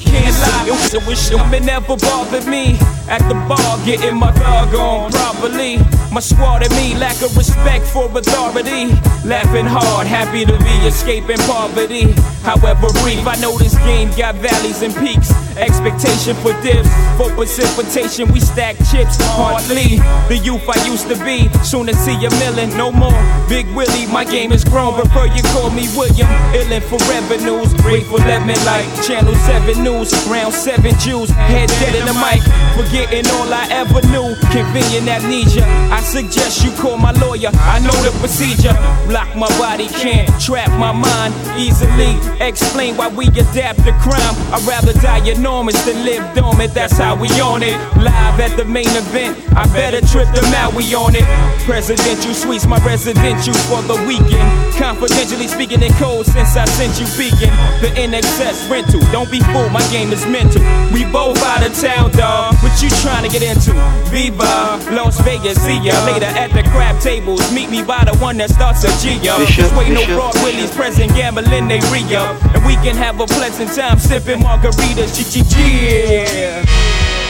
can't 0.00 0.36
lie, 0.40 0.64
it 0.96 1.06
wish 1.06 1.28
it 1.28 1.64
never 1.64 1.96
bothered 1.96 2.46
me. 2.46 2.80
At 3.08 3.20
the 3.28 3.36
bar, 3.48 3.78
getting 3.84 4.16
my 4.16 4.32
thug 4.32 4.74
on 4.74 5.12
properly. 5.12 5.76
My 6.12 6.20
squad 6.20 6.62
and 6.62 6.70
me 6.76 6.94
lack 6.94 7.22
of 7.22 7.34
respect 7.38 7.86
for 7.86 8.04
authority. 8.04 8.92
Laughing 9.24 9.64
hard, 9.64 10.06
happy 10.06 10.44
to 10.44 10.58
be 10.58 10.76
escaping 10.84 11.38
poverty. 11.48 12.12
However 12.44 12.92
brief, 13.00 13.24
I 13.26 13.36
know 13.40 13.56
this 13.56 13.74
game 13.78 14.10
got 14.12 14.34
valleys 14.34 14.82
and 14.82 14.94
peaks. 14.96 15.32
Expectation 15.56 16.36
for 16.44 16.52
dips, 16.60 16.88
for 17.16 17.32
precipitation, 17.32 18.30
we 18.32 18.40
stack 18.40 18.76
chips 18.92 19.16
hardly. 19.40 19.96
The 20.28 20.36
youth 20.36 20.68
I 20.68 20.76
used 20.84 21.08
to 21.08 21.16
be, 21.24 21.48
soon 21.64 21.86
to 21.86 21.94
see 21.94 22.16
a 22.24 22.30
million, 22.44 22.76
no 22.76 22.92
more. 22.92 23.16
Big 23.48 23.64
Willie, 23.72 24.06
my 24.12 24.24
game 24.24 24.52
is 24.52 24.64
grown, 24.64 24.92
prefer 24.92 25.26
you 25.32 25.42
call 25.54 25.70
me 25.70 25.88
William. 25.96 26.28
Illin 26.52 26.82
for 26.82 27.00
revenues, 27.08 27.72
grateful 27.80 28.18
me 28.44 28.56
like 28.68 28.84
Channel 29.06 29.34
7 29.48 29.82
News, 29.82 30.12
round 30.26 30.52
7 30.52 30.82
Jews, 30.98 31.30
head 31.30 31.68
dead 31.80 31.94
in 31.94 32.04
the 32.04 32.16
mic, 32.20 32.42
forgetting 32.76 33.24
all 33.38 33.48
I 33.48 33.64
ever 33.70 34.02
knew. 34.12 34.34
Convenient 34.52 35.08
amnesia, 35.08 35.64
I 35.88 36.01
suggest 36.02 36.64
you 36.64 36.70
call 36.72 36.98
my 36.98 37.12
lawyer, 37.12 37.50
I 37.54 37.78
know 37.78 37.94
the 38.02 38.10
procedure. 38.18 38.74
Block 39.06 39.34
my 39.36 39.48
body, 39.58 39.86
can't 39.86 40.28
trap 40.40 40.68
my 40.78 40.92
mind 40.92 41.32
easily. 41.56 42.18
Explain 42.40 42.96
why 42.96 43.08
we 43.08 43.28
adapt 43.28 43.78
to 43.86 43.92
crime. 44.02 44.34
I'd 44.52 44.64
rather 44.66 44.92
die 45.00 45.22
enormous 45.30 45.78
than 45.84 46.04
live 46.04 46.34
dormant, 46.34 46.74
that's 46.74 46.98
how 46.98 47.14
we 47.14 47.28
on 47.40 47.62
it. 47.62 47.78
Live 47.96 48.40
at 48.40 48.56
the 48.56 48.64
main 48.64 48.90
event, 48.90 49.38
I 49.56 49.64
better 49.72 50.00
trip 50.06 50.28
them 50.34 50.50
out, 50.54 50.74
we 50.74 50.94
on 50.94 51.14
it. 51.14 51.24
Presidential 51.64 52.34
suites, 52.34 52.66
my 52.66 52.78
residential 52.84 53.54
for 53.70 53.82
the 53.82 53.96
weekend. 54.06 54.48
Confidentially 54.74 55.46
speaking 55.46 55.82
in 55.82 55.92
code 55.94 56.26
since 56.26 56.56
I 56.56 56.64
sent 56.66 56.98
you 56.98 57.06
peeking. 57.16 57.54
The 57.80 57.94
NXS 57.94 58.68
rental, 58.68 59.00
don't 59.12 59.30
be 59.30 59.40
fooled, 59.40 59.72
my 59.72 59.86
game 59.90 60.12
is 60.12 60.26
mental. 60.26 60.62
We 60.92 61.04
both 61.06 61.38
out 61.42 61.64
of 61.64 61.72
town, 61.78 62.10
dog. 62.12 62.56
What 62.62 62.82
you 62.82 62.90
trying 63.06 63.22
to 63.22 63.30
get 63.30 63.42
into? 63.42 63.72
Viva, 64.10 64.82
Las 64.90 65.20
Vegas, 65.22 65.60
see 65.62 65.78
ya 65.78 65.91
later 66.06 66.26
at 66.26 66.52
the 66.52 66.62
crab 66.70 67.00
tables. 67.00 67.40
Meet 67.52 67.70
me 67.70 67.82
by 67.82 68.04
the 68.04 68.16
one 68.18 68.36
that 68.38 68.50
starts 68.50 68.84
a 68.84 68.90
G, 69.00 69.18
yo. 69.18 69.38
Just 69.46 69.74
wait 69.76 69.92
no 69.92 70.04
broad 70.06 70.34
willies, 70.42 70.70
present 70.74 71.14
gambling, 71.14 71.68
they 71.68 71.80
re 71.90 72.00
yo. 72.08 72.24
And 72.54 72.64
we 72.64 72.74
can 72.76 72.96
have 72.96 73.20
a 73.20 73.26
pleasant 73.26 73.72
time 73.72 73.98
sipping 73.98 74.40
margaritas, 74.40 75.16
G 75.16 75.24
G 75.24 75.42
G. 75.42 75.54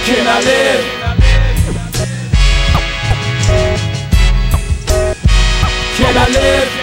Can 0.04 0.26
I 0.26 0.40
live? 0.40 0.84
Can 5.96 6.16
I 6.16 6.28
live? 6.28 6.81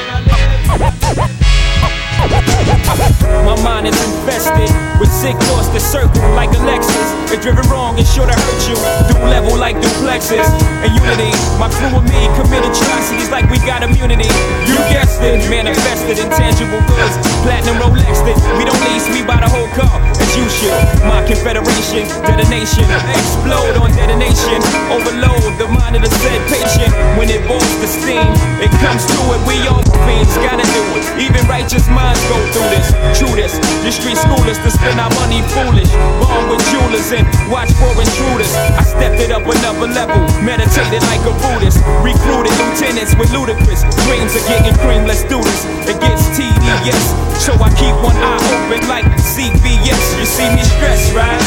My 3.45 3.55
mind 3.61 3.85
is 3.85 3.97
infested 4.01 4.69
with 4.97 5.13
sick 5.13 5.37
thoughts 5.45 5.69
that 5.69 5.81
circle 5.81 6.21
like 6.33 6.49
a 6.57 6.61
Lexus. 6.65 7.09
If 7.29 7.41
driven 7.45 7.65
wrong, 7.69 7.97
it's 8.01 8.09
sure 8.09 8.25
to 8.25 8.33
hurt 8.33 8.61
you. 8.65 8.77
Through 9.05 9.29
level 9.29 9.53
like 9.57 9.77
duplexes 9.77 10.49
and 10.81 10.91
unity. 10.97 11.29
My 11.61 11.69
crew 11.69 11.93
and 11.93 12.09
me 12.09 12.25
commit 12.33 12.65
atrocities 12.65 13.29
like 13.29 13.45
we 13.53 13.61
got 13.61 13.85
immunity. 13.85 14.29
You 14.65 14.77
guessed 14.89 15.21
it, 15.21 15.37
manifested 15.49 16.17
intangible 16.17 16.81
goods. 16.89 17.15
Platinum 17.45 17.77
Rolex. 17.77 18.25
We 18.57 18.65
don't 18.65 18.81
lease 18.89 19.07
me 19.13 19.21
by 19.21 19.37
the 19.37 19.49
whole 19.49 19.69
car, 19.77 20.01
as. 20.37 21.05
My 21.05 21.25
confederation, 21.25 22.05
detonation, 22.25 22.85
explode 23.17 23.77
on 23.81 23.89
detonation. 23.95 24.61
Overload 24.93 25.57
the 25.57 25.67
mind 25.69 25.95
of 25.95 26.01
the 26.03 26.11
said 26.21 26.41
patient. 26.49 26.91
When 27.17 27.29
it 27.29 27.41
boils 27.47 27.65
the 27.81 27.87
steam, 27.87 28.29
it 28.61 28.71
comes 28.81 29.05
to 29.05 29.19
it. 29.33 29.41
We 29.47 29.57
all 29.67 29.81
fiends 30.05 30.35
gotta 30.37 30.65
do 30.65 30.83
it. 30.97 31.05
Even 31.17 31.41
righteous 31.47 31.87
minds 31.89 32.21
go 32.29 32.37
through 32.53 32.69
this. 32.69 32.87
True 33.17 33.33
this. 33.35 33.57
The 33.85 33.91
street 33.91 34.17
schoolers 34.17 34.59
to 34.63 34.69
spend 34.69 34.99
our 34.99 35.11
money 35.17 35.41
foolish. 35.55 35.89
Born 36.21 36.45
with 36.49 36.63
jewelers 36.69 37.09
and 37.11 37.25
watch 37.49 37.71
for 37.79 37.91
intruders. 37.97 38.53
I 38.77 38.83
stepped 38.83 39.19
it 39.19 39.31
up 39.31 39.45
another 39.45 39.87
level. 39.87 40.19
Meditated 40.43 41.01
like 41.09 41.23
a 41.25 41.33
Buddhist. 41.41 41.81
Recruited 42.05 42.53
lieutenants 42.59 43.15
with 43.15 43.31
ludicrous 43.31 43.81
dreams 44.05 44.35
of 44.35 44.43
getting 44.47 44.75
cream. 44.83 45.05
Let's 45.05 45.23
do 45.25 45.41
this. 45.41 45.65
It 45.89 45.98
TDS. 46.35 47.05
So 47.39 47.53
I 47.53 47.69
keep 47.73 47.95
one 48.03 48.15
eye 48.17 48.37
open 48.53 48.87
like 48.87 49.05
CBS. 49.17 50.17
You 50.19 50.25
see 50.25 50.49
me 50.55 50.63
stressed, 50.63 51.13
right? 51.13 51.41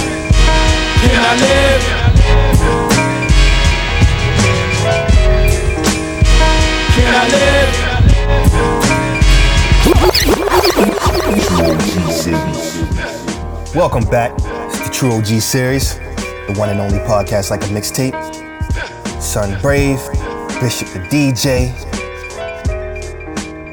Can 1.01 1.15
I 1.15 1.35
live? 1.41 1.83
Can 6.95 7.15
I 7.15 7.29
live? 7.29 7.93
Welcome 13.75 14.05
back. 14.11 14.33
It's 14.69 14.81
the 14.81 14.91
True 14.93 15.13
OG 15.13 15.41
series, 15.41 15.97
the 15.97 16.55
one 16.57 16.69
and 16.69 16.81
only 16.81 16.99
podcast 16.99 17.51
like 17.51 17.63
a 17.63 17.69
mixtape. 17.69 18.13
Son 19.23 19.59
Brave, 19.61 20.01
Bishop 20.61 20.89
the 20.89 21.01
DJ. 21.09 21.73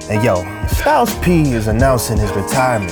And 0.10 0.24
yo, 0.24 0.44
Styles 0.68 1.16
P 1.20 1.52
is 1.52 1.68
announcing 1.68 2.18
his 2.18 2.32
retirement. 2.32 2.92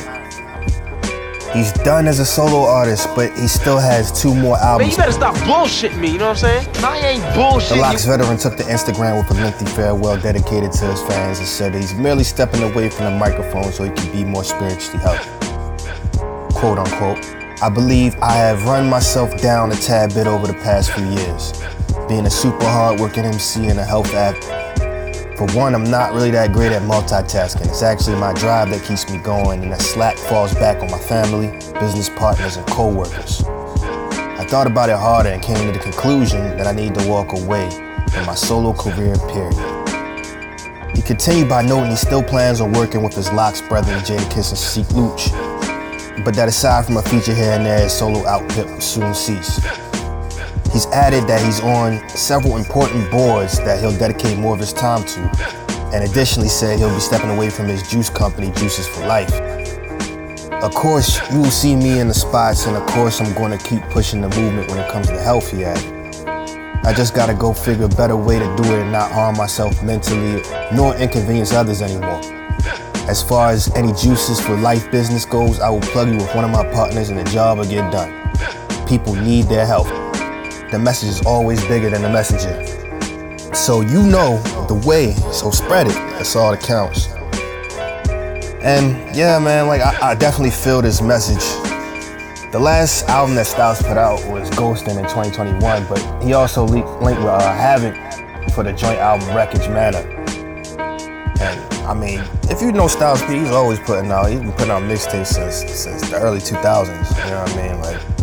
He's 1.54 1.72
done 1.74 2.08
as 2.08 2.20
a 2.20 2.26
solo 2.26 2.66
artist, 2.70 3.08
but 3.16 3.36
he 3.40 3.48
still 3.48 3.80
has 3.80 4.12
two 4.12 4.36
more 4.36 4.58
Man, 4.58 4.66
albums. 4.66 4.92
you 4.92 4.98
better 4.98 5.12
stop 5.12 5.34
bullshitting 5.38 5.98
me, 6.00 6.12
you 6.12 6.20
know 6.20 6.28
what 6.30 6.44
I'm 6.44 6.66
saying? 6.66 6.68
I 6.84 6.98
ain't 7.00 7.24
bullshitting. 7.36 7.70
The 7.70 7.76
LOX 7.78 8.06
veteran 8.06 8.38
took 8.38 8.58
to 8.58 8.64
Instagram 8.64 9.18
with 9.18 9.36
a 9.36 9.42
lengthy 9.42 9.66
farewell 9.66 10.20
dedicated 10.20 10.72
to 10.74 10.86
his 10.86 11.02
fans 11.04 11.40
and 11.40 11.48
said 11.48 11.74
he's 11.74 11.96
merely 11.96 12.24
stepping 12.24 12.62
away 12.62 12.90
from 12.90 13.06
the 13.06 13.12
microphone 13.12 13.72
so 13.72 13.86
he 13.86 13.90
can 13.92 14.12
be 14.12 14.24
more 14.24 14.44
spiritually 14.44 15.00
healthy. 15.00 15.30
Quote 16.54 16.78
unquote, 16.78 17.26
I 17.64 17.70
believe 17.70 18.16
I 18.22 18.34
have 18.34 18.66
run 18.66 18.88
myself 18.88 19.42
down 19.42 19.72
a 19.72 19.76
tad 19.76 20.14
bit 20.14 20.28
over 20.28 20.46
the 20.46 20.54
past 20.54 20.92
few 20.92 21.06
years. 21.06 21.54
Being 22.08 22.28
a 22.28 22.30
super 22.30 22.66
hard-working 22.66 23.26
MC 23.26 23.68
and 23.68 23.80
a 23.80 23.84
health 23.84 24.14
app. 24.14 24.36
For 25.38 25.46
one, 25.56 25.76
I'm 25.76 25.84
not 25.84 26.14
really 26.14 26.32
that 26.32 26.52
great 26.52 26.72
at 26.72 26.82
multitasking. 26.82 27.68
It's 27.68 27.84
actually 27.84 28.16
my 28.16 28.34
drive 28.34 28.72
that 28.72 28.84
keeps 28.84 29.08
me 29.08 29.20
going, 29.20 29.62
and 29.62 29.72
that 29.72 29.84
slack 29.84 30.18
falls 30.18 30.52
back 30.56 30.82
on 30.82 30.90
my 30.90 30.98
family, 30.98 31.50
business 31.80 32.10
partners, 32.10 32.58
and 32.58 32.66
co-workers. 32.66 33.44
I 33.46 34.48
thought 34.50 34.66
about 34.66 34.90
it 34.90 34.96
harder 34.96 35.30
and 35.30 35.44
came 35.44 35.58
to 35.58 35.72
the 35.72 35.78
conclusion 35.78 36.40
that 36.58 36.66
I 36.66 36.72
need 36.72 36.96
to 36.96 37.08
walk 37.08 37.34
away 37.34 37.70
from 38.12 38.26
my 38.26 38.34
solo 38.34 38.74
career, 38.74 39.14
period. 39.30 39.54
He 40.96 41.04
continued 41.04 41.50
by 41.50 41.62
noting 41.62 41.92
he 41.92 41.98
still 41.98 42.24
plans 42.24 42.60
on 42.60 42.72
working 42.74 43.04
with 43.04 43.14
his 43.14 43.32
LOX 43.32 43.62
brethren 43.62 44.00
Jadakiss 44.00 44.50
and 44.50 44.58
Sheek 44.58 44.92
Louch, 44.96 45.30
but 46.26 46.34
that 46.34 46.48
aside 46.48 46.88
from 46.88 46.98
a 46.98 47.04
feature 47.04 47.36
here 47.36 47.52
and 47.52 47.64
there, 47.64 47.82
his 47.82 47.94
solo 47.94 48.26
output 48.26 48.66
will 48.66 48.82
soon 48.82 49.14
cease. 49.14 49.60
He's 50.78 50.86
added 50.94 51.26
that 51.26 51.44
he's 51.44 51.60
on 51.62 52.08
several 52.08 52.56
important 52.56 53.10
boards 53.10 53.58
that 53.62 53.80
he'll 53.80 53.98
dedicate 53.98 54.38
more 54.38 54.54
of 54.54 54.60
his 54.60 54.72
time 54.72 55.04
to, 55.06 55.20
and 55.92 56.08
additionally 56.08 56.50
said 56.50 56.78
he'll 56.78 56.94
be 56.94 57.00
stepping 57.00 57.32
away 57.32 57.50
from 57.50 57.66
his 57.66 57.82
juice 57.90 58.12
company, 58.12 58.52
Juices 58.52 58.88
for 58.88 59.04
Life. 59.08 59.34
of 60.62 60.72
course, 60.76 61.20
you 61.32 61.40
will 61.40 61.50
see 61.50 61.76
me 61.76 62.00
in 62.00 62.08
the 62.08 62.14
spots, 62.14 62.68
and 62.68 62.78
of 62.78 62.86
course, 62.90 63.20
I'm 63.20 63.34
going 63.34 63.58
to 63.58 63.66
keep 63.66 63.82
pushing 63.90 64.22
the 64.22 64.30
movement 64.30 64.70
when 64.70 64.78
it 64.78 64.88
comes 64.92 65.08
to 65.08 65.20
health 65.20 65.52
yet. 65.52 65.84
I 66.86 66.94
just 66.96 67.16
gotta 67.16 67.34
go 67.34 67.54
figure 67.54 67.86
a 67.86 67.90
better 67.90 68.16
way 68.16 68.38
to 68.38 68.56
do 68.56 68.64
it 68.66 68.82
and 68.84 68.92
not 68.92 69.12
harm 69.12 69.36
myself 69.36 69.82
mentally 69.82 70.44
nor 70.72 70.96
inconvenience 70.98 71.54
others 71.54 71.82
anymore. 71.82 72.22
As 73.10 73.24
far 73.24 73.50
as 73.50 73.76
any 73.76 73.94
juices 73.94 74.40
for 74.40 74.56
life 74.56 74.92
business 74.92 75.26
goes, 75.26 75.60
I 75.60 75.72
will 75.72 75.82
plug 75.82 76.10
you 76.10 76.18
with 76.18 76.36
one 76.36 76.46
of 76.46 76.52
my 76.52 76.72
partners 76.72 77.10
and 77.10 77.18
the 77.18 77.24
job 77.32 77.58
will 77.58 77.66
get 77.66 77.92
done. 77.92 78.14
People 78.86 79.16
need 79.16 79.46
their 79.46 79.66
help. 79.66 80.07
The 80.72 80.78
message 80.78 81.10
is 81.10 81.26
always 81.26 81.64
bigger 81.68 81.90
than 81.90 82.02
the 82.02 82.10
messenger. 82.10 82.66
So 83.56 83.80
you 83.80 84.04
know 84.04 84.42
the 84.68 84.84
way, 84.86 85.14
so 85.32 85.50
spread 85.50 85.88
it. 85.88 85.94
That's 85.94 86.36
all 86.36 86.52
that 86.52 86.62
counts. 86.62 87.08
And 88.62 89.16
yeah, 89.16 89.40
man, 89.40 89.68
like 89.68 89.80
I, 89.82 90.12
I 90.12 90.16
definitely 90.16 90.52
feel 90.52 90.82
this 90.82 91.02
message. 91.02 91.44
The 92.52 92.60
last 92.60 93.08
album 93.08 93.36
that 93.36 93.48
Styles 93.48 93.82
put 93.82 93.98
out 93.98 94.20
was 94.30 94.50
Ghostin' 94.52 94.98
in 94.98 95.04
2021, 95.04 95.88
but 95.88 96.24
he 96.24 96.34
also 96.34 96.64
le- 96.66 96.84
linked 97.02 97.22
with 97.22 97.30
uh, 97.30 97.40
Havoc 97.40 97.96
for 98.52 98.64
the 98.64 98.74
joint 98.74 99.00
album 99.00 99.34
Wreckage 99.34 99.70
Manor. 99.70 100.00
And 101.40 101.74
I 101.86 101.94
mean, 101.94 102.22
if 102.50 102.62
you 102.62 102.74
know 102.74 102.88
Styles 102.88 103.22
P, 103.22 103.40
he's 103.40 103.52
always 103.52 103.80
putting 103.80 104.12
out, 104.12 104.30
he's 104.30 104.40
been 104.40 104.52
putting 104.52 104.72
out 104.72 104.82
mixtapes 104.82 105.28
since 105.28 105.58
since 105.72 106.10
the 106.10 106.18
early 106.18 106.40
2000s. 106.40 107.24
You 107.24 107.32
know 107.32 107.42
what 107.42 107.54
I 107.54 107.56
mean? 107.56 107.82
Like, 107.82 108.17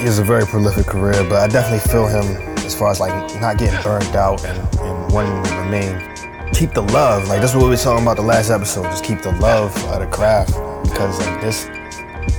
he 0.00 0.06
a 0.06 0.22
very 0.22 0.46
prolific 0.46 0.86
career, 0.86 1.24
but 1.28 1.42
I 1.42 1.48
definitely 1.48 1.90
feel 1.90 2.06
him 2.06 2.24
as 2.58 2.74
far 2.74 2.90
as 2.90 3.00
like 3.00 3.40
not 3.40 3.58
getting 3.58 3.80
burnt 3.82 4.14
out 4.14 4.44
and, 4.44 4.58
and 4.80 5.12
wanting 5.12 5.42
to 5.44 5.56
remain 5.56 6.16
keep 6.52 6.72
the 6.72 6.82
love. 6.82 7.28
Like 7.28 7.40
that's 7.40 7.54
what 7.54 7.64
we 7.64 7.70
were 7.70 7.76
talking 7.76 8.02
about 8.02 8.16
the 8.16 8.22
last 8.22 8.50
episode. 8.50 8.84
Just 8.84 9.04
keep 9.04 9.20
the 9.20 9.32
love 9.32 9.76
of 9.86 10.00
the 10.00 10.06
craft 10.06 10.52
because 10.84 11.18
like 11.20 11.40
this 11.40 11.66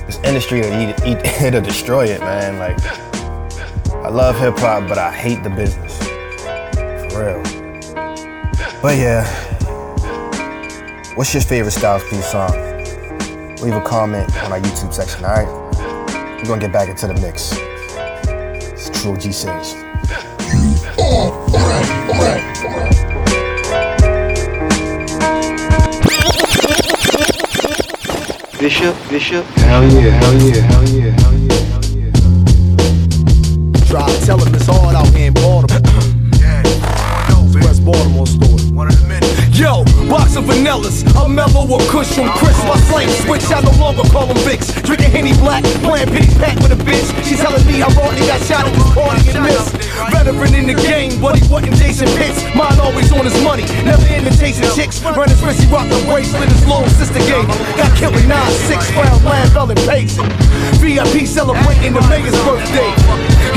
this 0.06 0.18
industry 0.24 0.60
will 0.60 0.72
eat, 0.72 0.96
eat 1.06 1.18
it'll 1.42 1.60
destroy 1.60 2.06
it, 2.06 2.20
man. 2.20 2.58
Like 2.58 2.78
I 3.94 4.08
love 4.08 4.38
hip 4.38 4.58
hop, 4.58 4.88
but 4.88 4.98
I 4.98 5.12
hate 5.12 5.42
the 5.42 5.50
business 5.50 5.96
for 7.12 7.24
real. 7.24 7.42
But 8.80 8.96
yeah, 8.96 9.24
what's 11.14 11.32
your 11.34 11.42
favorite 11.42 11.72
Styles 11.72 12.02
P 12.08 12.16
song? 12.22 12.50
Leave 13.60 13.74
a 13.74 13.80
comment 13.80 14.34
on 14.44 14.52
our 14.52 14.60
YouTube 14.60 14.94
section. 14.94 15.24
All 15.24 15.32
right, 15.32 15.67
we're 16.38 16.44
gonna 16.44 16.60
get 16.60 16.72
back 16.72 16.88
into 16.88 17.06
the 17.06 17.14
mix. 17.14 17.52
It's 18.72 19.02
True 19.02 19.16
G 19.16 19.32
series. 19.32 19.74
Bishop, 28.58 28.96
Bishop. 29.08 29.44
Hell 29.46 29.84
yeah, 29.84 30.10
hell 30.10 30.34
yeah, 30.42 30.60
hell 30.62 30.88
yeah, 30.88 31.10
of 40.38 40.44
vanillas. 40.46 41.02
A 41.18 41.28
mellow 41.28 41.66
or 41.66 41.82
kush 41.90 42.14
from 42.14 42.30
Chris. 42.38 42.56
My 42.62 42.78
slang 42.86 43.10
switch, 43.26 43.44
I 43.50 43.60
no 43.60 43.74
longer 43.82 44.06
call 44.14 44.26
them 44.26 44.38
Vicks. 44.46 44.70
Drinking 44.86 45.10
Henny 45.10 45.34
Black, 45.42 45.64
playing 45.82 46.08
pity 46.08 46.30
pat 46.38 46.56
with 46.62 46.70
a 46.72 46.80
bitch. 46.86 47.10
She's 47.26 47.42
telling 47.42 47.64
me 47.66 47.82
how 47.82 47.90
already 47.98 48.24
got 48.24 48.40
shot 48.46 48.64
at 48.64 48.72
this 48.72 48.88
party 48.94 49.20
and 49.34 49.42
missed. 49.42 49.74
Veteran 50.14 50.54
in 50.54 50.66
the 50.70 50.78
game, 50.78 51.18
but 51.20 51.34
he 51.34 51.42
wasn't 51.50 51.74
Jason 51.76 52.06
Pitts. 52.14 52.38
Mine 52.54 52.78
always 52.78 53.10
on 53.10 53.26
his 53.26 53.34
money, 53.42 53.66
never 53.82 54.06
into 54.14 54.30
chasing 54.38 54.70
chicks. 54.78 55.02
Running 55.02 55.36
Chrissy 55.42 55.66
rock 55.68 55.90
the 55.90 55.98
bracelet, 56.06 56.48
his 56.48 56.62
little 56.66 56.88
sister 56.94 57.20
gave 57.26 57.42
him. 57.42 57.58
Got 57.74 57.90
killed 57.98 58.14
with 58.14 58.24
9-6 58.30 58.94
round 58.94 59.20
Lanvale 59.26 59.74
and 59.74 59.82
Payson. 59.90 60.26
VIP 60.78 61.26
celebrating 61.26 61.92
the 61.92 62.04
mayor's 62.06 62.38
birthday. 62.46 62.90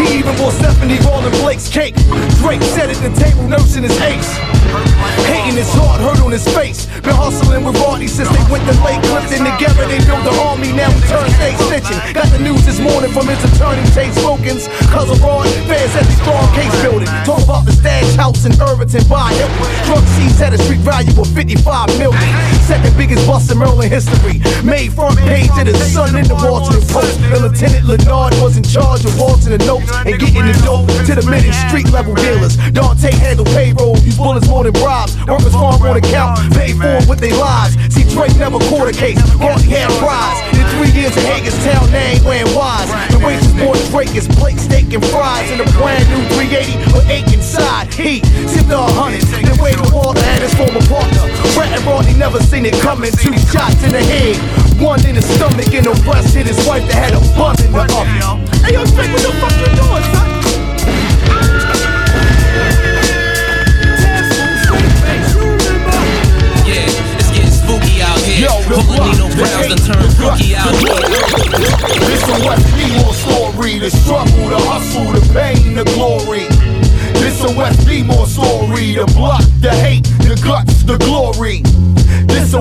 He 0.02 0.17
even 0.17 0.34
bought 0.41 0.58
Stephanie 0.58 0.98
rolling 1.06 1.36
Blake's 1.46 1.70
cake. 1.70 1.96
Drake 2.41 2.63
sat 2.74 2.89
at 2.89 2.98
the 3.06 3.13
table 3.22 3.46
nursing 3.48 3.84
his 3.84 3.96
ace. 4.02 4.61
Hating 4.71 5.57
his 5.57 5.73
heart, 5.73 6.01
hurt 6.01 6.21
on 6.21 6.31
his 6.31 6.47
face. 6.55 6.88
Been 7.02 7.18
hustling 7.18 7.66
with 7.66 7.82
Rodney 7.82 8.06
since 8.06 8.30
they 8.30 8.46
went 8.46 8.62
to 8.70 8.78
Lake 8.86 9.02
Clifton 9.10 9.42
together. 9.42 9.90
They 9.90 9.98
built 10.06 10.22
the 10.22 10.38
army, 10.46 10.70
now 10.70 10.94
he 10.94 11.02
turned 11.10 11.34
state 11.34 11.58
snitching. 11.66 11.98
Got 12.14 12.30
the 12.30 12.38
news 12.38 12.62
this 12.62 12.78
morning 12.78 13.10
from 13.10 13.26
his 13.26 13.41
attorney, 13.41 13.82
Chase 13.89 14.14
Wilkins. 14.22 14.70
Cause 14.93 15.10
of 15.10 15.18
Rod, 15.18 15.49
fans 15.66 15.97
at 15.97 16.06
the 16.06 16.16
strong 16.22 16.45
case 16.54 16.70
building. 16.86 17.10
Talk 17.26 17.41
about 17.41 17.66
the 17.66 17.74
stash 17.74 18.14
house 18.22 18.45
in 18.45 18.54
Irvington 18.62 19.02
by 19.10 19.34
Hilton. 19.34 19.66
Drug 19.89 20.06
seeds 20.14 20.38
at 20.45 20.54
a 20.54 20.62
street 20.62 20.86
value 20.86 21.10
of 21.18 21.26
55 21.34 21.89
million. 21.97 22.22
Second 22.70 22.93
biggest 22.93 23.26
bust 23.26 23.49
in 23.49 23.58
Maryland 23.58 23.89
history. 23.89 24.38
Made 24.62 24.93
front 24.93 25.18
page 25.26 25.49
of 25.58 25.66
the 25.66 25.74
Sun 25.89 26.14
in 26.14 26.30
the 26.30 26.38
Washington 26.38 26.86
Post. 26.86 27.18
The 27.34 27.41
Lieutenant 27.41 27.86
Leonard 27.89 28.38
was 28.45 28.62
in 28.62 28.64
charge 28.64 29.10
of 29.10 29.18
waltzing 29.18 29.58
the 29.58 29.62
notes 29.66 29.89
and 30.06 30.22
getting 30.22 30.45
the 30.45 30.54
dope 30.62 30.86
to 31.10 31.18
the 31.18 31.26
mid 31.26 31.49
and 31.49 31.58
street 31.66 31.89
level 31.89 32.14
dealers. 32.14 32.62
Dante 32.70 33.10
handled 33.10 33.49
payroll, 33.58 33.97
use 34.06 34.18
bullets 34.22 34.45
more 34.45 34.64
than 34.64 34.74
bribes. 34.78 35.18
Workers 35.26 35.58
farm 35.58 35.82
on 35.82 35.97
account, 35.97 36.38
pay 36.54 36.78
for 36.78 36.91
it 36.98 37.08
with 37.08 37.20
their 37.20 37.36
lives. 37.38 37.78
See, 37.94 38.04
Drake 38.08 38.36
never 38.38 38.60
caught 38.68 38.88
a 38.88 38.96
case, 38.96 39.20
Hardy 39.39 39.70
had 39.70 39.92
prize. 40.00 40.39
In 40.58 40.66
three 40.76 40.92
years 40.92 41.16
in 41.16 41.24
Hagerstown, 41.24 41.92
they 41.92 42.18
ain't 42.18 42.24
wearing 42.24 42.50
wise. 42.56 42.89
The 43.12 43.20
waitress 43.20 43.54
boy 43.56 43.78
Drake 43.92 44.16
is 44.16 44.28
plate 44.39 44.60
steak 44.60 44.94
and 44.94 45.04
fries 45.08 45.52
in 45.52 45.62
a 45.62 45.68
brand 45.80 46.08
new 46.10 46.22
380 46.36 46.78
with 46.94 47.08
eight 47.10 47.28
inside. 47.34 47.94
Heat, 47.94 48.26
sipped 48.48 48.72
a 48.72 48.78
hundred, 48.98 49.22
then 49.30 49.58
waved 49.62 49.84
the 49.84 49.92
water 49.94 50.20
at 50.36 50.42
his 50.42 50.54
former 50.56 50.82
partner. 50.88 51.28
Brett 51.54 51.72
and 51.76 51.84
Rodney 51.86 52.14
never 52.16 52.39
seen 52.39 52.66
it 52.66 52.76
coming. 52.82 53.12
Two 53.12 53.36
shots 53.52 53.84
in 53.84 53.92
the 53.92 54.04
head, 54.04 54.36
one 54.82 55.00
in 55.06 55.16
the 55.16 55.22
stomach, 55.22 55.72
and 55.74 55.86
the 55.86 55.96
rest 56.08 56.36
hit 56.36 56.48
his 56.48 56.60
wife 56.68 56.84
that 56.89 57.12
had 57.12 57.14
a 57.14 57.22
buzz 57.38 57.60
in 57.64 57.72
the 57.72 57.84
oven. 57.84 58.52
Hey 58.64 58.74
yo, 58.74 58.86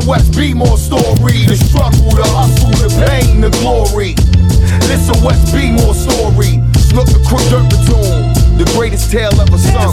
This 0.00 0.06
a 0.06 0.08
West 0.08 0.38
Emo 0.38 0.76
story, 0.76 1.44
the 1.44 1.56
struggle, 1.56 2.08
the 2.16 2.24
hustle, 2.32 2.70
the 2.70 2.88
pain, 3.04 3.40
the 3.42 3.50
glory. 3.60 4.14
This 4.88 5.08
a 5.10 5.16
West 5.24 5.52
Emo 5.52 5.92
story. 5.92 6.62
Look 6.96 7.06
the 7.06 7.20
crook 7.28 7.44
dirt 7.52 7.68
platoon, 7.68 8.32
the 8.56 8.64
greatest 8.74 9.10
tale 9.12 9.34
ever 9.36 9.58
sung. 9.58 9.92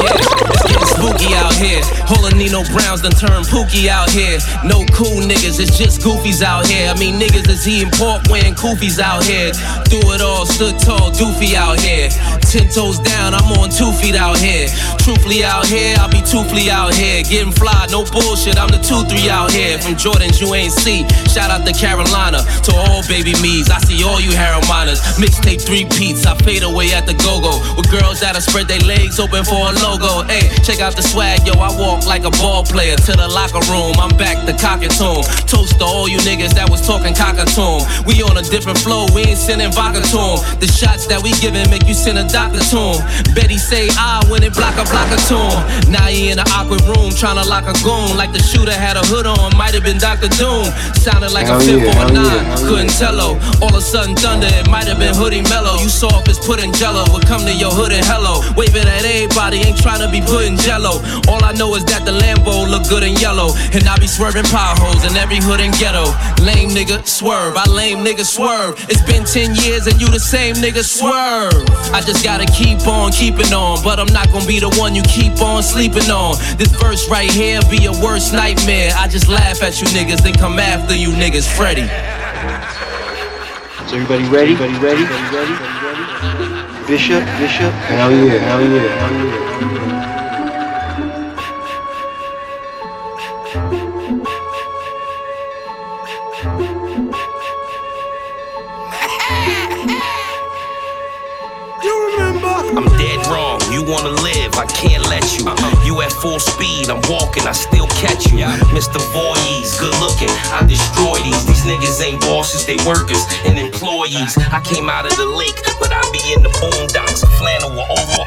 Yeah, 0.00 0.16
it's 0.16 0.64
getting 0.66 0.88
spooky 0.88 1.32
out 1.36 1.54
here. 1.54 1.80
Holding 2.08 2.38
Nino 2.38 2.64
Browns 2.72 3.02
done 3.02 3.12
turned 3.12 3.46
pookie 3.46 3.88
out 3.88 4.10
here. 4.10 4.40
No 4.64 4.84
cool 4.92 5.20
niggas, 5.22 5.60
it's 5.60 5.76
just 5.78 6.00
goofies 6.00 6.42
out 6.42 6.66
here. 6.66 6.90
I 6.90 6.98
mean, 6.98 7.20
niggas 7.20 7.48
is 7.48 7.68
eating 7.68 7.92
pork 7.92 8.24
wearing 8.28 8.54
koofies 8.54 8.98
out 8.98 9.24
here. 9.24 9.52
Through 9.88 10.12
it 10.16 10.20
all, 10.20 10.44
stood 10.44 10.78
tall, 10.80 11.12
doofy 11.12 11.54
out 11.54 11.78
here. 11.80 12.08
Ten 12.50 12.66
toes 12.68 12.98
down, 12.98 13.32
I'm 13.32 13.46
on 13.62 13.70
two 13.70 13.92
feet 13.92 14.16
out 14.16 14.36
here. 14.36 14.66
Truthfully 14.98 15.44
out 15.44 15.66
here, 15.66 15.94
I'll 16.00 16.10
be 16.10 16.18
twofully 16.18 16.68
out 16.68 16.92
here. 16.92 17.22
Getting 17.22 17.52
fly, 17.52 17.86
no 17.94 18.02
bullshit, 18.02 18.58
I'm 18.58 18.66
the 18.74 18.82
two 18.82 19.06
three 19.06 19.30
out 19.30 19.52
here. 19.52 19.78
From 19.78 19.94
Jordans 19.94 20.40
you 20.42 20.52
ain't 20.52 20.72
see. 20.72 21.06
Shout 21.30 21.50
out 21.50 21.64
to 21.64 21.72
Carolina, 21.72 22.42
to 22.66 22.72
all 22.74 23.06
baby 23.06 23.34
me's. 23.38 23.70
I 23.70 23.78
see 23.78 24.02
all 24.02 24.20
you 24.20 24.34
Harrimanas. 24.34 24.98
Mixtape 25.14 25.62
three 25.62 25.86
peats, 25.86 26.26
I 26.26 26.34
fade 26.42 26.64
away 26.64 26.92
at 26.92 27.06
the 27.06 27.14
go-go. 27.14 27.62
With 27.76 27.88
girls 27.88 28.18
that'll 28.18 28.42
spread 28.42 28.66
their 28.66 28.80
legs 28.80 29.20
open 29.20 29.44
for 29.44 29.70
a 29.70 29.72
logo. 29.78 30.26
Hey, 30.26 30.50
check 30.66 30.80
out 30.80 30.96
the 30.96 31.02
swag, 31.02 31.46
yo, 31.46 31.54
I 31.54 31.70
walk 31.78 32.04
like 32.04 32.24
a 32.24 32.30
ball 32.42 32.64
player 32.64 32.96
to 32.96 33.12
the 33.12 33.28
locker 33.28 33.62
room. 33.70 33.94
I'm 34.02 34.10
back 34.18 34.44
to 34.46 34.52
cockatoon. 34.52 35.22
Toast 35.46 35.78
to 35.78 35.84
all 35.84 36.08
you 36.08 36.18
niggas 36.26 36.54
that 36.58 36.68
was 36.68 36.82
talking 36.84 37.14
cockatoon. 37.14 37.86
We 38.06 38.22
on 38.26 38.36
a 38.36 38.42
different 38.42 38.78
flow, 38.78 39.06
we 39.14 39.22
ain't 39.22 39.38
sending 39.38 39.70
vodka 39.70 40.02
to 40.02 40.18
'em. 40.18 40.58
The 40.58 40.66
shots 40.66 41.06
that 41.06 41.22
we 41.22 41.30
giving 41.38 41.70
make 41.70 41.86
you 41.86 41.94
send 41.94 42.18
a 42.18 42.24
doctor 42.24 42.58
to 42.58 42.78
'em. 42.78 42.98
Betty 43.34 43.58
say 43.58 43.88
I 43.94 44.18
when 44.26 44.42
it 44.42 44.54
block 44.54 44.74
a 44.78 44.84
block 44.90 45.06
a 45.14 45.18
tune. 45.30 45.62
Now 45.92 46.10
he 46.10 46.30
in 46.30 46.38
an 46.40 46.48
awkward 46.50 46.82
room 46.90 47.14
trying 47.14 47.38
to 47.38 47.46
lock 47.46 47.70
a 47.70 47.74
goon. 47.86 48.16
Like 48.16 48.32
the 48.32 48.42
shooter 48.42 48.74
had 48.74 48.96
a 48.96 49.04
hood 49.06 49.26
on, 49.26 49.56
might 49.56 49.74
have 49.74 49.84
been 49.84 49.98
Dr. 49.98 50.28
Doom. 50.28 50.66
Sounded 51.20 51.36
like 51.36 51.52
Hell 51.52 51.60
a 51.60 51.60
fifth 51.60 51.84
yeah, 51.84 51.84
or 51.84 51.92
a 51.92 52.00
hell 52.00 52.14
yeah, 52.16 52.56
nine. 52.56 52.64
Couldn't 52.64 52.96
tell 52.96 53.12
her. 53.20 53.36
All 53.60 53.68
of 53.68 53.76
a 53.76 53.84
sudden 53.84 54.16
thunder, 54.16 54.48
it 54.48 54.70
might 54.72 54.88
have 54.88 54.98
been 54.98 55.12
hoodie 55.12 55.44
mellow. 55.52 55.76
You 55.76 55.92
soft 55.92 56.32
as 56.32 56.38
pudding 56.40 56.72
jello. 56.72 57.04
Would 57.12 57.28
come 57.28 57.44
to 57.44 57.52
your 57.52 57.68
hood 57.68 57.92
and 57.92 58.00
hello. 58.08 58.40
Wave 58.56 58.72
it 58.72 58.88
at 58.88 59.04
everybody, 59.04 59.60
ain't 59.60 59.76
trying 59.76 60.00
to 60.00 60.08
be 60.08 60.24
putting 60.24 60.56
jello. 60.56 60.96
All 61.28 61.44
I 61.44 61.52
know 61.52 61.76
is 61.76 61.84
that 61.92 62.08
the 62.08 62.16
Lambo 62.16 62.64
look 62.64 62.88
good 62.88 63.04
in 63.04 63.20
yellow. 63.20 63.52
And 63.76 63.84
I 63.84 64.00
be 64.00 64.08
swerving 64.08 64.48
potholes 64.48 65.04
in 65.04 65.12
every 65.20 65.44
hood 65.44 65.60
and 65.60 65.76
ghetto. 65.76 66.08
Lame 66.40 66.72
nigga, 66.72 67.04
swerve. 67.04 67.52
I 67.52 67.68
lame 67.68 68.00
nigga, 68.00 68.24
swerve. 68.24 68.80
It's 68.88 69.04
been 69.04 69.28
10 69.28 69.60
years 69.60 69.84
and 69.92 70.00
you 70.00 70.08
the 70.08 70.24
same 70.24 70.56
nigga, 70.56 70.80
swerve. 70.80 71.52
I 71.92 72.00
just 72.00 72.24
got 72.24 72.30
gotta 72.30 72.46
keep 72.52 72.86
on 72.86 73.10
keeping 73.12 73.52
on. 73.52 73.82
But 73.82 73.98
I'm 73.98 74.12
not 74.12 74.30
gonna 74.30 74.46
be 74.46 74.60
the 74.60 74.70
one 74.78 74.94
you 74.94 75.02
keep 75.02 75.40
on 75.42 75.62
sleeping 75.62 76.10
on. 76.10 76.36
This 76.56 76.70
verse 76.80 77.08
right 77.10 77.30
here 77.30 77.60
be 77.68 77.86
a 77.86 77.92
worst 77.92 78.32
nightmare. 78.32 78.92
I 78.94 79.08
just 79.08 79.28
laugh 79.28 79.62
at 79.62 79.80
you 79.80 79.86
niggas, 79.88 80.22
then 80.22 80.34
come 80.34 80.58
after 80.58 80.94
you 81.10 81.16
niggas, 81.16 81.48
Freddy. 81.56 81.82
Is 83.84 83.92
everybody 83.92 84.24
ready? 84.28 84.52
Everybody 84.52 84.78
ready? 84.78 85.02
Everybody 85.02 85.36
ready? 85.36 86.86
Bishop, 86.86 87.24
Bishop. 87.38 87.72
Hell 87.88 88.12
yeah, 88.12 88.38
hell 88.38 88.62
yeah, 88.62 88.80
hell 88.80 89.26
yeah. 89.26 89.39
Full 106.20 106.38
speed, 106.38 106.90
I'm 106.90 107.00
walking, 107.08 107.48
I 107.48 107.52
still 107.52 107.88
catch 107.96 108.28
you. 108.30 108.44
Mr. 108.76 109.00
Voorhees, 109.12 109.80
good 109.80 109.96
looking, 110.00 110.30
I 110.52 110.64
destroy 110.68 111.16
these. 111.24 111.46
These 111.48 111.64
niggas 111.64 112.00
ain't 112.04 112.20
bosses, 112.20 112.66
they 112.66 112.76
workers 112.86 113.24
and 113.44 113.58
employees. 113.58 114.36
I 114.52 114.60
came 114.60 114.88
out 114.88 115.06
of 115.06 115.16
the 115.16 115.24
lake, 115.24 115.56
but 115.80 115.90
I 115.92 116.00
be 116.12 116.20
in 116.36 116.42
the 116.42 116.52
boondocks. 116.60 117.24
Flannel 117.40 117.72
or 117.72 117.88
over, 117.88 118.20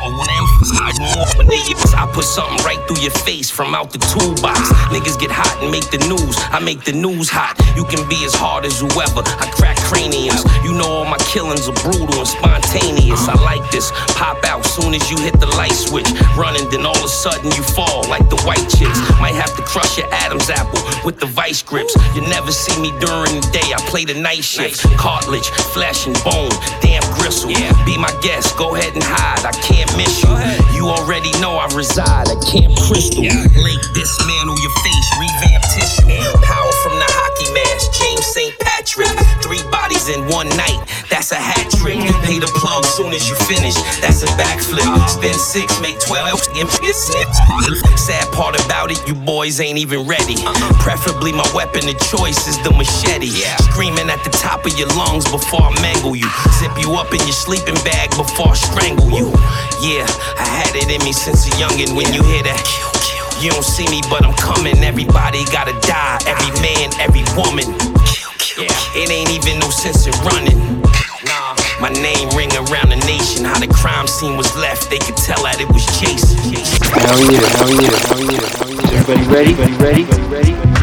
emphasize 0.63 0.99
more. 0.99 1.25
I 1.95 2.09
put 2.11 2.25
something 2.25 2.57
right 2.65 2.81
through 2.87 3.01
your 3.01 3.13
face 3.23 3.49
from 3.49 3.75
out 3.75 3.91
the 3.91 3.99
toolbox. 3.99 4.59
Niggas 4.89 5.19
get 5.19 5.31
hot 5.31 5.61
and 5.61 5.71
make 5.71 5.89
the 5.91 6.01
news, 6.09 6.35
I 6.49 6.59
make 6.59 6.83
the 6.83 6.93
news 6.93 7.29
hot. 7.29 7.53
You 7.75 7.85
can 7.85 8.07
be 8.09 8.25
as 8.25 8.33
hard 8.33 8.65
as 8.65 8.79
whoever, 8.79 9.21
I 9.25 9.49
crack 9.53 9.77
craniums. 9.77 10.43
You 10.63 10.73
know 10.73 10.87
all 10.87 11.05
my 11.05 11.17
killings 11.29 11.67
are 11.67 11.77
brutal 11.85 12.17
and 12.17 12.27
spontaneous. 12.27 13.27
I 13.27 13.35
like 13.41 13.65
this. 13.71 13.91
Pop 14.15 14.43
out 14.45 14.65
soon 14.65 14.93
as 14.93 15.03
you 15.11 15.17
hit 15.19 15.39
the 15.39 15.47
light 15.57 15.73
switch. 15.73 16.09
Running, 16.37 16.69
then 16.69 16.85
all 16.85 16.97
of 16.97 17.03
a 17.03 17.07
sudden 17.07 17.51
you 17.51 17.63
fall 17.63 17.82
like 18.07 18.29
the 18.29 18.39
white 18.43 18.65
chicks. 18.69 18.99
Might 19.19 19.35
have 19.35 19.55
to 19.55 19.63
crush 19.63 19.97
your 19.97 20.07
Adam's 20.11 20.49
apple 20.49 20.81
with 21.05 21.19
the 21.19 21.25
vice 21.25 21.61
grips. 21.61 21.95
You 22.15 22.21
never 22.27 22.51
see 22.51 22.75
me 22.81 22.91
during 22.99 23.41
the 23.41 23.49
day. 23.51 23.73
I 23.73 23.79
play 23.87 24.05
the 24.05 24.13
night 24.13 24.43
shift. 24.43 24.83
Cartilage, 24.97 25.49
flesh 25.73 26.07
and 26.07 26.15
bone, 26.23 26.53
damn 26.81 27.03
gristle. 27.17 27.51
Yeah. 27.51 27.73
Be 27.85 27.97
my 27.97 28.13
guest, 28.21 28.57
go 28.57 28.75
ahead 28.75 28.93
and 28.93 29.03
hide. 29.03 29.45
I 29.45 29.53
can't 29.63 29.89
miss 29.97 30.23
you. 30.23 30.31
You 30.75 30.89
already 30.89 31.31
know 31.39 31.57
I 31.57 31.67
reside 31.75 32.29
at 32.29 32.39
Camp 32.45 32.75
Crystal. 32.87 33.23
Lake, 33.23 33.85
dismantle 33.93 34.57
your 34.59 34.75
face, 34.83 35.07
revamp 35.19 35.63
tissue. 35.73 36.07
Power 36.43 36.73
from 36.83 36.99
the 36.99 37.07
hockey 37.07 37.22
James 37.93 38.25
St. 38.25 38.53
Patrick. 38.59 39.13
Three 39.41 39.61
bodies 39.69 40.09
in 40.09 40.25
one 40.27 40.49
night, 40.49 40.79
that's 41.09 41.31
a 41.31 41.35
hat 41.35 41.69
trick. 41.77 41.99
Pay 42.23 42.39
the 42.39 42.49
plug 42.57 42.85
soon 42.85 43.13
as 43.13 43.29
you 43.29 43.35
finish, 43.45 43.75
that's 44.01 44.23
a 44.23 44.31
backflip. 44.39 44.87
Spend 45.07 45.35
six, 45.35 45.79
make 45.81 45.99
twelve. 45.99 46.39
Sad 47.97 48.27
part 48.33 48.59
about 48.65 48.91
it, 48.91 48.99
you 49.07 49.13
boys 49.13 49.59
ain't 49.59 49.77
even 49.77 50.05
ready. 50.07 50.35
Preferably, 50.81 51.31
my 51.31 51.47
weapon 51.53 51.87
of 51.87 51.97
choice 52.11 52.47
is 52.47 52.57
the 52.63 52.71
machete. 52.71 53.31
Screaming 53.71 54.09
at 54.09 54.23
the 54.23 54.31
top 54.31 54.65
of 54.65 54.77
your 54.77 54.89
lungs 54.95 55.29
before 55.29 55.61
I 55.61 55.81
mangle 55.81 56.15
you. 56.15 56.29
Zip 56.59 56.73
you 56.79 56.93
up 56.95 57.11
in 57.13 57.19
your 57.23 57.37
sleeping 57.37 57.77
bag 57.85 58.09
before 58.11 58.49
I 58.49 58.55
strangle 58.55 59.09
you. 59.11 59.31
Yeah, 59.79 60.07
I 60.39 60.45
had 60.47 60.75
it 60.75 60.89
in 60.89 61.03
me 61.03 61.13
since 61.13 61.47
a 61.47 61.51
youngin' 61.61 61.95
when 61.95 62.11
you 62.13 62.23
hear 62.23 62.43
that. 62.43 62.61
You 63.41 63.51
don't 63.51 63.65
see 63.65 63.87
me, 63.89 63.99
but 64.09 64.23
I'm 64.23 64.33
coming. 64.35 64.77
Everybody 64.83 65.43
gotta 65.51 65.75
die. 65.81 66.19
Every 67.33 67.55
man, 67.55 67.65
every 67.65 67.65
woman. 67.65 67.65
Yeah, 68.57 69.01
it 69.01 69.09
ain't 69.09 69.31
even 69.31 69.59
no 69.59 69.69
sense 69.69 70.05
in 70.05 70.13
running. 70.21 70.81
Nah, 71.25 71.55
my 71.81 71.89
name 71.89 72.29
ring 72.37 72.51
around 72.53 72.89
the 72.89 73.01
nation. 73.07 73.45
How 73.45 73.59
the 73.59 73.67
crime 73.67 74.07
scene 74.07 74.37
was 74.37 74.55
left, 74.55 74.89
they 74.89 74.99
could 74.99 75.17
tell 75.17 75.41
that 75.43 75.59
it 75.59 75.67
was 75.69 75.85
Jason. 75.97 76.37
Hell 76.37 77.17
yeah, 77.31 77.41
hell 77.57 77.73
yeah, 77.73 77.89
hell 78.05 78.21
yeah, 78.21 78.45
hell 78.53 78.69
yeah. 78.69 78.85
Is 78.85 79.09
everybody 79.09 79.25
ready? 79.33 79.53
Everybody 79.53 79.73
ready? 79.81 80.03
Everybody 80.03 80.53
ready? 80.53 80.73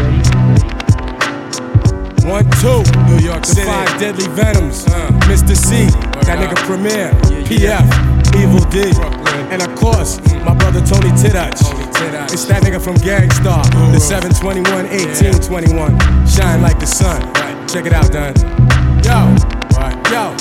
One, 2.27 2.47
two, 2.59 2.83
New 3.07 3.19
York 3.23 3.45
City. 3.45 3.63
The 3.63 3.71
five 3.71 4.01
deadly 4.01 4.29
venoms. 4.29 4.87
Uh. 4.87 5.11
Mr. 5.31 5.55
C, 5.55 5.87
that 6.27 6.39
nigga 6.39 6.57
Premier, 6.67 7.11
PF, 7.47 7.87
Evil 8.35 8.67
Dee, 8.71 8.91
and 9.55 9.63
of 9.63 9.75
course, 9.79 10.19
mm. 10.19 10.45
my 10.45 10.55
brother 10.55 10.81
Tony 10.85 11.11
Touch. 11.15 11.80
It's 12.33 12.45
that 12.45 12.63
nigga 12.63 12.81
from 12.81 12.95
Gang 12.95 13.29
Starr, 13.31 13.65
the 13.91 13.99
721, 13.99 14.87
1821. 14.87 15.99
Shine 16.29 16.63
like 16.63 16.79
the 16.79 16.87
sun. 16.87 17.21
Check 17.67 17.87
it 17.87 17.93
out, 17.93 18.13
Don. 18.13 18.35
Yo, 19.03 19.35
yo, 20.13 20.37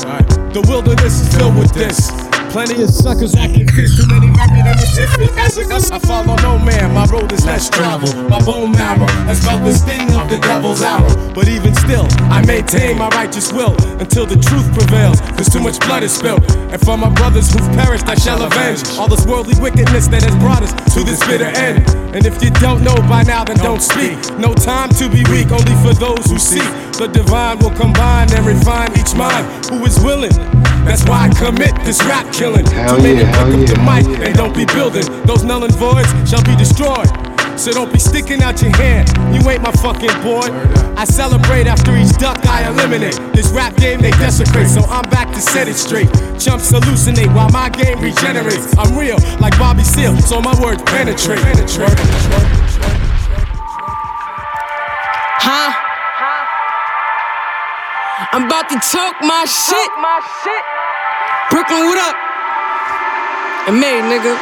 the 0.54 0.64
wilderness 0.68 1.22
is 1.22 1.36
filled 1.36 1.58
with 1.58 1.74
this. 1.74 2.29
Plenty 2.50 2.82
of 2.82 2.90
suckers 2.90 3.36
can 3.36 3.68
kiss. 3.68 3.96
Too 3.96 4.08
many 4.08 4.30
rapping 4.32 4.66
and 4.66 4.80
it's 4.80 5.92
I 5.92 6.00
follow 6.00 6.36
no 6.38 6.58
man, 6.58 6.94
my 6.96 7.06
road 7.06 7.32
is 7.32 7.46
less 7.46 7.70
traveled. 7.70 8.16
My 8.28 8.44
bone 8.44 8.72
marrow 8.72 9.06
has 9.30 9.44
felt 9.44 9.64
the 9.64 9.74
sting 9.74 10.12
of 10.16 10.30
the 10.30 10.40
devil's 10.40 10.82
arrow. 10.82 11.10
But 11.34 11.48
even 11.48 11.76
still, 11.76 12.08
I 12.32 12.44
maintain 12.46 12.98
my 12.98 13.08
righteous 13.10 13.54
will 13.54 13.76
until 14.02 14.26
the 14.26 14.36
truth 14.36 14.66
prevails. 14.74 15.22
Cause 15.38 15.50
too 15.50 15.60
much 15.60 15.80
blood 15.82 16.02
is 16.02 16.12
spilled. 16.12 16.44
And 16.74 16.82
for 16.82 16.98
my 16.98 17.10
brothers 17.10 17.54
who've 17.54 17.70
perished, 17.78 18.08
I 18.08 18.16
shall 18.16 18.42
avenge 18.42 18.82
all 18.98 19.08
this 19.08 19.26
worldly 19.28 19.60
wickedness 19.62 20.08
that 20.08 20.24
has 20.24 20.36
brought 20.38 20.64
us 20.64 20.74
to 20.96 21.04
this 21.04 21.20
bitter 21.28 21.54
end. 21.54 21.88
And 22.16 22.26
if 22.26 22.42
you 22.44 22.50
don't 22.58 22.84
know 22.84 22.96
by 23.08 23.22
now, 23.24 23.44
then 23.44 23.58
don't 23.58 23.82
speak. 23.82 24.18
No 24.40 24.56
time 24.56 24.90
to 24.98 25.08
be 25.08 25.22
weak, 25.30 25.52
only 25.52 25.76
for 25.86 25.94
those 25.94 26.26
who 26.26 26.40
seek. 26.40 26.70
The 26.98 27.08
divine 27.08 27.60
will 27.60 27.72
combine 27.78 28.34
and 28.34 28.46
refine 28.46 28.92
each 28.98 29.14
mind 29.14 29.46
who 29.70 29.86
is 29.86 30.00
willing. 30.04 30.34
That's 30.86 31.06
why 31.06 31.28
I 31.28 31.30
commit 31.30 31.76
this 31.86 32.04
rap 32.06 32.26
killing. 32.40 32.66
Hell 32.72 32.96
Too 32.96 33.04
many 33.04 33.20
yeah, 33.20 33.36
hell 33.36 33.52
pick 33.52 33.60
up 33.60 33.68
the 33.68 33.76
yeah, 33.76 33.92
mic 33.92 34.06
hell 34.08 34.16
yeah. 34.16 34.28
and 34.28 34.36
don't 34.40 34.56
be 34.56 34.66
building. 34.72 35.04
Those 35.28 35.44
null 35.44 35.68
and 35.68 35.76
voids 35.76 36.08
shall 36.24 36.44
be 36.48 36.56
destroyed. 36.56 37.12
So 37.60 37.76
don't 37.76 37.92
be 37.92 38.00
sticking 38.00 38.42
out 38.42 38.62
your 38.64 38.72
hand. 38.80 39.12
You 39.36 39.44
ain't 39.52 39.62
my 39.62 39.76
fucking 39.84 40.16
boy. 40.24 40.48
I 40.96 41.04
celebrate 41.04 41.68
after 41.68 41.92
each 42.00 42.16
duck 42.16 42.40
I 42.48 42.72
eliminate. 42.72 43.20
This 43.36 43.52
rap 43.52 43.76
game 43.76 44.00
they 44.00 44.12
desecrate, 44.12 44.68
so 44.68 44.80
I'm 44.88 45.04
back 45.12 45.28
to 45.36 45.42
set 45.42 45.68
it 45.68 45.76
straight. 45.76 46.08
Chumps 46.40 46.72
hallucinate 46.72 47.28
while 47.36 47.50
my 47.50 47.68
game 47.68 48.00
regenerates. 48.00 48.72
I'm 48.78 48.98
real, 48.98 49.18
like 49.44 49.60
Bobby 49.60 49.84
Seale, 49.84 50.16
so 50.24 50.40
my 50.40 50.56
words 50.64 50.82
penetrate. 50.84 51.44
Huh? 55.44 55.74
I'm 58.32 58.46
about 58.46 58.70
to 58.70 58.80
talk 58.80 59.20
my 59.20 59.44
shit. 59.44 59.92
Brooklyn, 61.52 61.84
what 61.88 61.98
up? 61.98 62.29
And 63.70 63.80
May, 63.80 64.02
nigga. 64.02 64.34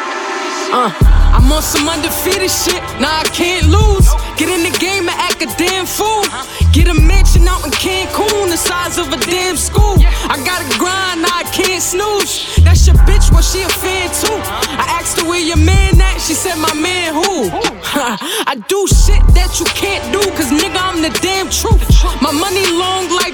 Uh, 0.71 0.87
I'm 1.35 1.51
on 1.51 1.61
some 1.61 1.83
undefeated 1.83 2.49
shit. 2.49 2.79
Nah, 3.03 3.19
I 3.19 3.27
can't 3.35 3.67
lose. 3.67 4.07
Get 4.39 4.47
in 4.47 4.63
the 4.63 4.71
game 4.79 5.03
and 5.03 5.19
act 5.19 5.43
a 5.43 5.51
damn 5.59 5.85
fool. 5.85 6.23
Get 6.71 6.87
a 6.87 6.95
mansion 6.95 7.43
out 7.43 7.59
in 7.67 7.71
Cancun, 7.75 8.47
the 8.47 8.55
size 8.55 8.97
of 8.97 9.11
a 9.11 9.19
damn 9.27 9.57
school. 9.57 9.99
I 10.31 10.39
gotta 10.47 10.63
grind, 10.79 11.27
nah, 11.27 11.43
I 11.43 11.43
can't 11.51 11.83
snooze. 11.83 12.55
That's 12.63 12.87
your 12.87 12.95
bitch, 13.03 13.27
well, 13.35 13.43
she 13.43 13.63
a 13.63 13.67
fan 13.67 14.07
too. 14.15 14.39
I 14.79 14.95
asked 14.95 15.19
her 15.19 15.27
where 15.27 15.43
your 15.43 15.59
man 15.59 15.99
at, 15.99 16.23
she 16.23 16.31
said, 16.31 16.55
my 16.55 16.73
man 16.79 17.11
who? 17.11 17.51
I 18.47 18.55
do 18.71 18.87
shit 18.87 19.19
that 19.35 19.59
you 19.59 19.67
can't 19.75 20.07
do, 20.15 20.23
cause 20.39 20.55
nigga, 20.55 20.79
I'm 20.79 21.03
the 21.03 21.11
damn 21.19 21.51
truth. 21.51 21.83
My 22.23 22.31
money 22.31 22.63
long 22.79 23.11
like 23.11 23.26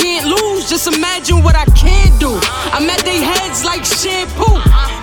can't 0.00 0.26
lose, 0.26 0.68
just 0.68 0.88
imagine 0.88 1.44
what 1.44 1.54
I 1.54 1.66
can 1.76 2.08
do. 2.18 2.32
I'm 2.72 2.88
at 2.88 3.04
they 3.04 3.20
heads 3.20 3.64
like 3.64 3.84
shampoo. 3.84 4.56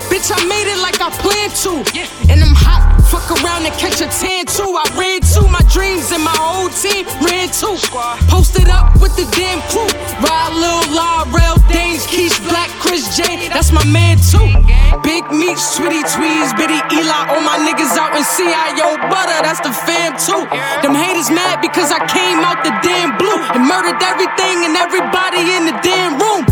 Bitch, 0.10 0.34
I 0.34 0.42
made 0.50 0.66
it 0.66 0.82
like 0.82 0.98
I 1.00 1.14
planned 1.22 1.54
to. 1.64 1.86
And 2.34 2.42
I'm 2.42 2.58
hot, 2.58 2.98
fuck 3.06 3.30
around 3.38 3.70
and 3.70 3.76
catch 3.78 4.02
a 4.02 4.10
tan 4.10 4.46
too. 4.50 4.74
I 4.74 4.86
ran 4.98 5.22
to 5.38 5.42
my 5.48 5.62
dreams 5.70 6.12
and 6.12 6.24
my 6.24 6.34
whole 6.34 6.70
team 6.74 7.06
ran 7.22 7.50
too. 7.54 7.78
Posted 8.28 8.70
up 8.70 8.98
with 9.00 9.14
the 9.16 9.30
damn 9.38 9.62
crew. 9.70 9.88
Ride 10.18 10.54
Lil 10.58 10.98
La, 10.98 11.30
Rail, 11.30 11.58
Danes, 11.70 12.06
Keish, 12.10 12.38
Black. 12.50 12.77
That's 13.58 13.72
my 13.72 13.84
man 13.90 14.22
too. 14.22 14.54
Big 15.02 15.26
meats, 15.34 15.74
Twitty 15.74 16.06
Tweez, 16.14 16.54
Bitty 16.62 16.78
Eli. 16.94 17.22
All 17.34 17.42
my 17.42 17.58
niggas 17.66 17.90
out 17.98 18.14
in 18.14 18.22
CIO 18.22 19.02
Butter. 19.10 19.40
That's 19.42 19.58
the 19.66 19.74
fam 19.74 20.14
too. 20.14 20.46
Them 20.86 20.94
haters 20.94 21.34
mad 21.34 21.58
because 21.60 21.90
I 21.90 21.98
came 22.06 22.46
out 22.46 22.62
the 22.62 22.70
damn 22.86 23.18
blue 23.18 23.42
and 23.58 23.66
murdered 23.66 23.98
everything 23.98 24.62
and 24.62 24.78
everybody 24.78 25.58
in 25.58 25.66
the 25.66 25.74
damn 25.82 26.22
room. 26.22 26.47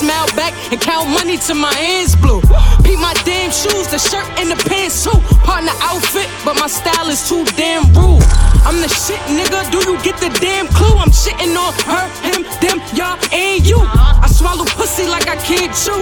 Smile 0.00 0.32
back 0.32 0.56
and 0.72 0.80
count 0.80 1.10
money 1.12 1.36
till 1.36 1.60
my 1.60 1.72
hands 1.76 2.16
blue. 2.16 2.40
Peep 2.80 2.98
my 2.98 3.12
damn 3.28 3.52
shoes, 3.52 3.86
the 3.92 4.00
shirt 4.00 4.24
and 4.40 4.48
the 4.48 4.56
pants 4.64 5.04
too. 5.04 5.18
Partner 5.44 5.76
outfit, 5.84 6.24
but 6.44 6.56
my 6.56 6.68
style 6.68 7.08
is 7.12 7.20
too 7.28 7.44
damn 7.60 7.84
rude. 7.92 8.24
I'm 8.64 8.80
the 8.80 8.88
shit, 8.88 9.20
nigga. 9.28 9.60
Do 9.68 9.78
you 9.84 10.00
get 10.00 10.16
the 10.16 10.32
damn 10.40 10.66
clue? 10.72 10.96
I'm 10.96 11.12
shitting 11.12 11.52
on 11.52 11.72
her, 11.84 12.04
him, 12.24 12.48
them, 12.64 12.80
y'all, 12.96 13.20
and 13.32 13.60
you. 13.60 13.76
I 14.24 14.26
swallow 14.32 14.64
pussy 14.80 15.04
like 15.04 15.28
I 15.28 15.36
can't 15.36 15.72
chew. 15.76 16.00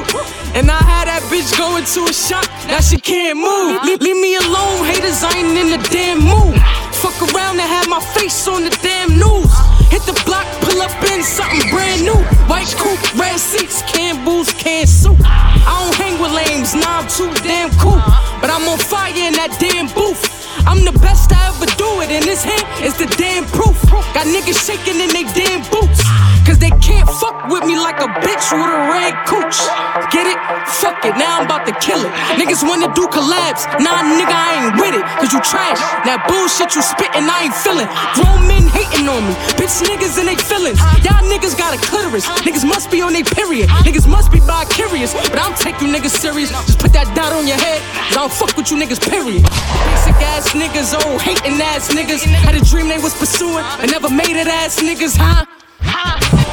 And 0.55 0.71
I 0.71 0.79
had 0.79 1.11
that 1.11 1.23
bitch 1.27 1.51
go 1.59 1.77
into 1.77 2.07
a 2.07 2.15
shot, 2.15 2.47
now 2.71 2.81
she 2.81 2.99
can't 3.01 3.37
move. 3.37 3.83
Leave, 3.83 4.01
leave 4.01 4.21
me 4.23 4.37
alone, 4.37 4.87
haters, 4.87 5.27
I 5.27 5.43
ain't 5.43 5.59
in 5.59 5.69
the 5.75 5.83
damn 5.91 6.23
mood. 6.23 6.55
Fuck 7.03 7.19
around 7.35 7.59
and 7.59 7.69
have 7.69 7.89
my 7.89 8.01
face 8.15 8.47
on 8.47 8.63
the 8.63 8.71
damn 8.81 9.19
news. 9.19 9.78
The 10.09 10.23
block, 10.25 10.47
pull 10.63 10.81
up 10.81 11.05
in 11.13 11.23
something 11.23 11.69
brand 11.69 12.01
new. 12.01 12.17
White 12.49 12.75
coupe, 12.79 13.15
red 13.21 13.39
seats, 13.39 13.83
can 13.83 14.25
booze, 14.25 14.51
can 14.55 14.87
soup. 14.87 15.19
I 15.21 15.85
don't 15.85 15.95
hang 15.97 16.19
with 16.19 16.33
lames, 16.33 16.75
nah, 16.75 17.01
I'm 17.01 17.09
too 17.09 17.31
damn 17.45 17.69
cool. 17.77 18.01
But 18.41 18.49
I'm 18.49 18.67
on 18.69 18.79
fire 18.79 19.13
in 19.13 19.35
that 19.35 19.59
damn 19.61 19.87
booth. 19.89 20.38
I'm 20.67 20.85
the 20.85 20.97
best 21.01 21.33
I 21.33 21.49
ever 21.53 21.67
do 21.77 22.01
it, 22.03 22.11
and 22.11 22.25
this 22.25 22.43
hand 22.43 22.65
is 22.85 22.97
the 22.97 23.07
damn 23.21 23.45
proof. 23.47 23.77
Got 24.15 24.27
niggas 24.27 24.59
shaking 24.59 25.01
in 25.01 25.11
they 25.11 25.25
damn 25.37 25.63
boots. 25.71 26.03
Cause 26.49 26.57
they 26.57 26.73
can't 26.81 27.05
fuck 27.21 27.53
with 27.53 27.69
me 27.69 27.77
like 27.77 28.01
a 28.01 28.09
bitch 28.25 28.49
with 28.57 28.73
a 28.73 28.81
red 28.89 29.13
cooch. 29.29 29.61
Get 30.09 30.25
it? 30.25 30.41
Fuck 30.81 31.05
it, 31.05 31.13
now 31.21 31.41
I'm 31.41 31.45
about 31.45 31.69
to 31.69 31.77
kill 31.77 32.01
it. 32.01 32.09
Niggas 32.41 32.65
wanna 32.65 32.89
do 32.97 33.05
collabs. 33.13 33.69
Nah, 33.85 34.01
nigga, 34.17 34.33
I 34.33 34.65
ain't 34.65 34.81
with 34.81 34.97
it. 34.97 35.05
Cause 35.21 35.29
you 35.29 35.45
trash. 35.45 35.77
That 36.09 36.25
bullshit 36.25 36.73
you 36.73 36.81
spittin', 36.81 37.29
I 37.29 37.53
ain't 37.53 37.57
feelin'. 37.61 37.85
Grown 38.17 38.49
men 38.49 38.65
hating 38.73 39.05
on 39.13 39.29
me. 39.29 39.37
Bitch 39.61 39.77
niggas 39.85 40.17
and 40.17 40.25
they 40.25 40.41
feelings. 40.41 40.81
Y'all 41.05 41.21
niggas 41.29 41.53
got 41.53 41.77
a 41.77 41.79
clitoris. 41.85 42.25
Niggas 42.49 42.65
must 42.65 42.89
be 42.89 43.05
on 43.05 43.13
they 43.13 43.29
period. 43.29 43.69
Niggas 43.85 44.09
must 44.09 44.33
be 44.33 44.41
bi 44.41 44.65
curious. 44.73 45.13
But 45.29 45.45
I'm 45.45 45.53
taking 45.53 45.93
you 45.93 46.01
niggas 46.01 46.17
serious. 46.17 46.49
Just 46.65 46.81
put 46.81 46.97
that 46.97 47.13
dot 47.13 47.37
on 47.37 47.45
your 47.47 47.61
head. 47.61 47.85
Cause 48.09 48.17
I 48.17 48.25
don't 48.25 48.33
fuck 48.33 48.57
with 48.57 48.73
you 48.73 48.81
niggas, 48.81 49.05
period. 49.05 49.45
Basic 49.45 50.17
ass 50.33 50.48
niggas, 50.55 50.95
old 51.05 51.21
hating 51.21 51.61
ass 51.61 51.93
niggas. 51.93 52.25
Had 52.25 52.55
a 52.55 52.65
dream 52.65 52.89
they 52.89 52.99
was 52.99 53.15
pursuing. 53.15 53.65
and 53.81 53.91
never 53.91 54.09
made 54.09 54.37
it 54.37 54.49
ass 54.49 54.81
niggas, 54.81 55.17
huh? 55.17 55.45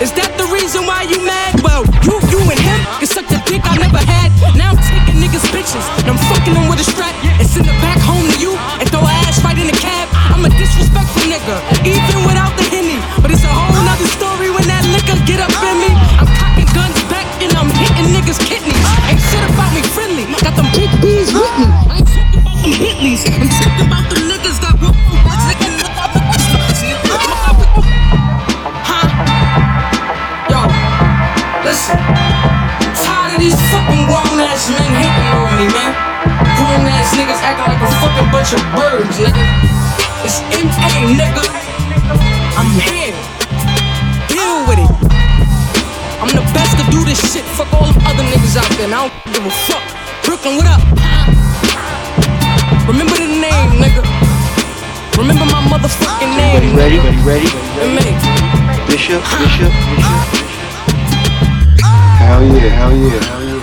Is 0.04 0.12
that 0.20 0.28
the 0.36 0.44
reason 0.52 0.84
why 0.84 1.08
you 1.08 1.16
mad? 1.24 1.56
Well, 1.64 1.88
you, 2.04 2.20
you 2.28 2.40
and 2.44 2.60
him 2.60 2.80
can 3.00 3.08
suck 3.08 3.24
the 3.32 3.40
dick 3.48 3.64
I 3.64 3.80
never 3.80 4.02
had. 4.04 4.28
Now 4.60 4.76
I'm 4.76 4.82
taking 4.84 5.24
niggas' 5.24 5.48
bitches 5.56 5.86
and 6.04 6.12
I'm 6.12 6.20
fucking 6.28 6.52
them 6.52 6.68
with 6.68 6.84
a 6.84 6.88
strap 6.88 7.16
and 7.40 7.48
send 7.48 7.72
it 7.72 7.78
back 7.80 7.96
home 8.04 8.28
to 8.28 8.36
you 8.36 8.60
and 8.80 8.86
throw 8.92 9.04
ass 9.24 9.40
right 9.48 9.56
in 9.56 9.72
the 9.72 9.78
cab. 9.80 10.12
I'm 10.12 10.44
a 10.44 10.52
disrespectful 10.52 11.32
nigga, 11.32 11.56
even 11.88 12.28
without 12.28 12.52
the 12.60 12.68
henny. 12.68 13.00
But 13.24 13.32
it's 13.32 13.48
a 13.48 13.52
whole 13.52 13.80
nother 13.88 14.10
story 14.12 14.52
when 14.52 14.68
that 14.68 14.84
liquor 14.92 15.16
get 15.24 15.40
up 15.40 15.54
in 15.64 15.76
me. 15.80 15.92
I'm 16.20 16.28
cocking 16.36 16.70
guns 16.76 17.00
back 17.08 17.28
and 17.40 17.56
I'm 17.56 17.72
hitting 17.72 18.12
niggas' 18.12 18.44
kidneys. 18.44 18.76
Ain't 19.08 19.24
shit 19.24 19.44
about 19.48 19.72
me 19.72 19.82
friendly. 19.96 20.28
Got 20.44 20.60
them 20.60 20.68
big 20.76 20.92
bees 21.00 21.32
with 21.32 21.56
me. 21.56 21.85
I'm 23.16 23.48
talking 23.48 23.88
about 23.88 24.12
niggas 24.12 24.60
that 24.60 24.76
won't 24.76 25.00
Listen, 31.64 31.96
I'm 31.96 32.92
tired 32.92 33.32
of 33.32 33.40
these 33.40 33.56
fucking 33.72 34.04
grown 34.12 34.36
ass 34.44 34.68
men 34.68 34.92
on 35.32 35.48
me, 35.56 35.72
man. 35.72 35.96
Grown 36.60 36.84
ass 36.92 37.16
niggas 37.16 37.40
acting 37.40 37.72
like 37.72 37.80
a 37.80 37.90
fucking 38.04 38.28
bunch 38.36 38.52
of 38.52 38.60
birds, 38.76 39.16
nigga. 39.16 39.48
It's 40.28 40.44
MA, 40.52 41.16
nigga. 41.16 41.44
I'm 42.60 42.68
here. 42.84 43.16
Deal 44.28 44.68
with 44.68 44.84
it. 44.84 44.92
I'm 46.20 46.36
the 46.36 46.44
best 46.52 46.76
to 46.78 46.86
do 46.92 47.06
this 47.08 47.24
shit. 47.32 47.48
Fuck 47.56 47.72
all 47.72 47.88
them 47.88 47.96
other 48.04 48.28
niggas 48.28 48.60
out 48.60 48.68
there. 48.76 48.92
And 48.92 48.94
I 48.94 49.08
don't 49.08 49.34
give 49.34 49.46
a 49.46 49.56
fuck. 49.72 49.84
Brooklyn, 50.28 50.58
what 50.58 50.68
up? 50.68 51.35
Remember 52.88 53.16
the 53.16 53.26
name, 53.26 53.82
nigga. 53.82 54.04
Remember 55.18 55.46
my 55.46 55.60
motherfucking 55.66 56.38
name. 56.38 56.76
Ready, 56.78 57.00
ready, 57.00 57.18
ready, 57.26 57.50
MA. 57.96 58.06
Bishop, 58.86 59.24
Bishop, 59.40 59.74
Bishop. 59.90 60.22
Hell 62.22 62.44
yeah, 62.46 62.70
hell 62.70 62.96
yeah, 62.96 63.24
hell 63.26 63.44
yeah. 63.44 63.56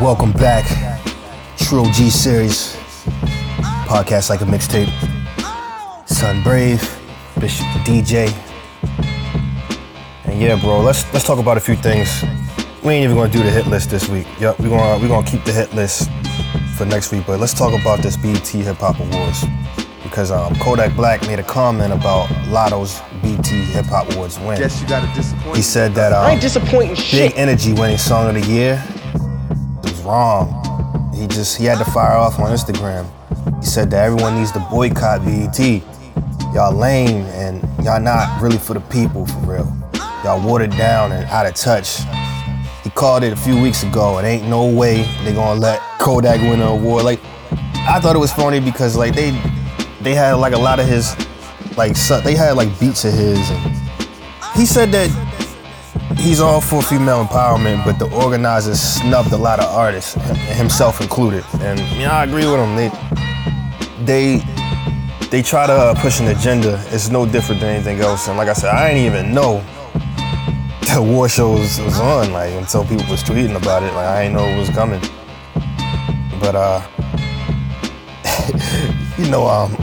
Welcome 0.00 0.30
back. 0.30 0.64
True 1.56 1.90
G 1.90 2.08
series. 2.08 2.76
Podcast 3.88 4.30
like 4.30 4.42
a 4.42 4.44
mixtape. 4.44 4.92
Sun 6.08 6.40
Brave, 6.44 6.80
Bishop 7.40 7.66
the 7.72 7.80
DJ. 7.80 8.32
And 10.26 10.40
yeah, 10.40 10.54
bro, 10.60 10.82
let's 10.82 11.04
let's 11.12 11.26
talk 11.26 11.40
about 11.40 11.56
a 11.56 11.60
few 11.60 11.74
things. 11.74 12.22
We 12.84 12.92
ain't 12.92 13.04
even 13.04 13.16
gonna 13.16 13.32
do 13.32 13.42
the 13.42 13.50
hit 13.50 13.66
list 13.66 13.88
this 13.88 14.08
week. 14.08 14.26
Yep, 14.40 14.60
we're 14.60 14.68
gonna 14.68 15.00
we're 15.00 15.08
gonna 15.08 15.26
keep 15.26 15.42
the 15.44 15.52
hit 15.52 15.72
list 15.74 16.10
for 16.76 16.84
next 16.84 17.12
week, 17.12 17.24
but 17.26 17.40
let's 17.40 17.54
talk 17.54 17.72
about 17.78 18.00
this 18.00 18.16
BET 18.16 18.46
Hip 18.46 18.76
Hop 18.76 19.00
Awards. 19.00 19.44
Because 20.02 20.30
um, 20.30 20.54
Kodak 20.56 20.94
Black 20.94 21.22
made 21.26 21.38
a 21.38 21.42
comment 21.42 21.92
about 21.94 22.28
Latto's 22.48 23.00
BET 23.22 23.46
Hip 23.46 23.86
Hop 23.86 24.12
Awards 24.12 24.38
win. 24.40 24.58
Guess 24.58 24.82
you 24.82 24.88
gotta 24.88 25.12
disappoint. 25.14 25.56
He 25.56 25.62
said 25.62 25.94
that 25.94 26.12
um, 26.12 26.26
I 26.26 26.32
ain't 26.32 26.42
disappointing 26.42 26.94
shit. 26.94 27.32
Big. 27.32 27.38
Energy 27.38 27.72
winning 27.72 27.96
Song 27.96 28.28
of 28.28 28.34
the 28.34 28.52
Year 28.52 28.82
it 29.84 29.90
was 29.90 30.02
wrong. 30.02 31.10
He 31.14 31.26
just 31.26 31.56
he 31.56 31.64
had 31.64 31.78
to 31.78 31.84
fire 31.90 32.16
off 32.16 32.38
on 32.38 32.50
Instagram. 32.50 33.06
He 33.60 33.66
said 33.66 33.90
that 33.92 34.04
everyone 34.04 34.36
needs 34.36 34.52
to 34.52 34.60
boycott 34.70 35.24
BET. 35.24 35.58
Y'all 36.54 36.74
lame 36.74 37.24
and 37.32 37.62
y'all 37.84 38.00
not 38.00 38.42
really 38.42 38.58
for 38.58 38.74
the 38.74 38.80
people 38.80 39.26
for 39.26 39.38
real. 39.40 39.76
Y'all 40.22 40.46
watered 40.46 40.70
down 40.72 41.12
and 41.12 41.24
out 41.30 41.46
of 41.46 41.54
touch. 41.54 42.00
Called 42.94 43.24
it 43.24 43.32
a 43.32 43.36
few 43.36 43.60
weeks 43.60 43.82
ago. 43.82 44.18
It 44.18 44.24
ain't 44.24 44.48
no 44.48 44.66
way 44.66 45.02
they 45.24 45.32
gonna 45.32 45.58
let 45.58 45.80
Kodak 45.98 46.40
win 46.40 46.60
an 46.60 46.68
award. 46.68 47.04
Like 47.04 47.20
I 47.88 47.98
thought 48.00 48.14
it 48.14 48.20
was 48.20 48.32
funny 48.32 48.60
because 48.60 48.96
like 48.96 49.14
they 49.14 49.30
they 50.00 50.14
had 50.14 50.34
like 50.34 50.52
a 50.52 50.58
lot 50.58 50.78
of 50.78 50.86
his 50.86 51.16
like 51.76 51.96
su- 51.96 52.20
they 52.20 52.34
had 52.34 52.52
like 52.52 52.68
beats 52.78 53.04
of 53.04 53.12
his 53.12 53.38
he 54.54 54.64
said 54.64 54.92
that 54.92 55.10
he's 56.16 56.40
all 56.40 56.60
for 56.60 56.80
female 56.80 57.24
empowerment, 57.24 57.84
but 57.84 57.98
the 57.98 58.08
organizers 58.14 58.80
snubbed 58.80 59.32
a 59.32 59.36
lot 59.36 59.58
of 59.58 59.66
artists, 59.66 60.14
himself 60.56 61.00
included. 61.00 61.44
And 61.60 61.80
you 61.98 62.04
know, 62.04 62.12
I 62.12 62.24
agree 62.24 62.46
with 62.46 62.60
him. 62.60 62.76
They 62.76 62.90
they 64.04 64.44
they 65.30 65.42
try 65.42 65.66
to 65.66 65.72
uh, 65.72 65.94
push 66.00 66.20
an 66.20 66.28
agenda. 66.28 66.80
It's 66.88 67.10
no 67.10 67.26
different 67.26 67.60
than 67.60 67.70
anything 67.70 68.00
else. 68.00 68.28
And 68.28 68.36
like 68.38 68.48
I 68.48 68.52
said, 68.52 68.70
I 68.70 68.88
didn't 68.88 69.04
even 69.04 69.34
know 69.34 69.64
the 70.92 71.02
war 71.02 71.28
shows 71.28 71.80
was 71.80 71.98
on 72.00 72.32
like 72.32 72.52
until 72.52 72.84
people 72.84 73.06
was 73.08 73.22
tweeting 73.22 73.56
about 73.56 73.82
it. 73.82 73.92
Like 73.94 74.06
I 74.06 74.22
didn't 74.22 74.36
know 74.36 74.46
it 74.46 74.58
was 74.58 74.70
coming. 74.70 75.00
But 76.40 76.54
uh, 76.54 76.82
you 79.18 79.30
know, 79.30 79.46
um, 79.46 79.76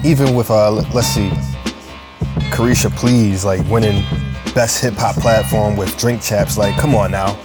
even 0.04 0.34
with 0.34 0.50
uh, 0.50 0.70
let's 0.70 1.08
see, 1.08 1.28
Caresha 2.50 2.90
Please 2.96 3.44
like 3.44 3.66
winning 3.68 4.04
best 4.54 4.82
hip 4.82 4.94
hop 4.94 5.16
platform 5.16 5.76
with 5.76 5.96
Drink 5.98 6.22
Champs. 6.22 6.56
Like, 6.56 6.74
come 6.76 6.94
on 6.94 7.10
now. 7.10 7.38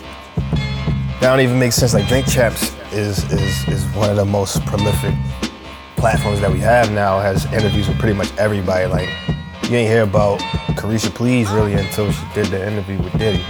That 1.20 1.30
don't 1.30 1.42
even 1.42 1.60
make 1.60 1.74
sense. 1.74 1.94
Like, 1.94 2.08
Drink 2.08 2.26
Champs 2.28 2.74
is 2.94 3.30
is 3.32 3.68
is 3.68 3.86
one 3.96 4.10
of 4.10 4.16
the 4.16 4.26
most 4.26 4.66
prolific 4.66 5.14
platforms 5.98 6.40
that 6.40 6.52
we 6.52 6.60
have 6.60 6.92
now. 6.92 7.20
Has 7.20 7.46
interviews 7.54 7.88
with 7.88 8.00
pretty 8.00 8.18
much 8.18 8.32
everybody. 8.38 8.86
Like, 8.86 9.10
you 9.70 9.76
ain't 9.76 9.90
hear 9.90 10.04
about 10.04 10.42
Caresha 10.76 11.14
Please 11.14 11.50
really 11.52 11.74
until 11.74 12.12
she 12.12 12.26
did 12.34 12.48
the 12.48 12.66
interview 12.66 12.98
with 13.02 13.18
Diddy. 13.18 13.44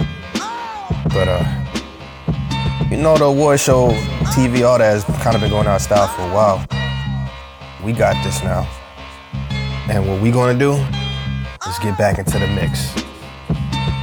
But 1.12 1.28
uh, 1.28 1.62
you 2.90 2.96
know, 2.96 3.16
the 3.16 3.24
award 3.24 3.60
show, 3.60 3.88
TV, 4.34 4.66
all 4.66 4.78
that 4.78 4.84
has 4.84 5.04
kind 5.22 5.34
of 5.34 5.40
been 5.40 5.50
going 5.50 5.66
out 5.66 5.76
of 5.76 5.82
style 5.82 6.08
for 6.08 6.22
a 6.22 6.34
while. 6.34 6.66
We 7.82 7.92
got 7.92 8.22
this 8.24 8.42
now. 8.42 8.68
And 9.90 10.08
what 10.08 10.20
we 10.20 10.30
gonna 10.30 10.58
do 10.58 10.72
is 11.68 11.78
get 11.80 11.96
back 11.98 12.18
into 12.18 12.38
the 12.38 12.46
mix. 12.48 12.92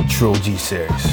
True 0.09 0.35
G 0.35 0.57
series. 0.57 1.05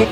Two 0.00 0.06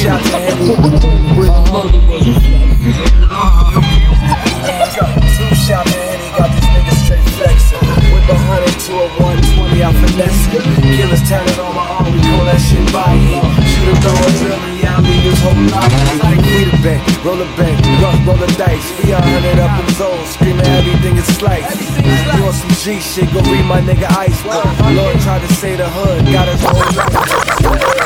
shots 0.00 0.24
to 0.30 0.38
Henny. 0.40 0.72
Two 0.72 0.88
shot 5.60 5.84
to 5.84 5.92
Henny, 5.92 6.28
got 6.32 6.48
this 6.48 6.64
nigga 6.72 6.94
straight. 7.04 7.20
With 8.16 8.24
the 8.24 8.32
hundred 8.32 8.72
to 8.88 8.92
a 8.96 9.12
120, 9.20 9.84
I'm 9.84 9.92
finessing. 9.92 10.64
Killers 10.96 11.20
tatted 11.28 11.60
on 11.60 11.74
my 11.76 11.84
arm, 11.84 12.08
we 12.08 12.16
call 12.32 12.48
that 12.48 12.56
shit 12.56 12.80
body. 12.96 13.44
Shoot 13.68 13.92
a 13.92 13.94
throw 14.00 14.16
a 14.16 14.32
drill, 14.40 14.56
and 14.56 14.80
yeah, 14.80 14.96
I 14.96 15.04
lot. 15.68 15.92
Like 16.24 16.40
we 16.48 16.64
the 16.64 16.80
bank, 16.80 17.04
roll 17.20 17.36
bank, 17.60 17.76
rough, 18.00 18.16
roll 18.24 18.40
the 18.40 18.48
dice. 18.56 18.88
We 19.04 19.12
a 19.12 19.20
hundred 19.20 19.60
up 19.60 19.84
in 19.84 19.88
zone, 20.00 20.24
screaming 20.24 20.64
everything 20.64 21.18
is 21.18 21.28
sliced. 21.36 21.91
You 22.04 22.44
on 22.44 22.52
some 22.52 22.70
G 22.70 23.00
shit, 23.00 23.32
go 23.32 23.40
read 23.40 23.64
my 23.64 23.80
nigga 23.80 24.10
Ice. 24.18 24.44
Lord 24.44 25.20
tried 25.20 25.46
to 25.46 25.54
say 25.54 25.76
the 25.76 25.88
hood, 25.88 26.24
got 26.26 26.48
whole 26.60 26.80
life. 26.96 28.01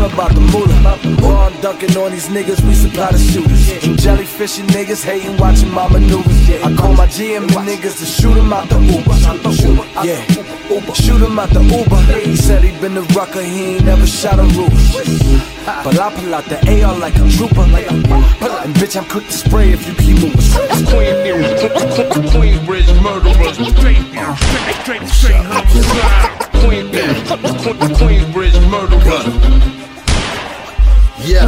About 0.00 0.32
the 0.32 0.40
moolah. 0.40 0.96
Ron 1.20 1.52
dunking 1.60 1.94
on 1.98 2.10
these 2.10 2.28
niggas, 2.28 2.66
we 2.66 2.74
supply 2.74 3.12
the 3.12 3.18
shooters. 3.18 3.68
And 3.84 3.98
jellyfishing 3.98 4.66
niggas 4.68 5.04
hating, 5.04 5.36
watching 5.36 5.70
my 5.70 5.88
maneuvers. 5.88 6.50
I 6.64 6.74
call 6.74 6.94
my 6.94 7.06
GM 7.06 7.46
niggas 7.48 7.98
to 7.98 8.06
shoot 8.06 8.34
him 8.34 8.50
out 8.50 8.68
the 8.70 8.80
Uber. 8.80 9.12
Yeah, 10.02 10.24
shoot 10.94 11.20
him 11.20 11.38
out 11.38 11.50
the 11.50 11.60
Uber. 11.62 12.00
He 12.18 12.34
said 12.34 12.64
he 12.64 12.72
been 12.80 12.94
the 12.94 13.02
Rucker, 13.14 13.42
he 13.42 13.76
ain't 13.76 13.84
never 13.84 14.06
shot 14.06 14.38
a 14.38 14.44
roof. 14.56 14.72
But 15.84 15.98
I 15.98 16.10
pull 16.14 16.34
out 16.34 16.44
the 16.46 16.56
AR 16.82 16.98
like 16.98 17.16
a 17.16 17.28
trooper. 17.36 17.66
like 17.68 17.86
And 17.90 18.74
bitch, 18.76 18.96
I'm 18.96 19.04
quick 19.08 19.26
to 19.26 19.32
spray 19.32 19.70
if 19.70 19.86
you 19.86 19.94
keep 19.94 20.16
moving. 20.16 20.40
Queen, 20.88 21.14
Queensbridge 22.32 22.88
murderers. 23.02 23.56
Straight, 23.76 24.00
straight, 24.80 24.80
straight, 24.80 25.08
straight 25.08 25.44
homicide. 25.44 26.50
Queen, 26.64 26.88
Queensbridge 28.00 28.58
murderers. 28.70 29.89
Yeah, 31.22 31.44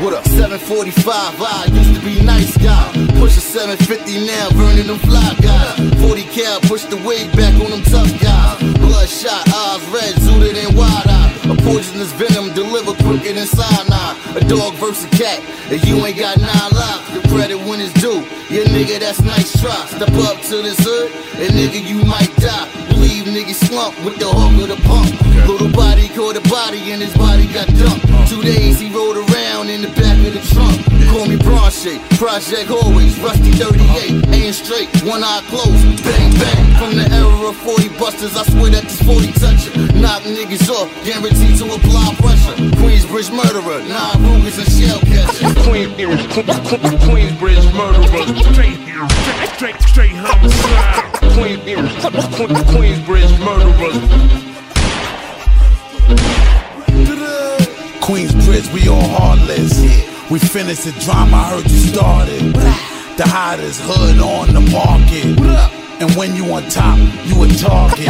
what 0.00 0.14
up? 0.14 0.24
745, 0.24 1.42
I 1.42 1.66
used 1.72 1.94
to 1.96 2.00
be 2.00 2.22
nice 2.22 2.56
guy. 2.56 2.92
Push 3.18 3.36
a 3.36 3.40
750 3.40 4.24
now, 4.24 4.50
burning 4.50 4.86
them 4.86 4.98
fly 4.98 5.34
guys. 5.40 5.78
40 6.00 6.22
cal, 6.30 6.60
push 6.60 6.84
the 6.84 6.96
wig 6.98 7.34
back 7.36 7.54
on 7.54 7.70
them 7.70 7.82
tough 7.82 8.20
guys. 8.20 8.75
Bloodshot, 8.86 9.42
eyes 9.52 9.82
red, 9.90 10.14
zooted 10.22 10.54
and 10.54 10.76
wide 10.76 11.06
eye. 11.06 11.26
A 11.50 11.54
poisonous 11.62 12.12
venom 12.12 12.54
delivered 12.54 12.96
quicker 13.04 13.32
than 13.32 13.46
cyanide. 13.46 14.16
A 14.36 14.40
dog 14.46 14.74
versus 14.74 15.04
a 15.04 15.08
cat, 15.10 15.42
and 15.70 15.82
you 15.84 16.04
ain't 16.06 16.18
got 16.18 16.38
nine 16.38 16.70
lives. 16.70 17.06
The 17.14 17.28
credit 17.28 17.58
when 17.66 17.80
it's 17.80 17.92
due. 17.94 18.22
Yeah, 18.50 18.64
nigga, 18.70 19.00
that's 19.00 19.22
nice 19.22 19.60
try. 19.60 19.74
Step 19.86 20.10
up 20.26 20.40
to 20.50 20.62
this 20.62 20.78
hood, 20.78 21.10
and 21.42 21.50
nigga, 21.54 21.82
you 21.82 22.04
might 22.04 22.34
die. 22.36 22.66
Leave 22.96 23.26
niggas 23.26 23.66
slump 23.66 23.94
with 24.04 24.18
the 24.18 24.26
hook 24.26 24.54
of 24.62 24.68
the 24.74 24.80
pump. 24.86 25.10
Little 25.46 25.70
body 25.70 26.08
caught 26.08 26.36
a 26.36 26.40
body, 26.48 26.90
and 26.92 27.02
his 27.02 27.14
body 27.16 27.46
got 27.52 27.66
dumped. 27.74 28.06
Uh-huh. 28.06 28.26
Two 28.26 28.42
days 28.42 28.80
he 28.80 28.90
rode 28.90 29.18
around 29.30 29.68
in 29.68 29.82
the 29.82 29.92
back 29.94 30.18
of 30.26 30.32
the 30.34 30.42
trunk. 30.54 30.82
Call 31.10 31.26
me 31.26 31.36
Bronche, 31.36 31.98
Project 32.18 32.70
always, 32.70 33.18
Rusty 33.20 33.52
38, 33.52 33.62
uh-huh. 33.62 34.34
aim 34.34 34.52
straight, 34.52 34.88
one 35.04 35.22
eye 35.22 35.42
closed, 35.46 36.02
bang 36.02 36.32
bang. 36.38 36.66
From 36.78 36.96
the 36.96 37.06
era 37.14 37.48
of 37.48 37.56
40 37.56 37.88
busters, 37.98 38.36
I 38.36 38.42
swear 38.44 38.70
that 38.76 38.84
this 38.84 39.00
40 39.02 39.32
toucher. 39.40 39.72
Knock 39.96 40.22
niggas 40.28 40.68
off, 40.68 40.92
guaranteed 41.04 41.56
to 41.58 41.64
apply 41.72 42.12
pressure. 42.20 42.56
Queensbridge 42.76 43.32
murderer, 43.32 43.80
nine 43.88 44.20
Rugers 44.20 44.58
and 44.60 44.68
shell 44.68 45.00
catcher. 45.00 45.48
Queen, 45.64 45.88
Queensbridge 47.08 47.66
murderers. 47.72 48.28
Straight, 48.52 48.76
straight, 49.56 49.80
straight, 49.80 49.80
straight 49.88 50.16
homicide. 50.16 51.12
Queen, 51.32 51.58
Queensbridge 52.76 53.34
murderer. 53.40 53.92
Queensbridge, 58.04 58.72
we 58.74 58.88
all 58.88 59.08
heartless. 59.08 59.80
We 60.30 60.38
finished 60.38 60.84
the 60.84 60.92
drama, 61.04 61.36
I 61.36 61.50
heard 61.50 61.70
you 61.70 61.78
started. 61.78 62.54
The 63.16 63.26
hottest 63.26 63.80
hood 63.82 64.20
on 64.20 64.52
the 64.52 64.60
market. 64.70 65.85
And 65.98 66.14
when 66.14 66.36
you 66.36 66.52
on 66.52 66.68
top, 66.68 66.98
you 67.24 67.42
a 67.42 67.48
target. 67.48 68.06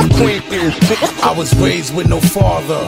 I 1.22 1.34
was 1.36 1.54
raised 1.54 1.94
with 1.94 2.08
no 2.08 2.20
father. 2.20 2.82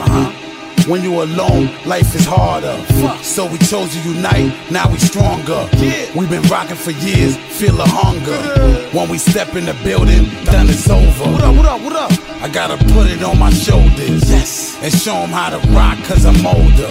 When 0.87 1.03
you 1.03 1.21
alone, 1.21 1.69
life 1.85 2.15
is 2.15 2.25
harder. 2.25 2.75
So 3.23 3.45
we 3.45 3.57
chose 3.59 3.93
to 3.93 3.99
unite, 4.09 4.53
now 4.71 4.89
we 4.89 4.97
stronger. 4.97 5.69
We've 6.15 6.29
been 6.29 6.43
rocking 6.43 6.75
for 6.75 6.91
years, 6.91 7.37
feel 7.37 7.75
the 7.75 7.85
hunger. 7.85 8.89
When 8.97 9.09
we 9.09 9.17
step 9.17 9.55
in 9.55 9.65
the 9.65 9.73
building, 9.83 10.25
done 10.45 10.67
it's 10.69 10.89
over. 10.89 11.31
What 11.31 11.43
up, 11.43 11.55
what 11.55 11.65
up, 11.65 11.81
what 11.81 11.95
up? 11.95 12.11
I 12.41 12.47
gotta 12.47 12.77
put 12.93 13.07
it 13.07 13.21
on 13.21 13.37
my 13.37 13.51
shoulders. 13.51 14.29
Yes. 14.29 14.77
And 14.81 14.93
show 14.93 15.13
them 15.13 15.29
how 15.29 15.49
to 15.49 15.59
rock, 15.69 15.97
cause 16.05 16.25
I'm 16.25 16.45
older. 16.45 16.87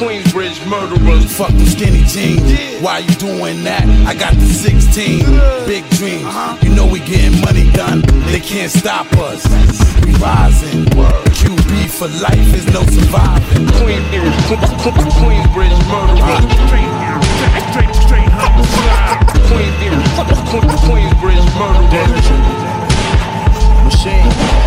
Queensbridge 0.00 0.66
murderers. 0.68 1.30
Fuck 1.36 1.50
them 1.50 1.66
skinny 1.66 2.04
jeans. 2.04 2.82
Why 2.82 3.00
you 3.00 3.14
doing 3.16 3.62
that? 3.64 3.84
I 4.06 4.14
got 4.14 4.34
the 4.34 4.46
16. 4.46 5.18
Big 5.66 5.88
dreams. 5.90 6.24
Uh-huh. 6.24 6.56
You 6.62 6.74
know 6.74 6.86
we 6.86 7.00
getting 7.00 7.40
money 7.42 7.70
done. 7.72 8.00
They 8.32 8.40
can't 8.40 8.70
stop 8.72 9.06
us. 9.14 9.44
We 10.04 10.12
rising. 10.14 10.84
QB 10.84 11.90
for 11.90 12.08
life 12.22 12.54
is 12.54 12.66
no 12.66 12.82
surviving. 12.84 13.66
Queen, 13.78 14.02
Queensbridge 15.18 15.78
murderers. 15.88 16.20
Ah. 16.22 16.40
Straight, 16.66 16.92
straight, 17.38 17.66
straight, 17.72 17.94
straight 18.06 18.30
homicide. 18.32 19.26
Queen, 19.48 19.72
Queensbridge 20.86 21.48
murderers. 21.58 22.26
Machine. 23.84 24.57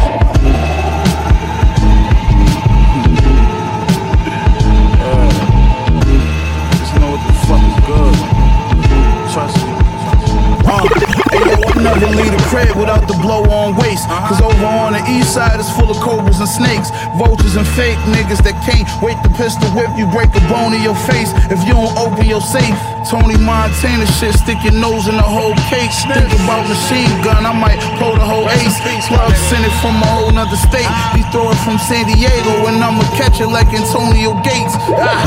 I 11.32 11.80
never 11.80 12.12
leave 12.12 12.32
the 12.36 12.44
crib 12.52 12.76
without 12.76 13.08
the 13.08 13.16
blow 13.24 13.48
on 13.48 13.76
waist. 13.80 14.08
Cause 14.28 14.42
over 14.42 14.66
on 14.66 14.94
the 14.94 15.04
east 15.08 15.34
side 15.34 15.60
is 15.60 15.70
full 15.72 15.90
of 15.90 15.98
cobras 16.04 16.40
and 16.40 16.50
snakes. 16.50 16.92
Vultures 17.16 17.56
and 17.56 17.68
fake 17.80 17.98
niggas 18.12 18.44
that 18.44 18.56
can't 18.68 18.84
wait 19.00 19.16
to 19.24 19.30
pistol 19.40 19.68
whip 19.72 19.90
you, 19.96 20.06
break 20.12 20.30
a 20.36 20.44
bone 20.52 20.76
in 20.76 20.84
your 20.84 20.98
face 21.08 21.32
if 21.48 21.64
you 21.64 21.74
don't 21.74 21.96
open 21.96 22.28
your 22.28 22.44
safe. 22.44 22.76
Tony 23.08 23.40
Montana 23.40 24.06
shit, 24.20 24.36
stick 24.36 24.60
your 24.62 24.76
nose 24.76 25.08
in 25.08 25.16
the 25.16 25.26
whole 25.26 25.56
case. 25.72 26.04
Think 26.12 26.30
about 26.44 26.68
machine 26.68 27.10
gun, 27.24 27.48
I 27.48 27.56
might 27.56 27.80
pull 27.98 28.14
the 28.20 28.28
whole 28.28 28.46
ace. 28.52 28.78
Plug 29.08 29.32
send 29.48 29.64
it 29.64 29.76
from 29.80 29.96
a 30.04 30.08
whole 30.12 30.32
nother 30.36 30.60
state. 30.60 30.88
He 31.16 31.24
throw 31.32 31.50
it 31.50 31.60
from 31.64 31.80
San 31.80 32.12
Diego 32.12 32.68
and 32.68 32.84
I'ma 32.84 33.08
catch 33.16 33.40
it 33.40 33.48
like 33.48 33.72
Antonio 33.72 34.36
Gates. 34.44 34.76
Ah, 35.00 35.24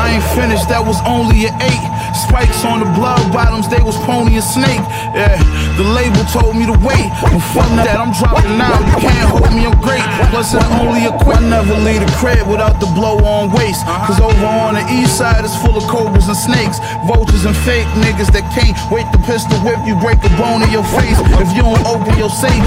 I 0.00 0.16
ain't 0.16 0.26
finished, 0.32 0.68
that 0.72 0.80
was 0.80 0.96
only 1.04 1.46
an 1.46 1.54
eight. 1.60 1.91
Spikes 2.14 2.64
on 2.64 2.80
the 2.80 2.88
blood 2.92 3.20
bottoms, 3.32 3.68
they 3.68 3.80
was 3.80 3.96
pony 4.04 4.36
and 4.36 4.44
snake. 4.44 4.84
Yeah, 5.16 5.36
the 5.76 5.84
label 5.84 6.24
told 6.28 6.56
me 6.56 6.64
to 6.68 6.76
wait. 6.84 7.08
But 7.24 7.40
fuck 7.52 7.68
that, 7.84 7.96
I'm 7.96 8.12
dropping 8.12 8.56
now. 8.56 8.76
You 8.84 8.96
can't 9.00 9.28
hold 9.28 9.52
me, 9.52 9.64
I'm 9.64 9.76
great. 9.80 10.04
Plus, 10.28 10.54
I 10.54 10.60
only 10.80 11.08
equip. 11.08 11.32
I 11.32 11.40
never 11.48 11.74
leave 11.80 12.04
the 12.04 12.12
crib 12.20 12.44
without 12.46 12.78
the 12.78 12.86
blow 12.92 13.16
on 13.24 13.50
waist. 13.50 13.84
Cause 14.04 14.20
over 14.20 14.44
on 14.44 14.74
the 14.76 14.84
east 14.92 15.16
side 15.16 15.44
is 15.44 15.56
full 15.56 15.76
of 15.76 15.84
cobras 15.88 16.28
and 16.28 16.36
snakes. 16.36 16.78
Vultures 17.08 17.44
and 17.44 17.56
fake 17.64 17.88
niggas 18.04 18.28
that 18.36 18.44
can't 18.52 18.76
wait 18.92 19.08
to 19.12 19.18
pistol 19.24 19.56
whip 19.64 19.80
you, 19.88 19.96
break 19.98 20.20
a 20.24 20.30
bone 20.36 20.60
in 20.62 20.70
your 20.70 20.84
face. 20.92 21.16
If 21.40 21.50
you 21.56 21.64
don't 21.64 21.80
open 21.88 22.12
your 22.20 22.30
safe, 22.30 22.62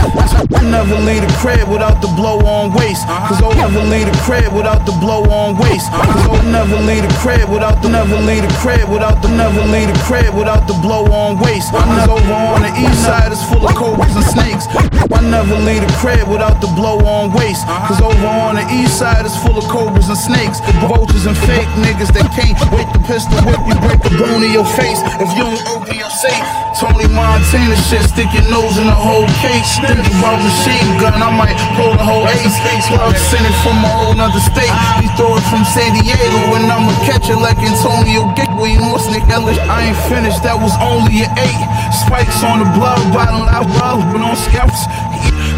I 0.54 0.62
never 0.66 0.98
leave 1.06 1.22
the 1.22 1.34
crib 1.38 1.70
without 1.70 2.02
the 2.02 2.10
blow 2.18 2.42
on 2.42 2.74
waist. 2.74 3.06
Cause 3.30 3.42
I'll 3.42 3.54
never 3.54 3.82
leave 3.86 4.10
the 4.10 4.18
crib 4.26 4.50
without 4.52 4.86
the 4.86 4.96
blow 4.98 5.24
on 5.30 5.58
waist. 5.58 5.92
Cause 5.94 6.26
I'll 6.26 6.44
never 6.50 6.78
leave 6.82 7.06
the 7.06 7.14
crib 7.22 7.48
without 7.50 7.82
the 7.82 7.90
never 7.90 8.18
leave 8.26 8.44
the 8.44 8.54
crib 8.60 8.90
without 8.90 9.22
the 9.22 9.30
never 9.36 9.62
leave 9.68 9.88
the 9.88 10.00
crib 10.04 10.34
without 10.34 10.68
the 10.68 10.74
blow 10.82 11.06
on 11.12 11.40
waist. 11.40 11.72
Cause 11.72 12.08
over 12.08 12.34
on 12.34 12.62
the 12.62 12.74
east 12.80 13.04
side 13.06 13.32
it's 13.32 13.44
full 13.44 13.68
of 13.68 13.76
cobras 13.76 14.16
and 14.16 14.26
snakes. 14.26 14.66
I 15.12 15.22
never 15.22 15.56
leave 15.64 15.84
the 15.84 15.92
crib 16.00 16.28
without 16.28 16.60
the 16.62 16.68
blow 16.74 17.00
on 17.04 17.32
waist. 17.32 17.68
Cause 17.88 18.02
over 18.02 18.28
on 18.28 18.56
the 18.56 18.66
east 18.72 19.00
side 19.00 19.26
is 19.26 19.36
full 19.44 19.58
of 19.58 19.66
cobras 19.68 20.08
and 20.10 20.18
snakes. 20.18 20.60
Vultures 20.88 21.26
and 21.26 21.38
fake 21.46 21.70
niggas 21.80 22.12
that 22.16 22.28
can't 22.34 22.58
wait 22.74 22.88
to 22.96 23.00
pistol 23.06 23.38
whip 23.46 23.62
you, 23.68 23.76
break 23.84 24.02
the 24.02 24.12
bone 24.18 24.42
in 24.42 24.52
your 24.52 24.66
face. 24.66 25.00
If 25.22 25.30
you 25.36 25.46
don't 25.46 25.62
open 25.70 25.96
your 25.96 26.10
safe, 26.10 26.46
Tony 26.80 27.08
Montana 27.12 27.78
shit, 27.88 28.04
stick 28.10 28.32
your 28.34 28.48
nose 28.50 28.80
in 28.80 28.88
the 28.88 28.96
whole 28.96 29.28
case. 29.44 29.78
Think 29.84 30.02
about 30.20 30.40
machine 30.42 30.90
gun, 30.98 31.20
I 31.20 31.30
might 31.30 31.60
pull 31.78 31.94
the 31.94 32.06
whole 32.06 32.26
ace. 32.26 32.58
Plug 32.90 33.16
send 33.16 33.46
it 33.46 33.56
from 33.62 33.78
a 33.84 33.92
whole 33.92 34.16
nother 34.16 34.42
state. 34.42 34.72
He 35.04 35.08
throw 35.20 35.36
it 35.36 35.46
from 35.52 35.64
San 35.64 35.94
Diego 35.96 36.40
and 36.58 36.66
I'ma 36.72 36.96
catch 37.06 37.30
it 37.30 37.38
like 37.38 37.60
Antonio 37.60 38.28
Gateway 38.34 38.76
what's 38.96 39.12
Nick 39.12 39.28
Ellis. 39.28 39.60
I 39.68 39.92
ain't 39.92 40.00
finished, 40.08 40.44
that 40.44 40.56
was 40.56 40.72
only 40.80 41.28
an 41.28 41.32
eight. 41.36 41.62
Spikes 41.96 42.44
on 42.44 42.60
the 42.60 42.68
blood 42.76 43.00
bottle, 43.16 43.48
I 43.48 43.64
was 43.64 44.04
been 44.12 44.22
on 44.22 44.36
scouts. 44.36 44.84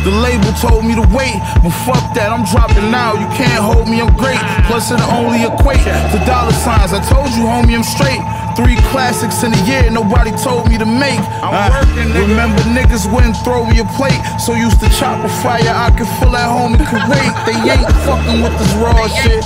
The 0.06 0.14
label 0.14 0.54
told 0.62 0.86
me 0.86 0.94
to 0.94 1.04
wait, 1.10 1.36
but 1.66 1.74
fuck 1.84 2.00
that, 2.14 2.30
I'm 2.30 2.46
dropping 2.46 2.94
now. 2.94 3.18
You 3.18 3.26
can't 3.34 3.58
hold 3.58 3.90
me, 3.90 4.00
I'm 4.00 4.14
great. 4.14 4.38
Plus, 4.70 4.94
it 4.94 5.02
only 5.10 5.44
equate 5.44 5.82
to 5.82 6.18
dollar 6.30 6.54
signs. 6.54 6.94
I 6.94 7.02
told 7.10 7.34
you, 7.34 7.44
homie, 7.44 7.74
I'm 7.74 7.84
straight. 7.84 8.22
Three 8.54 8.78
classics 8.94 9.42
in 9.42 9.52
a 9.52 9.62
year, 9.66 9.90
nobody 9.90 10.30
told 10.38 10.70
me 10.70 10.78
to 10.78 10.86
make. 10.86 11.20
I'm 11.42 11.58
working, 11.74 12.14
Remember, 12.14 12.62
niggas 12.70 13.10
wouldn't 13.10 13.36
throw 13.42 13.66
me 13.66 13.82
a 13.82 13.88
plate. 13.98 14.22
So 14.38 14.54
used 14.54 14.80
to 14.86 14.90
chop 14.94 15.18
a 15.26 15.32
fire, 15.42 15.66
I 15.66 15.90
could 15.90 16.10
fill 16.22 16.38
at 16.38 16.48
home 16.48 16.78
in 16.78 16.86
Kuwait. 16.86 17.34
They 17.50 17.58
ain't 17.66 17.90
fucking 18.06 18.46
with 18.46 18.54
this 18.62 18.74
raw 18.78 19.10
shit. 19.10 19.44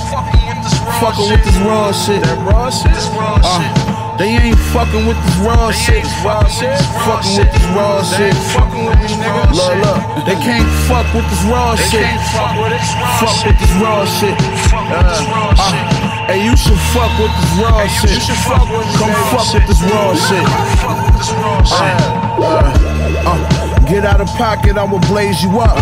Fucking 1.00 1.26
with 1.32 1.42
this 1.42 1.58
raw 1.64 1.90
shit. 1.90 2.22
raw 2.44 2.70
shit 2.70 2.92
this 2.92 3.08
raw 3.16 3.40
Uh, 3.42 3.91
they 4.18 4.36
ain't 4.36 4.58
fucking 4.72 5.06
with 5.06 5.16
this 5.24 5.36
raw 5.42 5.70
shit. 5.72 6.04
Fucking 7.06 7.32
with 7.38 7.52
this 7.52 7.66
raw 7.74 8.02
shit. 8.02 8.34
Look, 9.56 9.74
look, 9.82 10.24
they 10.26 10.36
can't 10.36 10.68
fuck 10.86 11.06
with 11.14 11.26
this 11.30 11.42
raw 11.48 11.74
shit. 11.76 12.04
Fuck 13.18 13.46
with 13.46 13.58
this 13.58 13.72
raw 13.82 14.04
shit. 14.06 14.36
Uh, 14.72 15.56
uh, 15.58 15.98
Hey, 16.30 16.44
you 16.44 16.56
should 16.56 16.78
fuck 16.94 17.10
with 17.18 17.32
this 17.34 17.52
raw 17.60 17.82
shit. 17.88 18.20
Come 18.96 19.10
fuck 19.34 19.48
with 19.54 19.66
this 19.66 19.82
raw 19.82 20.14
shit. 20.14 20.46
Uh, 21.72 21.82
uh, 22.38 22.72
uh, 23.26 23.78
Get 23.88 24.04
out 24.06 24.20
of 24.20 24.28
pocket, 24.38 24.78
I'ma 24.78 24.98
blaze 25.10 25.42
you 25.42 25.58
up. 25.60 25.76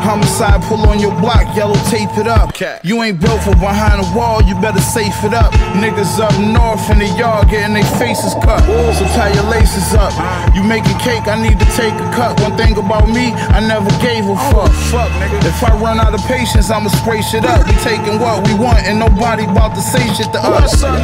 Homicide, 0.00 0.62
pull 0.64 0.80
on 0.88 0.98
your 0.98 1.14
block, 1.20 1.44
yellow 1.56 1.78
tape 1.88 2.10
it 2.18 2.26
up. 2.26 2.52
You 2.82 3.02
ain't 3.02 3.20
built 3.20 3.42
for 3.42 3.54
behind 3.54 4.02
the 4.02 4.08
wall, 4.16 4.42
you 4.42 4.54
better 4.60 4.80
safe 4.80 5.16
it 5.24 5.34
up. 5.34 5.52
Niggas 5.76 6.18
up 6.18 6.34
north 6.40 6.88
in 6.90 6.98
the 6.98 7.08
yard 7.18 7.48
getting 7.50 7.74
their 7.74 7.86
faces 8.00 8.34
cut. 8.42 8.60
So 8.96 9.04
tie 9.16 9.32
your 9.32 9.48
laces 9.50 9.94
up. 9.94 10.12
You 10.54 10.62
making 10.62 10.96
cake, 10.98 11.28
I 11.28 11.40
need 11.40 11.58
to 11.58 11.68
take 11.76 11.94
a 11.94 12.08
cut. 12.12 12.40
One 12.40 12.56
thing 12.56 12.76
about 12.76 13.08
me, 13.08 13.32
I 13.52 13.60
never 13.60 13.90
gave 14.00 14.26
a 14.26 14.36
fuck. 14.50 14.72
Fuck 14.90 15.10
if 15.44 15.62
I 15.64 15.76
run 15.76 16.00
out 16.00 16.14
of 16.14 16.22
patience, 16.26 16.70
I'ma 16.70 16.88
spray 16.88 17.22
shit 17.22 17.44
up. 17.44 17.66
We 17.66 17.74
taking 17.84 18.18
what 18.18 18.46
we 18.46 18.54
want, 18.54 18.84
and 18.84 18.98
nobody 18.98 19.44
about 19.44 19.74
to 19.74 19.82
say 19.82 20.02
shit 20.14 20.32
to 20.32 20.40
us. 20.40 20.82
Uh, 20.82 20.96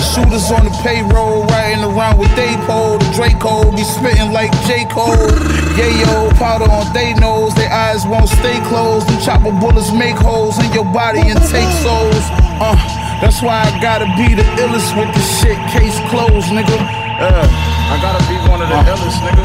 shooters 0.00 0.50
on 0.50 0.64
the 0.64 0.74
payroll, 0.82 1.44
riding 1.46 1.84
around 1.84 2.18
with 2.18 2.30
Daypole. 2.30 2.98
The 2.98 3.08
Draco 3.14 3.70
be 3.72 3.84
spitting 3.84 4.32
like 4.32 4.52
J. 4.66 4.84
Cole. 4.90 5.14
Yayo, 5.78 6.34
powder 6.38 6.70
on 6.70 6.92
they 6.92 7.14
nose, 7.14 7.54
their 7.54 7.70
eyes 7.70 8.06
won't 8.06 8.28
stay 8.38 8.58
closed. 8.70 9.08
Them 9.08 9.20
chopper 9.20 9.52
bullets 9.52 9.92
make 9.92 10.16
holes 10.16 10.58
in 10.62 10.70
your 10.72 10.86
body 10.86 11.20
and 11.20 11.38
take 11.50 11.70
souls. 11.82 12.24
Uh, 12.62 12.78
that's 13.20 13.42
why 13.42 13.62
I 13.62 13.70
gotta 13.82 14.06
be 14.14 14.34
the 14.34 14.46
illest 14.62 14.94
with 14.94 15.10
the 15.14 15.22
shit. 15.38 15.58
Case 15.74 15.98
closed, 16.10 16.48
nigga. 16.54 16.78
Uh, 17.18 17.46
I 17.92 17.96
gotta 18.00 18.22
be 18.30 18.36
one 18.48 18.62
of 18.62 18.68
the 18.70 18.78
illest, 18.86 19.18
nigga. 19.26 19.44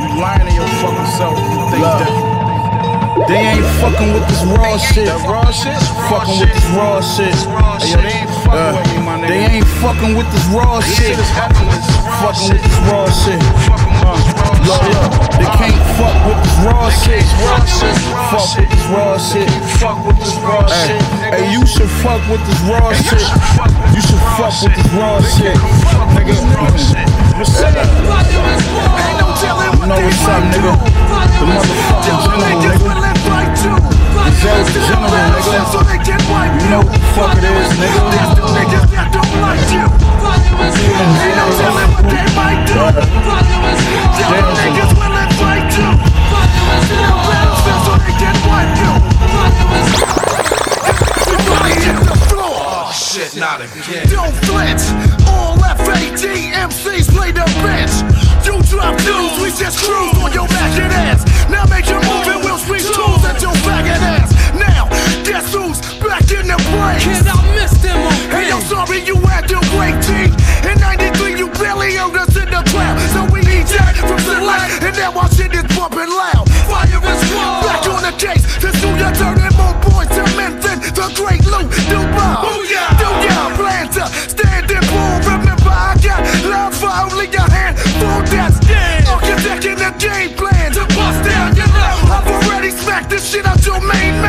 You 0.00 0.20
lying 0.20 0.46
to 0.48 0.52
your 0.54 0.68
fucking 0.80 1.10
self. 1.16 1.36
Think 1.70 1.84
different. 2.00 2.30
They 3.28 3.36
ain't 3.36 3.66
fucking 3.78 4.12
with 4.14 4.26
this 4.28 4.42
raw 4.56 4.78
shit. 4.78 5.06
That 5.06 5.20
raw 5.28 5.50
shit? 5.50 5.76
Fucking 6.08 6.40
with 6.40 6.52
this 6.54 6.66
raw 6.72 7.00
shit. 7.04 7.34
Hey, 7.34 7.92
yo, 7.92 8.00
they 8.00 8.16
ain't 8.24 8.30
fucking 8.42 8.74
with 8.74 8.88
me, 8.90 8.98
my 9.04 9.14
nigga. 9.20 9.28
They 9.28 9.42
ain't 9.60 9.70
fucking 9.84 10.16
with 10.16 10.28
this 10.32 10.46
raw 10.56 10.80
shit. 10.80 11.99
Fucking 12.20 12.52
with 12.52 12.60
this 12.60 12.76
raw 12.84 13.08
shit. 13.08 13.40
Uh, 14.04 14.12
look, 14.68 14.76
look. 14.92 15.08
They 15.40 15.48
can't 15.56 15.80
fuck 15.96 16.12
with 16.28 16.36
this 16.44 16.52
raw 16.68 16.92
shit. 16.92 17.24
Fuck 18.28 18.60
with 18.60 18.68
this 18.68 18.84
raw 18.92 19.16
shit. 19.16 19.48
Fuck 19.80 20.04
with 20.04 20.18
this 20.20 20.36
raw 20.44 20.60
shit. 20.68 21.00
Hey, 21.32 21.48
you 21.48 21.64
should 21.64 21.88
fuck 22.04 22.20
with 22.28 22.44
this 22.44 22.60
raw 22.68 22.92
shit. 22.92 23.24
You 23.96 24.04
should 24.04 24.20
fuck 24.36 24.52
with 24.60 24.76
this 24.76 24.92
raw 24.92 25.16
shit. 25.24 25.56
Nigga. 26.12 26.36
You 27.40 27.56
know 29.88 29.96
what's 30.04 30.28
up, 30.28 30.44
nigga? 30.52 30.76
The 30.76 31.48
motherfucking 31.48 32.04
general, 32.04 32.36
nigga. 32.36 32.76
Zero 34.36 34.60
general, 34.76 35.08
nigga. 35.08 35.56
You 36.60 36.68
know 36.68 36.84
what 36.84 36.92
the 36.92 37.00
fuck 37.16 37.32
it 37.40 37.48
is, 37.48 37.72
nigga. 39.80 39.99
Oh 52.32 52.92
shit, 52.92 53.36
not 53.36 53.60
again. 53.60 54.08
Don't 54.08 54.34
flinch. 54.44 54.82
All 55.26 55.56
FAD 55.56 56.26
MCs 56.52 57.08
play 57.14 57.30
the 57.30 57.46
bench. 57.62 58.02
You 58.44 58.60
drop 58.66 58.96
dudes, 58.98 59.40
we 59.40 59.50
just 59.54 59.78
cruise 59.78 60.18
on 60.18 60.32
your 60.32 60.48
maggot 60.48 60.90
ass. 60.90 61.24
Now 61.48 61.64
make 61.66 61.86
your 61.88 62.00
move 62.02 62.26
and 62.26 62.44
we'll 62.44 62.58
street 62.58 62.82
tools 62.82 63.24
at 63.24 63.40
your 63.40 63.52
faggot 63.62 64.02
ass. 64.02 64.32
Now, 64.58 64.88
guess 65.24 65.54
who's 65.54 65.80
back 66.02 66.30
in 66.30 66.48
the 66.48 66.56
place? 66.74 67.04
Kid, 67.04 67.26
I 67.28 67.54
missed 67.54 67.82
them 67.82 68.00
Hey, 68.30 68.48
yo, 68.48 68.60
sorry 68.60 69.00
you 69.04 69.16
had 69.16 69.46
to 69.48 69.58
wait, 69.78 70.02
G. 70.02 70.39
In 70.68 70.76
93, 70.80 71.38
you 71.38 71.48
barely 71.56 71.96
owned 71.98 72.16
us 72.16 72.34
in 72.36 72.48
the 72.50 72.62
cloud. 72.70 72.98
So 73.14 73.24
we 73.32 73.40
need 73.42 73.66
that 73.76 73.96
from 73.96 74.18
select, 74.20 74.82
and 74.84 74.96
now 74.96 75.16
our 75.18 75.30
shit 75.30 75.52
is 75.54 75.64
bumping 75.76 76.10
loud. 76.10 76.46
Fire 76.68 77.00
is 77.00 77.18
squad. 77.28 77.64
Back 77.64 77.84
on 77.88 78.02
the 78.02 78.14
case, 78.16 78.44
to 78.60 78.68
do 78.80 78.88
your 78.96 79.12
turning 79.14 79.54
more 79.56 79.74
boys 79.84 80.08
to 80.16 80.22
Memphis. 80.36 80.92
The 80.92 81.06
great 81.16 81.44
loot, 81.46 81.70
Dubai. 81.88 82.44
Do 83.00 83.08
ya 83.24 83.56
plan 83.56 83.88
to 83.96 84.04
stand 84.28 84.70
and 84.70 84.84
pull? 84.86 85.16
Remember, 85.32 85.72
I 85.72 85.96
got 86.02 86.20
love 86.44 86.74
for 86.76 86.92
only 86.92 87.26
a 87.32 87.44
handful 87.50 88.20
that's 88.28 88.58
dead. 88.60 89.04
architecting 89.04 89.78
the 89.78 89.90
game 89.98 90.36
plan 90.36 90.72
to 90.72 90.84
bust 90.94 91.24
down 91.24 91.56
your 91.56 91.66
love. 91.68 92.10
I've 92.10 92.28
already 92.28 92.70
smacked 92.70 93.10
this 93.10 93.24
shit 93.30 93.46
out 93.46 93.64
your 93.64 93.80
main 93.80 94.19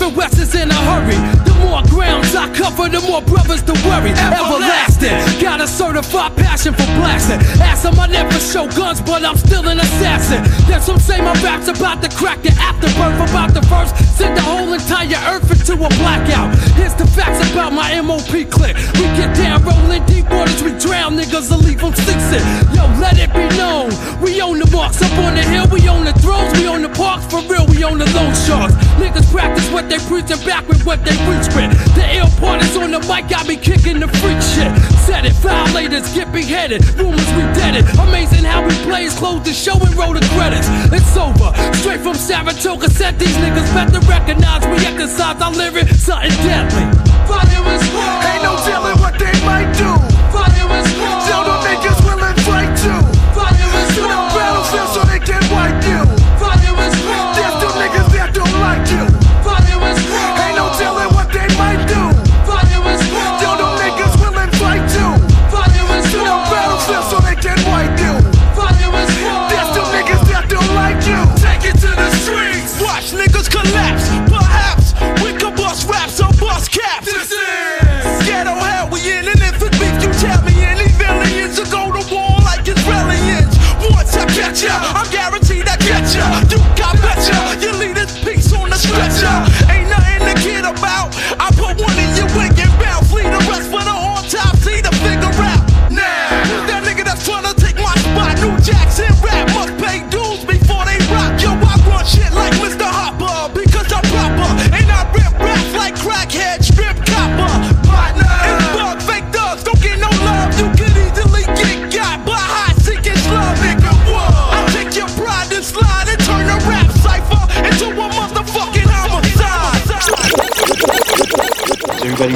Smith 0.00 0.08
and 0.08 0.16
Wessons 0.16 0.54
in 0.54 0.70
a 0.70 0.74
hurry. 0.74 1.16
The 1.44 1.54
more 1.60 1.82
grounds 1.88 2.34
I 2.34 2.48
cover, 2.54 2.88
the 2.88 3.00
more 3.00 3.20
brothers 3.22 3.62
to 3.64 3.72
worry. 3.86 4.10
Everlasting. 4.10 5.39
Got 5.50 5.62
a 5.62 5.66
certified 5.66 6.36
passion 6.36 6.72
for 6.74 6.86
blasting. 6.94 7.40
Ask 7.60 7.82
them 7.82 7.98
I 7.98 8.06
never 8.06 8.38
show 8.38 8.68
guns, 8.70 9.00
but 9.00 9.24
I'm 9.24 9.36
still 9.36 9.66
an 9.66 9.80
assassin. 9.80 10.44
Then 10.70 10.80
some 10.80 11.00
say 11.00 11.20
my 11.20 11.34
rap's 11.42 11.66
about 11.66 12.00
to 12.04 12.08
crack 12.08 12.40
the 12.42 12.54
afterbirth. 12.54 13.18
About 13.28 13.52
the 13.52 13.62
first, 13.66 13.98
send 14.16 14.36
the 14.36 14.42
whole 14.42 14.72
entire 14.72 15.18
earth 15.34 15.50
into 15.50 15.74
a 15.74 15.88
blackout. 15.98 16.54
Here's 16.78 16.94
the 16.94 17.04
facts 17.04 17.42
about 17.50 17.72
my 17.72 18.00
MOP 18.00 18.46
clip. 18.46 18.76
We 18.94 19.10
get 19.18 19.34
down, 19.34 19.64
rolling 19.66 20.06
deep 20.06 20.30
waters, 20.30 20.62
we 20.62 20.70
drown 20.78 21.18
niggas 21.18 21.50
and 21.50 21.66
leave 21.66 21.80
them 21.80 21.94
ceasing. 21.98 22.46
Yo, 22.70 22.86
let 23.02 23.18
it 23.18 23.34
be 23.34 23.42
known. 23.58 23.90
We 24.22 24.40
own 24.40 24.60
the 24.60 24.70
marks 24.70 25.02
up 25.02 25.10
on 25.18 25.34
the 25.34 25.42
hill, 25.42 25.66
we 25.66 25.82
own 25.88 26.04
the 26.04 26.14
thrones, 26.22 26.54
we 26.60 26.68
own 26.68 26.82
the 26.82 26.94
parks. 26.94 27.26
For 27.26 27.42
real, 27.50 27.66
we 27.66 27.82
own 27.82 27.98
the 27.98 28.06
loan 28.14 28.30
sharks. 28.46 28.74
Niggas 29.02 29.26
practice 29.34 29.68
what 29.72 29.90
they 29.90 29.98
preach 30.06 30.30
and 30.30 30.38
back 30.46 30.68
with 30.68 30.86
what 30.86 31.04
they 31.04 31.16
preach 31.26 31.50
with. 31.58 31.74
The 31.98 32.06
ill 32.22 32.30
part 32.38 32.62
is 32.62 32.76
on 32.76 32.92
the 32.92 33.00
mic, 33.10 33.26
got 33.26 33.48
me 33.48 33.56
kicking 33.56 33.98
the 33.98 34.06
freak 34.22 34.38
shit. 34.54 34.70
Said 35.10 35.26
it, 35.26 35.39
violators 35.40 36.12
get 36.14 36.32
beheaded, 36.32 36.84
rumors 36.94 37.30
we 37.32 37.42
dead 37.56 37.74
it. 37.76 37.84
Amazing 37.98 38.44
how 38.44 38.66
we 38.66 38.74
plays 38.84 39.14
close 39.14 39.42
the 39.42 39.52
show 39.52 39.76
and 39.80 39.94
roll 39.94 40.12
the 40.12 40.24
credits. 40.36 40.68
It's 40.92 41.16
over, 41.16 41.52
straight 41.74 42.00
from 42.00 42.14
Saratoga. 42.14 42.90
Said 42.90 43.18
these 43.18 43.36
niggas 43.36 43.72
better 43.74 44.00
recognize 44.06 44.64
we 44.66 44.84
exercise 44.86 45.40
our 45.40 45.52
lyrics, 45.52 46.00
something 46.00 46.30
deadly. 46.44 46.84
Ain't 47.30 48.42
no 48.42 48.56
telling 48.64 48.98
what 49.00 49.18
they 49.18 49.32
might 49.44 49.72
do. 49.76 50.09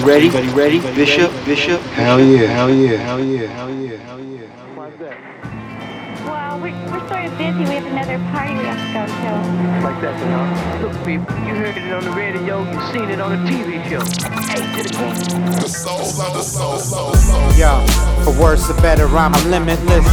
Homicide. 0.05 0.25
Everybody 0.25 0.49
ready? 0.49 0.77
Everybody 0.77 0.79
ready? 0.79 0.97
Bishop, 0.97 1.45
Bishop. 1.45 1.81
Hell 1.93 2.21
yeah, 2.21 2.47
hell 2.47 2.71
yeah, 2.71 2.97
hell 2.97 3.21
yeah, 3.21 3.47
hell 3.47 3.71
yeah, 3.71 3.97
hell 3.97 4.21
yeah. 4.21 4.47
How 4.47 4.73
about 4.73 4.99
that? 4.99 6.25
Well, 6.25 6.61
we're, 6.61 6.73
we're 6.91 7.09
sort 7.09 7.25
of 7.27 7.39
busy. 7.39 7.59
We 7.61 7.75
have 7.75 7.87
another 7.87 8.19
party 8.33 8.55
we 8.55 8.65
have 8.65 8.81
to 8.81 8.93
go 8.93 9.07
to. 9.07 9.85
Like 9.85 10.01
that, 10.03 10.19
you 10.21 10.29
know. 10.31 10.89
Look, 10.89 10.97
people, 11.05 11.37
you 11.47 11.55
heard 11.55 11.77
it 11.77 11.93
on 11.93 12.05
the 12.05 12.11
radio, 12.11 12.63
you 12.71 12.81
seen 12.93 13.11
it 13.11 13.21
on 13.21 13.31
the 13.45 13.51
TV 13.51 13.83
show. 13.89 14.01
Hey, 14.49 14.61
to 14.77 14.83
the 14.83 14.95
king. 14.95 15.45
The 15.61 15.69
soul 15.69 15.99
the 15.99 16.43
soul, 16.43 16.79
soul, 16.79 17.15
soul. 17.15 17.53
Yo, 17.55 17.85
For 18.25 18.41
worse 18.41 18.71
or 18.71 18.75
better, 18.81 19.07
I'm 19.07 19.33
limitless. 19.51 20.05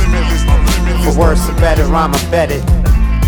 For 1.04 1.20
worse 1.20 1.50
or 1.50 1.56
better, 1.56 1.84
I'm 1.84 2.14
embedded. 2.14 2.64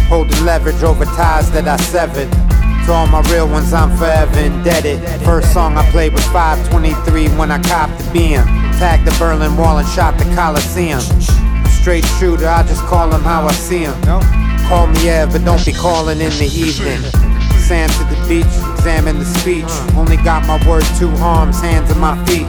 Holding 0.09 0.45
leverage 0.45 0.83
over 0.83 1.05
ties 1.05 1.49
that 1.51 1.67
I 1.67 1.77
severed. 1.77 2.29
To 2.85 2.91
all 2.91 3.07
my 3.07 3.21
real 3.31 3.47
ones, 3.47 3.71
I'm 3.71 3.95
forever 3.95 4.37
indebted. 4.39 4.99
First 5.23 5.53
song 5.53 5.77
I 5.77 5.89
played 5.91 6.11
was 6.11 6.25
523 6.25 7.29
when 7.37 7.49
I 7.49 7.61
copped 7.63 7.97
the 7.97 8.03
BM. 8.11 8.45
Tagged 8.77 9.07
the 9.07 9.15
Berlin 9.17 9.55
Wall 9.55 9.77
and 9.77 9.87
shot 9.87 10.17
the 10.17 10.25
Coliseum. 10.35 10.99
Straight 11.79 12.03
shooter, 12.19 12.45
I 12.45 12.63
just 12.63 12.83
call 12.83 13.09
him 13.09 13.21
how 13.21 13.45
I 13.45 13.53
see 13.53 13.83
him. 13.87 13.95
Call 14.67 14.87
me 14.87 15.07
Ev, 15.07 15.31
but 15.31 15.45
don't 15.45 15.65
be 15.65 15.71
calling 15.71 16.19
in 16.19 16.31
the 16.31 16.51
evening. 16.53 16.99
Sand 17.63 17.89
to 17.93 18.03
the 18.03 18.19
beach, 18.27 18.51
examine 18.75 19.17
the 19.17 19.25
speech. 19.39 19.71
Only 19.95 20.17
got 20.17 20.45
my 20.45 20.59
word, 20.67 20.83
two 20.99 21.09
arms, 21.23 21.61
hands 21.61 21.89
and 21.89 22.01
my 22.01 22.19
feet. 22.25 22.47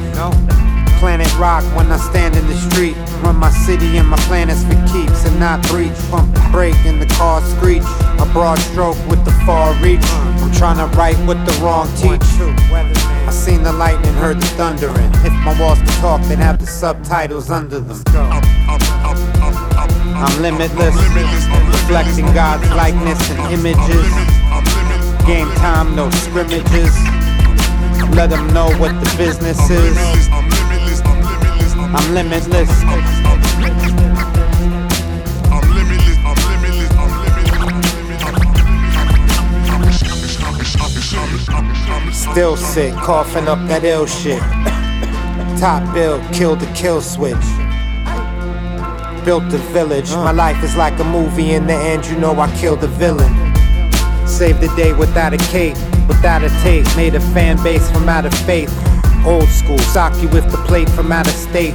Planet 0.99 1.33
rock 1.39 1.63
when 1.77 1.93
I 1.93 1.97
stand 1.99 2.35
in 2.35 2.45
the 2.49 2.57
street. 2.57 2.97
Run 3.23 3.37
my 3.37 3.51
city 3.51 3.99
and 3.99 4.09
my 4.09 4.17
planets 4.27 4.65
for 4.65 4.75
keeps 4.91 5.25
and 5.27 5.39
not 5.39 5.63
breach. 5.69 5.95
Pump 6.11 6.35
the 6.35 6.49
brake 6.51 6.75
and 6.87 7.01
the 7.01 7.07
car 7.15 7.41
screech. 7.41 7.87
Broad 8.35 8.59
stroke 8.59 8.99
with 9.07 9.25
the 9.25 9.31
far 9.47 9.73
reach. 9.81 10.03
I'm 10.03 10.51
trying 10.51 10.79
to 10.79 10.87
write 10.99 11.17
with 11.25 11.39
the 11.47 11.53
wrong 11.63 11.87
teach. 11.95 12.21
I 12.43 13.31
seen 13.31 13.63
the 13.63 13.73
lightning, 13.73 14.13
heard 14.15 14.41
the 14.41 14.47
thundering. 14.59 15.09
If 15.25 15.33
my 15.45 15.55
walls 15.61 15.79
could 15.79 15.95
talk, 16.03 16.21
they'd 16.23 16.39
have 16.39 16.59
the 16.59 16.67
subtitles 16.67 17.49
under 17.49 17.79
them. 17.79 18.03
I'm 20.19 20.43
limitless, 20.43 20.97
reflecting 21.15 22.27
God's 22.35 22.69
likeness 22.71 23.31
and 23.31 23.55
images. 23.55 24.11
Game 25.25 25.49
time, 25.63 25.95
no 25.95 26.11
scrimmages. 26.11 26.93
Let 28.17 28.31
them 28.31 28.53
know 28.53 28.69
what 28.79 28.99
the 28.99 29.15
business 29.17 29.71
is. 29.71 29.97
I'm 31.95 32.13
limitless. 32.13 32.83
Still 42.31 42.57
sick, 42.57 42.95
coughing 42.95 43.47
up 43.49 43.59
that 43.69 43.85
ill 43.85 44.07
shit. 44.07 44.41
Top 45.61 45.95
bill, 45.95 46.19
killed 46.33 46.61
the 46.61 46.67
kill 46.75 47.01
switch. 47.01 47.35
Built 49.25 49.49
the 49.51 49.59
village. 49.73 50.11
My 50.11 50.33
life 50.33 50.63
is 50.65 50.77
like 50.77 50.99
a 50.99 51.05
movie. 51.05 51.53
In 51.53 51.67
the 51.67 51.75
end, 51.75 52.07
you 52.07 52.19
know 52.19 52.39
I 52.41 52.51
killed 52.57 52.81
the 52.81 52.89
villain. 52.89 53.33
Saved 54.27 54.61
the 54.61 54.73
day 54.77 54.93
without 54.93 55.33
a 55.33 55.39
cape, 55.53 55.77
without 56.09 56.43
a 56.43 56.49
tape. 56.63 56.85
Made 56.97 57.15
a 57.15 57.21
fan 57.21 57.63
base 57.63 57.89
from 57.91 58.09
out 58.09 58.27
of 58.27 58.35
faith. 58.47 58.73
Old 59.25 59.49
school, 59.49 59.79
sock 59.79 60.21
you 60.21 60.29
with 60.29 60.51
the 60.51 60.59
plate 60.67 60.89
from 60.91 61.13
out 61.13 61.27
of 61.27 61.35
state. 61.35 61.75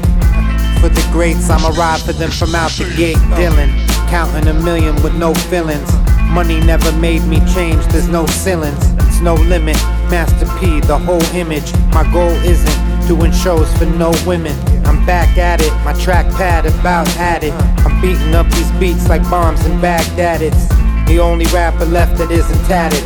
For 0.82 0.90
the 0.90 1.08
greats, 1.12 1.50
I'ma 1.50 1.70
ride 1.70 2.02
for 2.02 2.14
them 2.14 2.32
from 2.32 2.54
out 2.54 2.72
the 2.72 2.92
gate. 2.98 3.18
Dylan, 3.38 3.70
counting 4.10 4.48
a 4.48 4.54
million 4.54 4.96
with 5.04 5.16
no 5.16 5.34
feelings. 5.34 5.92
Money 6.32 6.60
never 6.60 6.92
made 7.00 7.24
me 7.24 7.40
change, 7.54 7.86
there's 7.88 8.08
no 8.08 8.26
ceilings, 8.28 8.92
it's 9.00 9.20
no 9.22 9.34
limit. 9.36 9.78
Master 10.10 10.48
P, 10.60 10.80
the 10.80 10.98
whole 10.98 11.24
image. 11.36 11.72
My 11.94 12.04
goal 12.12 12.32
isn't 12.44 13.08
doing 13.08 13.32
shows 13.32 13.72
for 13.78 13.86
no 13.86 14.12
women. 14.26 14.56
I'm 14.86 15.06
back 15.06 15.38
at 15.38 15.62
it, 15.62 15.72
my 15.86 15.94
trackpad 15.94 16.66
about 16.80 17.08
at 17.18 17.44
it. 17.44 17.54
I'm 17.86 18.02
beating 18.02 18.34
up 18.34 18.48
these 18.48 18.72
beats 18.74 19.08
like 19.08 19.22
bombs 19.30 19.66
in 19.66 19.80
Baghdad. 19.80 20.42
It's 20.42 20.68
the 21.08 21.20
only 21.20 21.46
rapper 21.48 21.86
left 21.86 22.18
that 22.18 22.32
isn't 22.32 22.66
tatted. 22.66 23.04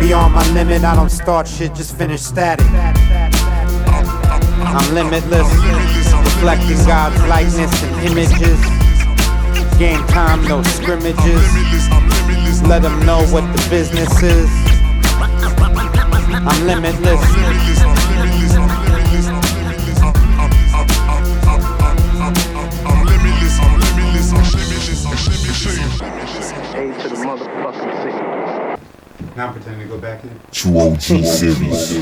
Beyond 0.00 0.34
my 0.34 0.46
limit, 0.52 0.84
I 0.84 0.94
don't 0.94 1.10
start 1.10 1.48
shit, 1.48 1.74
just 1.74 1.96
finish 1.96 2.20
static. 2.20 2.66
I'm 4.64 4.94
limitless, 4.94 5.48
reflecting 6.24 6.84
God's 6.86 7.20
likeness 7.26 7.82
and 7.82 8.10
images. 8.10 8.60
Game 9.78 10.06
time, 10.08 10.44
no 10.46 10.62
scrimmages. 10.62 11.42
Let 12.62 12.82
them 12.82 13.04
know 13.04 13.24
what 13.26 13.44
the 13.56 13.66
business 13.70 14.22
is. 14.22 14.71
I'm 15.24 16.66
limitless. 16.66 17.20
A 26.74 26.90
to 27.02 27.08
the 27.08 27.14
motherfucking 27.14 28.00
Now 29.36 29.46
I'm 29.46 29.52
pretending 29.52 29.88
to 29.88 29.94
go 29.94 29.98
back 30.00 30.24
in. 30.24 30.40
True 30.50 30.78
OG 30.80 31.00
series. 31.00 31.92